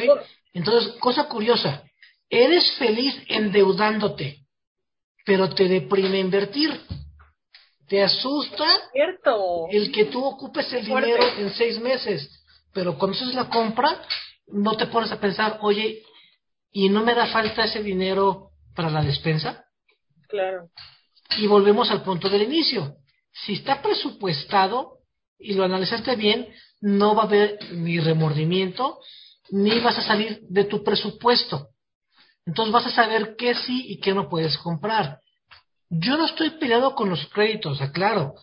Entonces, 0.53 0.93
cosa 0.99 1.28
curiosa, 1.28 1.84
Eres 2.30 2.72
feliz 2.78 3.16
endeudándote, 3.28 4.39
pero 5.26 5.53
te 5.53 5.68
deprime 5.68 6.20
invertir. 6.20 6.82
Te 7.88 8.03
asusta 8.03 8.66
el 9.70 9.91
que 9.91 10.05
tú 10.05 10.24
ocupes 10.24 10.72
el 10.74 10.86
dinero 10.86 11.24
en 11.38 11.51
seis 11.51 11.80
meses, 11.80 12.43
pero 12.74 12.97
cuando 12.97 13.16
haces 13.16 13.36
la 13.36 13.47
compra, 13.47 14.01
no 14.47 14.76
te 14.76 14.88
pones 14.88 15.11
a 15.11 15.20
pensar, 15.20 15.59
oye, 15.61 16.01
¿y 16.72 16.89
no 16.89 17.03
me 17.03 17.13
da 17.13 17.28
falta 17.28 17.66
ese 17.66 17.84
dinero 17.84 18.49
para 18.76 18.89
la 18.89 19.03
despensa? 19.03 19.66
Claro. 20.28 20.70
Y 21.38 21.45
volvemos 21.45 21.91
al 21.91 22.01
punto 22.01 22.28
del 22.28 22.41
inicio. 22.41 22.95
Si 23.43 23.53
está 23.53 23.81
presupuestado 23.81 24.99
y 25.38 25.53
lo 25.53 25.65
analizaste 25.65 26.15
bien, 26.15 26.47
no 26.81 27.15
va 27.15 27.23
a 27.23 27.25
haber 27.25 27.59
ni 27.73 27.99
remordimiento, 27.99 28.99
ni 29.49 29.79
vas 29.79 29.97
a 29.97 30.03
salir 30.03 30.39
de 30.49 30.63
tu 30.63 30.83
presupuesto. 30.83 31.69
Entonces 32.45 32.71
vas 32.71 32.86
a 32.86 32.91
saber 32.91 33.36
qué 33.38 33.55
sí 33.55 33.86
y 33.89 33.99
qué 33.99 34.13
no 34.13 34.29
puedes 34.29 34.57
comprar. 34.59 35.19
Yo 35.89 36.17
no 36.17 36.25
estoy 36.25 36.51
peleado 36.51 36.95
con 36.95 37.09
los 37.09 37.25
créditos, 37.27 37.81
aclaro. 37.81 38.36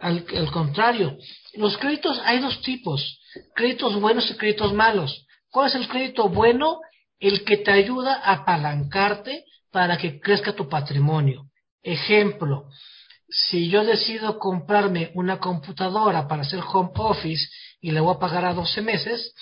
Al, 0.00 0.24
al, 0.36 0.50
contrario, 0.50 1.16
los 1.54 1.76
créditos 1.78 2.20
hay 2.24 2.40
dos 2.40 2.60
tipos, 2.62 3.20
créditos 3.54 4.00
buenos 4.00 4.28
y 4.30 4.34
créditos 4.34 4.72
malos. 4.72 5.26
¿Cuál 5.50 5.68
es 5.68 5.74
el 5.76 5.88
crédito 5.88 6.28
bueno? 6.28 6.80
El 7.20 7.44
que 7.44 7.58
te 7.58 7.70
ayuda 7.70 8.14
a 8.14 8.32
apalancarte 8.32 9.44
para 9.70 9.96
que 9.96 10.18
crezca 10.18 10.54
tu 10.54 10.68
patrimonio. 10.68 11.44
Ejemplo, 11.82 12.66
si 13.32 13.68
yo 13.68 13.84
decido 13.84 14.38
comprarme 14.38 15.10
una 15.14 15.38
computadora 15.38 16.28
para 16.28 16.42
hacer 16.42 16.60
home 16.60 16.90
office 16.94 17.48
y 17.80 17.90
le 17.90 18.00
voy 18.00 18.14
a 18.14 18.18
pagar 18.18 18.44
a 18.44 18.54
12 18.54 18.82
meses, 18.82 19.34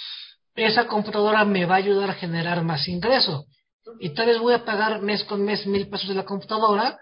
esa 0.55 0.87
computadora 0.87 1.45
me 1.45 1.67
va 1.67 1.75
a 1.75 1.79
ayudar 1.79 2.11
a 2.11 2.15
generar 2.15 2.63
más 2.63 2.87
ingreso. 2.89 3.47
Y 3.99 4.11
tal 4.11 4.27
vez 4.27 4.39
voy 4.39 4.55
a 4.55 4.65
pagar 4.65 5.03
mes 5.03 5.25
con 5.25 5.45
mes 5.45 5.67
mil 5.67 5.89
pesos 5.89 6.09
de 6.09 6.15
la 6.15 6.25
computadora, 6.25 6.99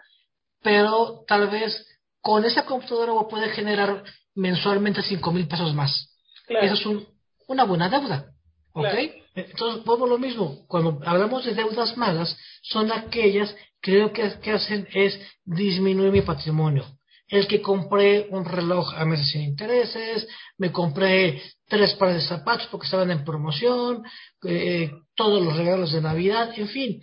pero 0.63 1.25
tal 1.27 1.49
vez 1.49 1.87
con 2.21 2.45
esa 2.45 2.65
computadora 2.65 3.13
voy 3.13 3.25
a 3.25 3.29
poder 3.29 3.51
generar 3.51 4.03
mensualmente 4.35 5.03
cinco 5.03 5.31
mil 5.33 5.47
pesos 5.47 5.75
más. 5.75 6.15
Claro. 6.47 6.67
Eso 6.67 6.75
es 6.75 6.87
un, 6.87 7.07
una 7.49 7.65
buena 7.65 7.89
deuda. 7.89 8.33
¿Ok? 8.73 8.85
Claro. 8.85 9.13
Entonces, 9.35 9.85
vuelvo 9.85 10.07
lo 10.07 10.19
mismo. 10.19 10.67
Cuando 10.67 11.01
hablamos 11.05 11.45
de 11.45 11.55
deudas 11.55 11.97
malas, 11.97 12.37
son 12.63 12.91
aquellas 12.91 13.55
lo 13.83 14.13
que, 14.13 14.33
que 14.43 14.51
hacen 14.53 14.87
es 14.93 15.19
disminuir 15.45 16.13
mi 16.13 16.23
patrimonio. 16.23 16.85
El 17.29 17.47
que 17.47 17.61
compré 17.61 18.27
un 18.31 18.45
reloj 18.45 18.95
a 18.95 19.05
meses 19.05 19.31
sin 19.31 19.43
intereses, 19.43 20.27
me 20.57 20.73
compré 20.73 21.43
tres 21.69 21.95
pares 21.95 22.23
de 22.23 22.29
zapatos 22.29 22.67
porque 22.71 22.87
estaban 22.87 23.11
en 23.11 23.25
promoción, 23.25 24.03
eh, 24.45 24.91
todos 25.15 25.45
los 25.45 25.57
regalos 25.57 25.93
de 25.93 26.01
Navidad, 26.01 26.51
en 26.57 26.69
fin. 26.69 27.01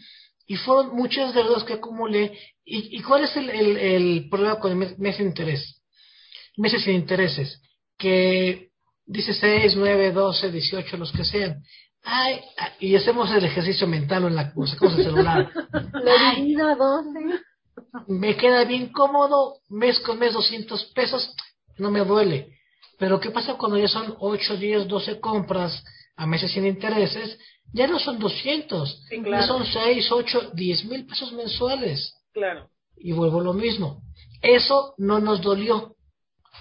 Y 0.48 0.56
fueron 0.56 0.96
muchas 0.96 1.34
deudas 1.34 1.64
que 1.64 1.74
acumulé. 1.74 2.38
¿Y, 2.64 2.98
y 2.98 3.02
cuál 3.04 3.24
es 3.24 3.36
el, 3.38 3.50
el, 3.50 3.78
el, 3.78 4.30
problema 4.30 4.60
con 4.60 4.72
el 4.72 4.78
mes, 4.78 4.98
mes 4.98 5.20
interés? 5.20 5.82
Meses 6.58 6.84
sin 6.84 6.96
intereses, 6.96 7.62
que 7.98 8.70
dice 9.06 9.34
6, 9.34 9.76
9, 9.76 10.12
12, 10.12 10.52
18, 10.52 10.98
los 10.98 11.12
que 11.12 11.24
sean. 11.24 11.62
Ay, 12.06 12.40
y 12.80 12.96
hacemos 12.96 13.32
el 13.32 13.44
ejercicio 13.44 13.88
mental 13.88 14.26
en 14.26 14.36
la 14.36 14.54
sacamos 14.68 14.98
el 14.98 15.04
celular. 15.04 15.52
La 16.04 16.36
vida 16.36 16.76
12. 16.76 17.20
Me 18.08 18.38
queda 18.38 18.64
bien 18.64 18.92
cómodo, 18.92 19.56
mes 19.70 20.00
con 20.02 20.20
mes 20.20 20.34
200 20.34 20.86
pesos, 20.94 21.36
no 21.78 21.90
me 21.90 22.02
duele. 22.02 22.56
Pero 23.00 23.20
¿qué 23.20 23.32
pasa 23.32 23.56
cuando 23.56 23.78
ya 23.78 23.88
son 23.88 24.16
8, 24.20 24.58
10, 24.58 24.88
12 24.88 25.20
compras 25.20 25.84
a 26.16 26.26
meses 26.28 26.52
sin 26.52 26.66
intereses? 26.66 27.38
Ya 27.74 27.88
no 27.88 28.00
son 28.00 28.20
200, 28.20 29.06
Sí, 29.10 29.22
claro. 29.22 29.42
ya 29.42 29.48
son 29.48 29.66
6, 29.66 30.12
8, 30.12 30.52
10 30.54 30.86
mil 30.86 31.06
pesos 31.06 31.34
mensuales. 31.34 32.14
Claro. 32.34 32.70
Y 32.98 33.12
vuelvo 33.12 33.40
a 33.42 33.44
lo 33.44 33.54
mismo. 33.54 34.02
Eso 34.42 34.94
no 34.98 35.20
nos 35.20 35.42
dolió, 35.42 35.96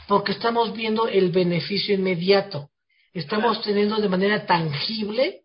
porque 0.09 0.33
estamos 0.33 0.73
viendo 0.73 1.07
el 1.07 1.31
beneficio 1.31 1.95
inmediato. 1.95 2.71
Estamos 3.15 3.63
teniendo 3.63 3.97
de 3.97 4.09
manera 4.09 4.45
tangible 4.45 5.41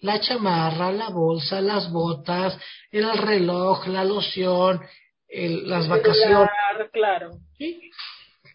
la 0.00 0.20
chamarra, 0.20 0.92
la 0.92 1.10
bolsa, 1.10 1.60
las 1.60 1.90
botas, 1.92 2.56
el 2.90 3.10
reloj, 3.18 3.86
la 3.88 4.04
loción, 4.04 4.80
el- 5.28 5.68
las 5.68 5.88
vacaciones. 5.88 6.22
Celular, 6.24 6.90
Claro. 6.92 7.30
¿sí? 7.58 7.90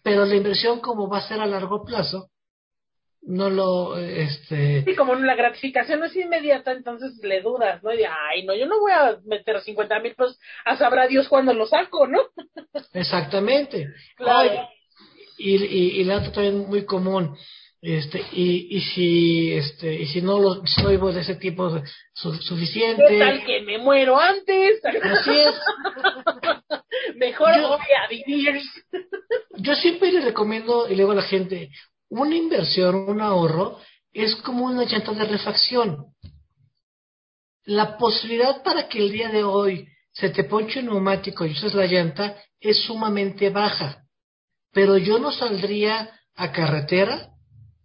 Pero 0.02 0.24
la 0.24 0.34
inversión, 0.34 0.80
como 0.80 1.08
va 1.08 1.18
a 1.18 1.28
ser 1.28 1.40
a 1.40 1.46
largo 1.46 1.84
plazo, 1.84 2.30
no 3.22 3.50
lo, 3.50 3.98
este, 3.98 4.84
Sí, 4.84 4.94
como 4.94 5.14
la 5.16 5.34
gratificación 5.34 5.98
no 6.00 6.06
es 6.06 6.16
inmediata, 6.16 6.72
entonces 6.72 7.12
le 7.22 7.40
dudas, 7.42 7.82
¿no? 7.82 7.92
Y 7.92 7.96
de, 7.98 8.06
ay, 8.06 8.44
no, 8.46 8.54
yo 8.54 8.66
no 8.66 8.78
voy 8.80 8.92
a 8.92 9.18
meter 9.24 9.60
50 9.60 9.98
mil 10.00 10.14
pesos, 10.14 10.38
a 10.64 10.76
sabrá 10.76 11.06
Dios 11.08 11.28
cuándo 11.28 11.52
lo 11.52 11.66
saco, 11.66 12.06
¿no? 12.06 12.20
exactamente. 12.92 13.88
Claro. 14.16 14.50
Ay, 14.50 14.58
y, 15.38 15.56
y, 15.56 16.00
y 16.00 16.04
la 16.04 16.18
otra 16.18 16.32
también 16.32 16.68
muy 16.68 16.84
común, 16.84 17.36
este, 17.82 18.24
y, 18.32 18.76
y 18.76 18.80
si, 18.80 19.52
este, 19.52 19.94
y 19.94 20.06
si 20.06 20.22
no 20.22 20.38
lo, 20.38 20.62
vivo 20.88 21.12
de 21.12 21.20
ese 21.20 21.36
tipo 21.36 21.70
su- 22.14 22.32
¿Qué 22.32 22.38
tal 22.38 22.42
suficiente, 22.42 23.42
que 23.46 23.60
me 23.62 23.78
muero 23.78 24.18
antes? 24.18 24.80
así 24.84 25.30
es. 25.30 25.54
Mejor 27.16 27.54
Yo- 27.56 27.68
voy 27.68 27.86
a 28.04 28.08
vivir. 28.08 28.60
Yo 29.58 29.74
siempre 29.74 30.12
le 30.12 30.20
recomiendo 30.20 30.86
y 30.86 30.90
le 30.90 30.96
digo 31.02 31.12
a 31.12 31.16
la 31.16 31.22
gente, 31.22 31.70
una 32.10 32.34
inversión, 32.34 32.94
un 33.08 33.20
ahorro, 33.20 33.78
es 34.12 34.34
como 34.36 34.66
una 34.66 34.84
llanta 34.84 35.12
de 35.12 35.24
refacción. 35.24 36.06
La 37.64 37.96
posibilidad 37.98 38.62
para 38.62 38.88
que 38.88 38.98
el 38.98 39.10
día 39.10 39.28
de 39.28 39.42
hoy 39.44 39.88
se 40.12 40.30
te 40.30 40.44
ponche 40.44 40.80
un 40.80 40.86
neumático 40.86 41.44
y 41.44 41.50
uses 41.52 41.74
la 41.74 41.86
llanta 41.86 42.36
es 42.60 42.78
sumamente 42.84 43.50
baja. 43.50 44.02
Pero 44.72 44.96
yo 44.98 45.18
no 45.18 45.32
saldría 45.32 46.10
a 46.34 46.52
carretera 46.52 47.30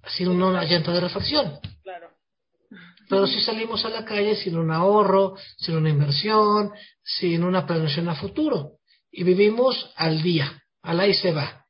sin 0.07 0.29
una 0.29 0.63
llanta 0.63 0.91
de 0.91 1.01
refacción. 1.01 1.59
Claro. 1.83 2.09
Pero 3.09 3.27
si 3.27 3.41
salimos 3.41 3.83
a 3.85 3.89
la 3.89 4.05
calle 4.05 4.35
sin 4.35 4.57
un 4.57 4.71
ahorro, 4.71 5.35
sin 5.57 5.75
una 5.75 5.89
inversión, 5.89 6.71
sin 7.03 7.43
una 7.43 7.65
planeación 7.65 8.07
a 8.09 8.15
futuro. 8.15 8.77
Y 9.11 9.23
vivimos 9.23 9.91
al 9.97 10.21
día, 10.21 10.63
al 10.81 10.99
ahí 10.99 11.13
se 11.13 11.33
va. 11.33 11.65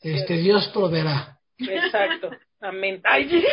Este, 0.00 0.38
Dios 0.38 0.68
proveerá. 0.68 1.38
Exacto. 1.58 2.30
Amén. 2.60 3.00
Ay, 3.04 3.28
sí. 3.28 3.44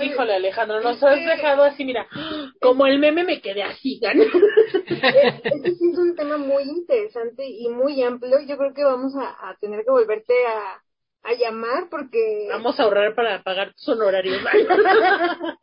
Híjole, 0.00 0.34
Alejandro, 0.34 0.80
nos 0.80 1.00
has 1.02 1.24
dejado 1.24 1.62
así, 1.62 1.84
mira, 1.84 2.08
como 2.60 2.86
el 2.86 2.98
meme 2.98 3.22
me 3.22 3.40
quedé 3.40 3.62
así, 3.62 4.00
¿no? 4.02 4.24
Este 4.88 5.74
sí 5.76 5.90
es 5.92 5.98
un 5.98 6.16
tema 6.16 6.38
muy 6.38 6.64
interesante 6.64 7.44
y 7.46 7.68
muy 7.68 8.02
amplio. 8.02 8.38
Yo 8.46 8.56
creo 8.56 8.74
que 8.74 8.82
vamos 8.82 9.14
a, 9.16 9.50
a 9.50 9.56
tener 9.60 9.84
que 9.84 9.90
volverte 9.90 10.34
a, 10.46 10.82
a 11.24 11.34
llamar 11.34 11.88
porque 11.90 12.48
Vamos 12.50 12.78
a 12.78 12.82
ahorrar 12.84 13.14
para 13.14 13.42
pagar 13.42 13.72
tus 13.74 13.88
honorarios. 13.88 14.40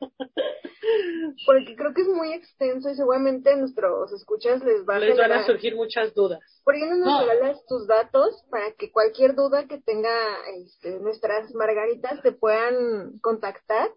porque 1.45 1.75
creo 1.75 1.93
que 1.93 2.01
es 2.01 2.07
muy 2.07 2.33
extenso 2.33 2.89
y 2.89 2.95
seguramente 2.95 3.51
a 3.51 3.55
nuestros 3.57 4.11
escuchas 4.13 4.63
les 4.63 4.87
va 4.87 4.95
a 4.95 4.99
Les 4.99 5.17
van 5.17 5.31
a 5.31 5.45
surgir 5.45 5.75
muchas 5.75 6.13
dudas. 6.13 6.39
¿Por 6.63 6.75
qué 6.75 6.85
no 6.85 6.95
nos 6.97 7.07
No. 7.07 7.27
regalas 7.27 7.65
tus 7.67 7.87
datos 7.87 8.43
para 8.49 8.71
que 8.73 8.91
cualquier 8.91 9.35
duda 9.35 9.67
que 9.67 9.79
tenga 9.81 10.13
este, 10.57 10.99
nuestras 10.99 11.53
margaritas 11.53 12.21
te 12.21 12.31
puedan 12.31 13.19
contactar 13.19 13.89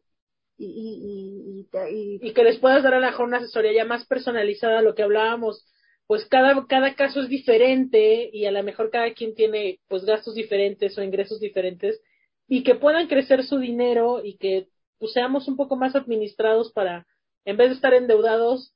y, 0.58 0.66
y, 0.66 1.58
y, 1.58 1.60
y 1.60 1.64
te- 1.70 1.90
y- 2.28 2.32
que 2.34 2.44
les 2.44 2.58
puedas 2.58 2.82
dar 2.82 2.94
a 2.94 3.00
lo 3.00 3.06
mejor 3.06 3.26
una 3.26 3.38
asesoría 3.38 3.72
ya 3.72 3.84
más 3.84 4.06
personalizada 4.06 4.78
a 4.78 4.82
lo 4.82 4.94
que 4.94 5.02
hablábamos. 5.02 5.71
Pues 6.06 6.26
cada, 6.26 6.66
cada 6.66 6.94
caso 6.94 7.20
es 7.20 7.28
diferente 7.28 8.28
y 8.32 8.46
a 8.46 8.50
lo 8.50 8.62
mejor 8.62 8.90
cada 8.90 9.12
quien 9.14 9.34
tiene 9.34 9.80
pues 9.88 10.04
gastos 10.04 10.34
diferentes 10.34 10.96
o 10.98 11.02
ingresos 11.02 11.40
diferentes 11.40 12.00
y 12.48 12.62
que 12.64 12.74
puedan 12.74 13.06
crecer 13.06 13.44
su 13.44 13.58
dinero 13.58 14.20
y 14.24 14.36
que 14.36 14.68
pues 14.98 15.12
seamos 15.12 15.48
un 15.48 15.56
poco 15.56 15.76
más 15.76 15.96
administrados 15.96 16.70
para, 16.72 17.06
en 17.44 17.56
vez 17.56 17.70
de 17.70 17.74
estar 17.76 17.94
endeudados, 17.94 18.72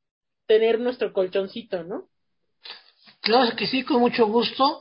tener 0.46 0.80
nuestro 0.80 1.12
colchoncito, 1.12 1.84
¿no? 1.84 2.08
Claro 3.20 3.54
que 3.56 3.66
sí, 3.66 3.82
con 3.82 4.00
mucho 4.00 4.26
gusto. 4.26 4.80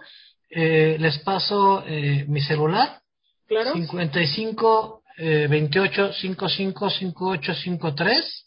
Eh, 0.50 0.98
les 1.00 1.18
paso 1.20 1.84
eh, 1.88 2.26
mi 2.28 2.42
celular, 2.42 3.02
Claro. 3.48 3.74
55 3.74 5.04
eh, 5.18 5.48
28 5.50 6.14
55 6.14 6.90
58 6.90 7.54
53. 7.54 8.46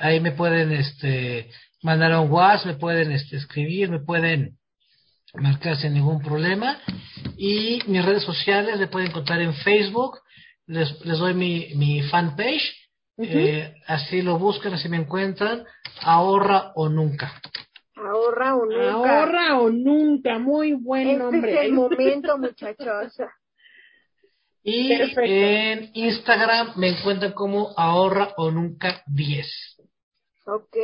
Ahí 0.00 0.20
me 0.20 0.32
pueden 0.32 0.72
este, 0.72 1.50
mandar 1.82 2.18
un 2.20 2.30
WhatsApp, 2.30 2.66
me 2.66 2.74
pueden 2.74 3.12
este, 3.12 3.36
escribir, 3.36 3.90
me 3.90 4.00
pueden 4.00 4.58
marcar 5.34 5.76
sin 5.76 5.94
ningún 5.94 6.20
problema. 6.22 6.78
Y 7.36 7.80
mis 7.86 8.04
redes 8.04 8.22
sociales 8.24 8.78
me 8.78 8.86
pueden 8.88 9.08
encontrar 9.10 9.40
en 9.40 9.54
Facebook. 9.54 10.18
Les, 10.66 11.04
les 11.04 11.18
doy 11.18 11.34
mi, 11.34 11.74
mi 11.74 12.02
fanpage. 12.02 12.74
Eh, 13.20 13.74
así 13.86 14.22
lo 14.22 14.38
buscan, 14.38 14.74
así 14.74 14.88
me 14.88 14.96
encuentran. 14.98 15.64
Ahorra 16.02 16.72
o 16.76 16.88
nunca. 16.88 17.32
ahorra 17.96 18.54
o 18.54 18.64
nunca. 18.64 18.92
Ahorra 18.92 19.58
o 19.58 19.70
nunca, 19.70 20.38
muy 20.38 20.72
buen 20.74 21.08
Este 21.08 21.18
nombre. 21.18 21.54
es 21.54 21.60
el 21.62 21.72
momento, 21.72 22.38
muchachos. 22.38 23.12
Y 24.62 24.88
Perfecto. 24.88 25.20
en 25.22 25.90
Instagram 25.94 26.72
me 26.76 26.90
encuentran 26.90 27.32
como 27.32 27.72
ahorra 27.76 28.34
o 28.36 28.50
nunca 28.50 29.02
10. 29.06 29.77
Ok. 30.48 30.76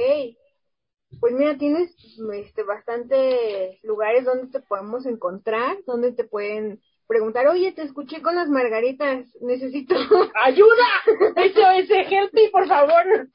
Pues 1.21 1.33
mira, 1.33 1.57
tienes 1.57 1.95
este, 2.35 2.65
bastantes 2.65 3.83
lugares 3.83 4.25
donde 4.25 4.49
te 4.49 4.61
podemos 4.61 5.07
encontrar, 5.07 5.77
donde 5.87 6.12
te 6.12 6.25
pueden 6.25 6.81
preguntar, 7.07 7.47
oye, 7.47 7.73
te 7.73 7.83
escuché 7.83 8.21
con 8.21 8.35
las 8.35 8.49
margaritas, 8.49 9.27
necesito... 9.41 9.95
¡Ayuda! 10.35 10.87
SOS, 11.37 11.91
help 12.11 12.33
me, 12.33 12.49
por 12.51 12.67
favor. 12.67 13.29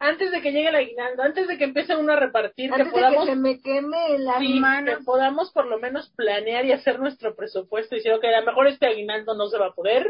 Antes 0.00 0.30
de 0.30 0.40
que 0.40 0.52
llegue 0.52 0.68
el 0.68 0.76
aguinaldo, 0.76 1.22
antes 1.22 1.46
de 1.48 1.58
que 1.58 1.64
empiece 1.64 1.96
uno 1.96 2.12
a 2.12 2.16
repartir, 2.16 2.72
Antes 2.72 2.88
que 2.88 2.92
podamos, 2.92 3.26
de 3.26 3.32
que 3.32 3.36
se 3.36 3.40
me 3.40 3.60
queme 3.60 4.18
las 4.18 4.38
sí, 4.38 4.60
manos. 4.60 4.98
que 4.98 5.04
podamos 5.04 5.52
por 5.52 5.66
lo 5.66 5.78
menos 5.78 6.10
planear 6.16 6.64
y 6.64 6.72
hacer 6.72 6.98
nuestro 6.98 7.34
presupuesto 7.34 7.94
y 7.94 7.98
decir, 7.98 8.12
ok, 8.12 8.24
a 8.24 8.40
lo 8.40 8.46
mejor 8.46 8.66
este 8.68 8.86
aguinaldo 8.86 9.34
no 9.34 9.48
se 9.48 9.58
va 9.58 9.66
a 9.66 9.74
poder, 9.74 10.06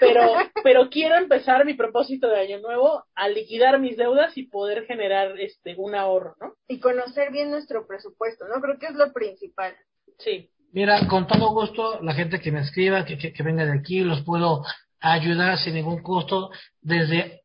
pero, 0.00 0.20
pero 0.64 0.90
quiero 0.90 1.16
empezar 1.16 1.64
mi 1.64 1.74
propósito 1.74 2.28
de 2.28 2.40
año 2.40 2.60
nuevo 2.60 3.04
a 3.14 3.28
liquidar 3.28 3.78
mis 3.78 3.96
deudas 3.96 4.36
y 4.36 4.44
poder 4.44 4.86
generar 4.86 5.38
este 5.38 5.74
un 5.76 5.94
ahorro, 5.94 6.34
¿no? 6.40 6.54
Y 6.68 6.80
conocer 6.80 7.30
bien 7.30 7.50
nuestro 7.50 7.86
presupuesto, 7.86 8.46
¿no? 8.48 8.60
Creo 8.60 8.78
que 8.78 8.86
es 8.86 8.94
lo 8.94 9.12
principal. 9.12 9.74
Sí. 10.18 10.50
Mira, 10.72 11.06
con 11.08 11.26
todo 11.26 11.52
gusto, 11.52 12.00
la 12.02 12.12
gente 12.12 12.40
que 12.40 12.50
me 12.50 12.60
escriba, 12.60 13.04
que, 13.04 13.16
que, 13.16 13.32
que 13.32 13.42
venga 13.42 13.64
de 13.64 13.78
aquí, 13.78 14.00
los 14.00 14.22
puedo 14.22 14.62
ayudar 15.00 15.58
sin 15.58 15.74
ningún 15.74 16.02
costo, 16.02 16.50
desde 16.80 17.42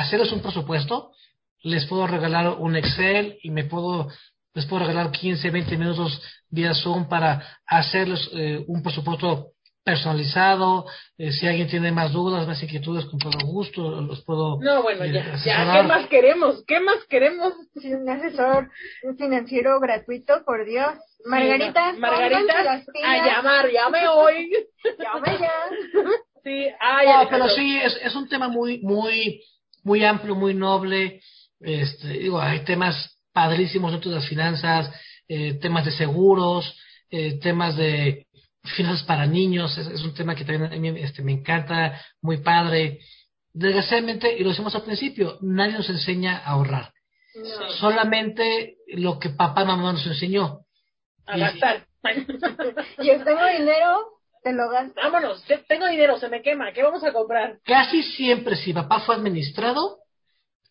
hacerles 0.00 0.32
un 0.32 0.40
presupuesto, 0.40 1.12
les 1.62 1.86
puedo 1.86 2.06
regalar 2.06 2.56
un 2.58 2.76
Excel 2.76 3.38
y 3.42 3.50
me 3.50 3.64
puedo, 3.64 4.08
les 4.54 4.66
puedo 4.66 4.84
regalar 4.84 5.10
15, 5.10 5.50
20 5.50 5.76
minutos 5.76 6.22
vía 6.50 6.74
Zoom 6.74 7.08
para 7.08 7.58
hacerles 7.66 8.28
eh, 8.32 8.64
un 8.66 8.82
presupuesto 8.82 9.52
personalizado. 9.84 10.86
Eh, 11.18 11.32
si 11.32 11.46
alguien 11.46 11.68
tiene 11.68 11.92
más 11.92 12.12
dudas, 12.12 12.46
más 12.46 12.62
inquietudes, 12.62 13.04
con 13.06 13.18
todo 13.18 13.46
gusto 13.46 14.00
los 14.00 14.22
puedo. 14.24 14.58
No, 14.60 14.82
bueno, 14.82 15.04
eh, 15.04 15.12
ya, 15.12 15.24
ya, 15.24 15.32
asesorar. 15.34 15.80
¿qué 15.82 15.88
más 15.88 16.06
queremos? 16.08 16.64
¿Qué 16.66 16.80
más 16.80 17.04
queremos? 17.08 17.54
Un 17.84 18.08
asesor 18.08 18.70
financiero 19.18 19.80
gratuito, 19.80 20.44
por 20.44 20.64
Dios. 20.64 20.88
Margarita, 21.24 21.92
Sí. 21.94 22.00
Margarita, 22.00 22.64
las 22.64 22.84
a 23.04 23.26
llamar, 23.26 23.70
llame 23.70 24.08
hoy. 24.08 24.52
Llame 24.98 25.38
ya. 25.38 25.52
Sí, 26.44 26.66
ay, 26.80 27.06
No, 27.06 27.28
pero 27.30 27.48
sí, 27.50 27.78
es, 27.78 27.96
es 28.02 28.16
un 28.16 28.28
tema 28.28 28.48
muy, 28.48 28.80
muy, 28.80 29.40
muy 29.82 30.04
amplio, 30.04 30.34
muy 30.34 30.54
noble. 30.54 31.20
Este, 31.60 32.08
digo, 32.08 32.40
hay 32.40 32.60
temas 32.64 33.18
padrísimos 33.32 33.92
dentro 33.92 34.10
de 34.10 34.16
las 34.16 34.28
finanzas, 34.28 34.90
eh, 35.28 35.54
temas 35.54 35.84
de 35.84 35.92
seguros, 35.92 36.76
eh, 37.10 37.38
temas 37.40 37.76
de 37.76 38.26
finanzas 38.76 39.04
para 39.04 39.26
niños, 39.26 39.76
es, 39.76 39.86
es 39.86 40.02
un 40.02 40.14
tema 40.14 40.34
que 40.34 40.44
también 40.44 40.72
a 40.72 40.76
mí 40.76 41.00
este, 41.00 41.22
me 41.22 41.32
encanta, 41.32 42.00
muy 42.20 42.38
padre. 42.38 43.00
Desgraciadamente, 43.52 44.36
y 44.36 44.42
lo 44.42 44.50
decimos 44.50 44.74
al 44.74 44.84
principio, 44.84 45.38
nadie 45.42 45.72
nos 45.72 45.88
enseña 45.90 46.38
a 46.38 46.52
ahorrar. 46.52 46.92
No. 47.34 47.70
Solamente 47.72 48.76
lo 48.88 49.18
que 49.18 49.30
papá 49.30 49.62
y 49.62 49.66
mamá 49.66 49.92
nos 49.92 50.06
enseñó. 50.06 50.60
a 51.26 51.38
gastar. 51.38 51.86
Yo 53.02 53.24
tengo 53.24 53.46
dinero, 53.46 54.20
te 54.42 54.52
lo 54.52 54.68
gasto. 54.70 54.94
Vámonos, 54.96 55.42
te- 55.44 55.58
tengo 55.58 55.86
dinero, 55.86 56.18
se 56.18 56.28
me 56.28 56.42
quema, 56.42 56.72
¿qué 56.72 56.82
vamos 56.82 57.02
a 57.04 57.12
comprar? 57.12 57.58
Casi 57.64 58.02
siempre, 58.02 58.56
si 58.56 58.72
papá 58.72 59.00
fue 59.00 59.14
administrado, 59.14 59.98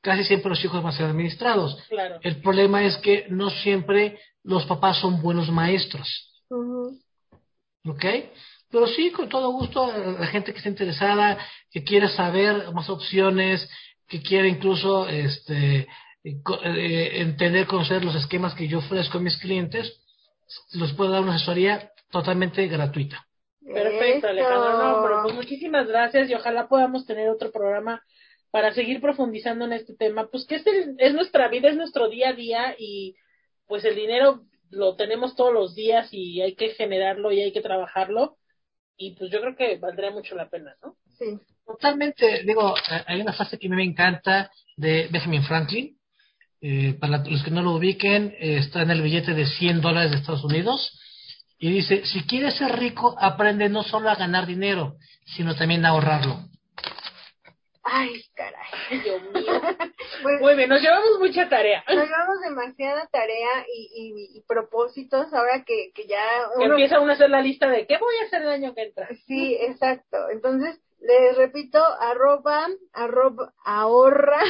casi 0.01 0.23
siempre 0.23 0.49
los 0.49 0.63
hijos 0.63 0.81
van 0.83 0.93
a 0.93 0.97
ser 0.97 1.05
administrados. 1.07 1.77
Claro. 1.89 2.19
El 2.21 2.41
problema 2.41 2.83
es 2.83 2.97
que 2.97 3.27
no 3.29 3.49
siempre 3.49 4.19
los 4.43 4.65
papás 4.65 4.97
son 4.99 5.21
buenos 5.21 5.49
maestros, 5.49 6.07
Ujú. 6.49 6.97
¿ok? 7.85 8.05
Pero 8.71 8.87
sí, 8.87 9.11
con 9.11 9.27
todo 9.29 9.51
gusto, 9.51 9.83
a 9.85 9.97
la 9.97 10.27
gente 10.27 10.51
que 10.51 10.57
esté 10.57 10.69
interesada, 10.69 11.37
que 11.71 11.83
quiera 11.83 12.07
saber 12.09 12.71
más 12.73 12.89
opciones, 12.89 13.69
que 14.07 14.21
quiera 14.21 14.47
incluso 14.47 15.07
este, 15.07 15.87
co- 16.43 16.59
eh, 16.63 17.21
entender, 17.21 17.67
conocer 17.67 18.03
los 18.03 18.15
esquemas 18.15 18.53
que 18.53 18.67
yo 18.67 18.79
ofrezco 18.79 19.17
a 19.17 19.21
mis 19.21 19.37
clientes, 19.37 20.01
los 20.73 20.93
puedo 20.93 21.11
dar 21.11 21.21
una 21.21 21.35
asesoría 21.35 21.91
totalmente 22.11 22.67
gratuita. 22.67 23.25
Perfecto, 23.65 24.27
Eso. 24.27 24.27
Alejandro. 24.27 24.77
No, 24.77 25.03
pero 25.03 25.23
pues 25.23 25.35
muchísimas 25.35 25.87
gracias 25.87 26.29
y 26.29 26.33
ojalá 26.33 26.67
podamos 26.67 27.05
tener 27.05 27.29
otro 27.29 27.51
programa 27.51 28.03
para 28.49 28.73
seguir 28.73 29.01
profundizando 29.01 29.65
en 29.65 29.73
este 29.73 29.95
tema. 29.95 30.27
Pues 30.29 30.45
que 30.45 30.55
este 30.55 30.95
es 30.97 31.13
nuestra 31.13 31.47
vida, 31.47 31.69
es 31.69 31.75
nuestro 31.75 32.09
día 32.09 32.29
a 32.29 32.33
día 32.33 32.75
y 32.77 33.15
pues 33.67 33.85
el 33.85 33.95
dinero 33.95 34.41
lo 34.69 34.95
tenemos 34.95 35.35
todos 35.35 35.53
los 35.53 35.75
días 35.75 36.09
y 36.11 36.41
hay 36.41 36.55
que 36.55 36.69
generarlo 36.69 37.31
y 37.31 37.41
hay 37.41 37.51
que 37.51 37.61
trabajarlo 37.61 38.37
y 38.97 39.15
pues 39.15 39.31
yo 39.31 39.41
creo 39.41 39.55
que 39.55 39.77
valdría 39.77 40.11
mucho 40.11 40.35
la 40.35 40.49
pena, 40.49 40.75
¿no? 40.83 40.95
Sí. 41.17 41.39
Totalmente, 41.65 42.43
digo, 42.43 42.75
eh, 42.77 43.03
hay 43.07 43.21
una 43.21 43.33
frase 43.33 43.57
que 43.57 43.67
a 43.67 43.69
mí 43.69 43.75
me 43.75 43.83
encanta 43.83 44.51
de 44.75 45.07
Benjamin 45.11 45.43
Franklin. 45.43 45.97
Eh, 46.61 46.93
para 46.99 47.17
los 47.17 47.43
que 47.43 47.49
no 47.49 47.63
lo 47.63 47.71
ubiquen, 47.71 48.35
eh, 48.39 48.57
está 48.57 48.83
en 48.83 48.91
el 48.91 49.01
billete 49.01 49.33
de 49.33 49.47
100 49.47 49.81
dólares 49.81 50.11
de 50.11 50.17
Estados 50.17 50.43
Unidos. 50.43 50.99
Y 51.63 51.71
dice, 51.71 52.03
si 52.05 52.25
quieres 52.25 52.55
ser 52.57 52.71
rico, 52.79 53.15
aprende 53.19 53.69
no 53.69 53.83
solo 53.83 54.09
a 54.09 54.15
ganar 54.15 54.47
dinero, 54.47 54.95
sino 55.25 55.55
también 55.55 55.85
a 55.85 55.89
ahorrarlo. 55.89 56.39
Ay, 57.83 58.23
caray. 58.33 58.67
Ay, 58.89 58.99
Dios 58.99 59.21
mío. 59.31 59.61
Pues 60.23 60.39
Muy 60.39 60.55
bien, 60.55 60.69
nos 60.69 60.81
llevamos 60.81 61.17
mucha 61.19 61.49
tarea. 61.49 61.83
nos 61.87 62.05
llevamos 62.05 62.41
demasiada 62.43 63.07
tarea 63.11 63.65
y, 63.73 63.89
y, 63.95 64.37
y 64.37 64.41
propósitos 64.41 65.33
ahora 65.33 65.63
que, 65.65 65.91
que 65.95 66.05
ya 66.05 66.21
uno... 66.57 66.65
empieza 66.73 66.99
uno 66.99 67.11
a 67.11 67.15
hacer 67.15 67.29
la 67.29 67.41
lista 67.41 67.67
de 67.67 67.87
qué 67.87 67.97
voy 67.97 68.15
a 68.21 68.25
hacer 68.25 68.43
el 68.43 68.49
año 68.49 68.75
que 68.75 68.83
entra. 68.83 69.07
Sí, 69.25 69.57
exacto. 69.59 70.29
Entonces, 70.29 70.79
les 70.99 71.37
repito, 71.37 71.79
arroba, 71.99 72.67
arroba, 72.93 73.53
ahorra. 73.65 74.41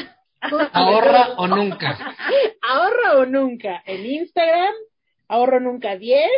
Ahorra 0.74 1.36
o 1.38 1.48
nunca. 1.48 2.16
Ahorra 2.62 3.18
o 3.20 3.26
nunca 3.26 3.82
en 3.86 4.06
Instagram, 4.06 4.74
ahorro 5.28 5.60
nunca 5.60 5.96
10 5.96 6.30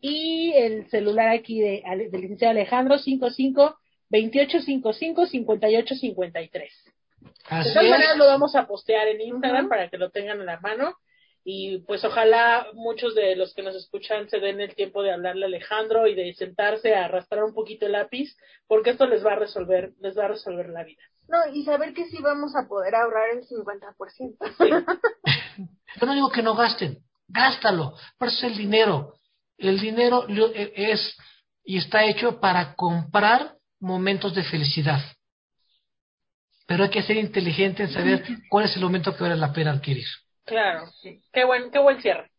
y 0.00 0.52
el 0.54 0.88
celular 0.90 1.28
aquí 1.28 1.60
de, 1.60 1.82
del 2.10 2.20
licenciado 2.20 2.52
Alejandro 2.52 2.98
55 2.98 3.76
2855 4.10 5.26
5853. 5.26 6.84
De 7.20 7.30
Así 7.48 7.72
todas 7.72 7.88
maneras 7.88 8.16
lo 8.16 8.26
vamos 8.26 8.54
a 8.54 8.66
postear 8.66 9.08
en 9.08 9.20
Instagram 9.20 9.68
para 9.68 9.88
que 9.88 9.98
lo 9.98 10.10
tengan 10.10 10.40
en 10.40 10.46
la 10.46 10.60
mano 10.60 10.96
y 11.48 11.78
pues 11.86 12.04
ojalá 12.04 12.66
muchos 12.74 13.14
de 13.14 13.36
los 13.36 13.54
que 13.54 13.62
nos 13.62 13.76
escuchan 13.76 14.28
se 14.28 14.40
den 14.40 14.60
el 14.60 14.74
tiempo 14.74 15.02
de 15.02 15.12
hablarle 15.12 15.44
a 15.44 15.46
Alejandro 15.46 16.08
y 16.08 16.14
de 16.14 16.34
sentarse 16.34 16.94
a 16.94 17.04
arrastrar 17.04 17.44
un 17.44 17.54
poquito 17.54 17.86
el 17.86 17.92
lápiz 17.92 18.36
porque 18.66 18.90
esto 18.90 19.06
les 19.06 19.24
va 19.24 19.34
a 19.34 19.36
resolver 19.36 19.92
les 20.00 20.18
va 20.18 20.24
a 20.24 20.28
resolver 20.28 20.68
la 20.70 20.82
vida. 20.82 21.02
No, 21.28 21.38
y 21.52 21.64
saber 21.64 21.94
que 21.94 22.06
sí 22.06 22.18
vamos 22.20 22.54
a 22.56 22.68
poder 22.68 22.94
ahorrar 22.94 23.30
el 23.30 23.46
50%. 23.46 24.36
Yo 26.00 26.06
no 26.06 26.14
digo 26.14 26.30
que 26.30 26.42
no 26.42 26.54
gasten, 26.54 26.98
gástalo, 27.28 27.94
por 28.18 28.28
eso 28.28 28.46
es 28.46 28.52
el 28.52 28.58
dinero. 28.58 29.14
El 29.58 29.80
dinero 29.80 30.24
lo- 30.28 30.52
e- 30.54 30.72
es 30.76 31.16
y 31.64 31.78
está 31.78 32.04
hecho 32.04 32.40
para 32.40 32.74
comprar 32.74 33.54
momentos 33.80 34.34
de 34.34 34.44
felicidad. 34.44 35.00
Pero 36.66 36.84
hay 36.84 36.90
que 36.90 37.02
ser 37.02 37.16
inteligente 37.16 37.84
en 37.84 37.90
saber 37.90 38.24
cuál 38.50 38.64
es 38.64 38.76
el 38.76 38.82
momento 38.82 39.16
que 39.16 39.22
vale 39.22 39.36
la 39.36 39.52
pena 39.52 39.72
adquirir. 39.72 40.06
Claro, 40.44 40.88
qué 41.32 41.44
buen 41.44 41.70
qué 41.70 41.78
buen 41.78 42.00
cierre. 42.00 42.30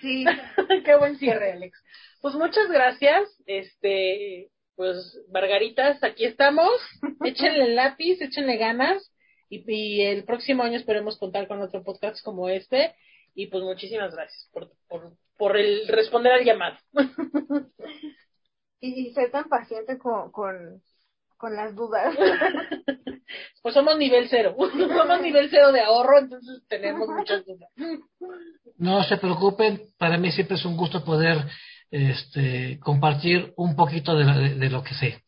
Sí. 0.00 0.24
Qué 0.84 0.96
buen 0.96 1.16
cierre, 1.16 1.52
Alex. 1.52 1.78
Pues 2.20 2.34
muchas 2.34 2.68
gracias. 2.70 3.26
Este, 3.46 4.50
pues, 4.76 5.18
Margaritas, 5.32 6.02
aquí 6.04 6.26
estamos. 6.26 6.70
Échenle 7.24 7.64
el 7.64 7.76
lápiz, 7.76 8.20
échenle 8.20 8.58
ganas. 8.58 9.10
Y, 9.48 9.64
y 9.72 10.02
el 10.02 10.24
próximo 10.24 10.62
año 10.62 10.76
esperemos 10.76 11.16
contar 11.18 11.48
con 11.48 11.62
otro 11.62 11.82
podcast 11.82 12.22
como 12.22 12.50
este. 12.50 12.94
Y 13.34 13.46
pues 13.46 13.62
muchísimas 13.64 14.14
gracias 14.14 14.46
por, 14.52 14.70
por, 14.88 15.14
por 15.36 15.56
el 15.56 15.86
responder 15.88 16.32
al 16.32 16.44
llamado. 16.44 16.76
Y, 18.80 19.08
y 19.08 19.12
ser 19.14 19.30
tan 19.30 19.48
paciente 19.48 19.98
con, 19.98 20.30
con, 20.32 20.82
con 21.36 21.54
las 21.54 21.74
dudas. 21.74 22.14
Pues 23.62 23.74
somos 23.74 23.96
nivel 23.96 24.28
cero. 24.28 24.54
somos 24.58 25.20
nivel 25.22 25.48
cero 25.48 25.72
de 25.72 25.80
ahorro, 25.80 26.18
entonces 26.18 26.62
tenemos 26.68 27.08
muchas 27.08 27.46
dudas. 27.46 27.70
No 28.76 29.02
se 29.04 29.16
preocupen, 29.16 29.80
para 29.98 30.18
mí 30.18 30.30
siempre 30.32 30.56
es 30.56 30.64
un 30.66 30.76
gusto 30.76 31.02
poder 31.04 31.38
este, 31.90 32.78
compartir 32.80 33.54
un 33.56 33.74
poquito 33.76 34.14
de, 34.16 34.24
la- 34.24 34.36
de- 34.36 34.56
de 34.56 34.68
lo 34.68 34.82
que 34.82 34.94
sé. 34.94 35.22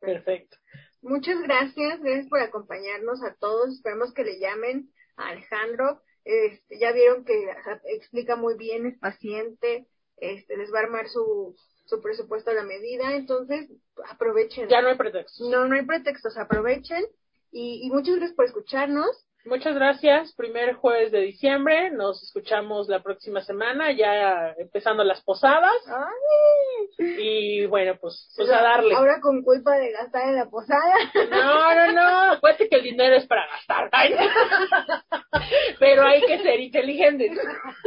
Perfecto. 0.00 0.56
Muchas 1.02 1.40
gracias, 1.42 2.00
gracias 2.00 2.26
por 2.28 2.40
acompañarnos 2.40 3.22
a 3.22 3.34
todos. 3.38 3.74
Esperemos 3.74 4.12
que 4.14 4.24
le 4.24 4.40
llamen 4.40 4.88
a 5.16 5.28
Alejandro. 5.28 6.00
Este, 6.26 6.80
ya 6.80 6.90
vieron 6.90 7.24
que 7.24 7.48
explica 7.84 8.34
muy 8.34 8.56
bien, 8.56 8.84
es 8.84 8.98
paciente, 8.98 9.86
este, 10.16 10.56
les 10.56 10.74
va 10.74 10.80
a 10.80 10.82
armar 10.82 11.08
su, 11.08 11.54
su 11.84 12.02
presupuesto 12.02 12.50
a 12.50 12.54
la 12.54 12.64
medida, 12.64 13.14
entonces 13.14 13.70
aprovechen. 14.10 14.68
Ya 14.68 14.82
no 14.82 14.88
hay 14.88 14.96
pretexto. 14.96 15.48
No, 15.48 15.66
no 15.66 15.76
hay 15.76 15.86
pretextos, 15.86 16.36
aprovechen. 16.36 17.06
Y, 17.52 17.86
y 17.86 17.90
muchas 17.90 18.16
gracias 18.16 18.34
por 18.34 18.46
escucharnos. 18.46 19.24
Muchas 19.46 19.76
gracias. 19.76 20.34
Primer 20.34 20.74
jueves 20.74 21.12
de 21.12 21.20
diciembre. 21.20 21.90
Nos 21.92 22.20
escuchamos 22.20 22.88
la 22.88 23.00
próxima 23.00 23.40
semana, 23.42 23.92
ya 23.92 24.54
empezando 24.58 25.04
las 25.04 25.22
posadas. 25.22 25.72
Ay, 25.86 27.14
Y 27.18 27.66
bueno, 27.66 27.96
pues, 28.00 28.28
pues 28.36 28.50
a 28.50 28.60
darle. 28.60 28.94
Ahora 28.94 29.20
con 29.20 29.42
culpa 29.42 29.76
de 29.76 29.92
gastar 29.92 30.28
en 30.30 30.36
la 30.36 30.50
posada. 30.50 30.94
No, 31.30 31.74
no, 31.74 31.92
no. 31.92 32.32
Acuérdate 32.32 32.68
que 32.68 32.76
el 32.76 32.82
dinero 32.82 33.14
es 33.14 33.26
para 33.26 33.46
gastar. 33.46 33.88
Ay, 33.92 34.16
Pero 35.78 36.02
hay 36.04 36.22
que 36.22 36.42
ser 36.42 36.58
inteligentes. 36.58 37.38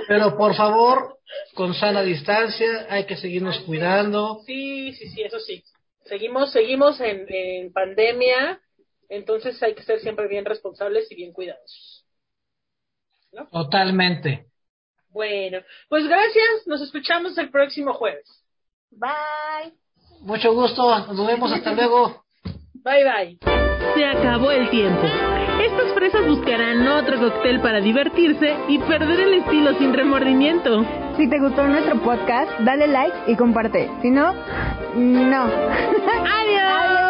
Pero 0.08 0.38
por 0.38 0.56
favor, 0.56 1.18
con 1.56 1.74
sana 1.74 2.02
distancia, 2.04 2.88
hay 2.90 3.06
que 3.06 3.18
seguirnos 3.18 3.60
cuidando. 3.60 4.40
Sí, 4.46 4.94
sí, 4.94 5.10
sí, 5.10 5.24
eso 5.24 5.40
sí. 5.40 5.62
Seguimos, 6.06 6.54
seguimos 6.54 7.02
en, 7.02 7.26
en 7.28 7.74
pandemia. 7.74 8.62
Entonces 9.10 9.62
hay 9.64 9.74
que 9.74 9.84
ser 9.84 10.00
siempre 10.00 10.28
bien 10.28 10.46
responsables 10.46 11.12
y 11.12 11.16
bien 11.16 11.34
cuidadosos. 11.34 12.06
¿no? 13.32 13.48
Totalmente. 13.48 14.46
Bueno, 15.10 15.60
pues 15.90 16.08
gracias, 16.08 16.68
nos 16.68 16.82
escuchamos 16.82 17.38
el 17.38 17.50
próximo 17.50 17.94
jueves. 17.94 18.28
Bye. 18.92 19.74
Mucho 20.22 20.54
gusto, 20.54 20.84
nos 21.14 21.28
vemos, 21.28 21.52
hasta 21.52 21.74
luego. 21.74 22.24
Bye 22.74 23.04
bye. 23.04 23.38
Se 23.96 24.06
acabó 24.06 24.52
el 24.52 24.70
tiempo. 24.70 25.02
Estas 25.62 25.94
fresas 25.94 26.26
buscarán 26.28 26.88
otro 26.88 27.20
cóctel 27.20 27.60
para 27.62 27.82
divertirse 27.82 28.56
y 28.68 28.78
perder 28.80 29.20
el 29.20 29.34
estilo 29.36 29.74
sin 29.78 29.94
remordimiento. 29.94 30.86
Si 31.18 31.30
te 31.30 31.40
gustó 31.40 31.68
nuestro 31.68 32.02
podcast, 32.02 32.52
dale 32.60 32.88
like 32.88 33.18
y 33.28 33.36
comparte. 33.36 33.90
Si 34.02 34.10
no, 34.10 34.34
no. 34.96 35.44
¡Adiós! 36.26 37.09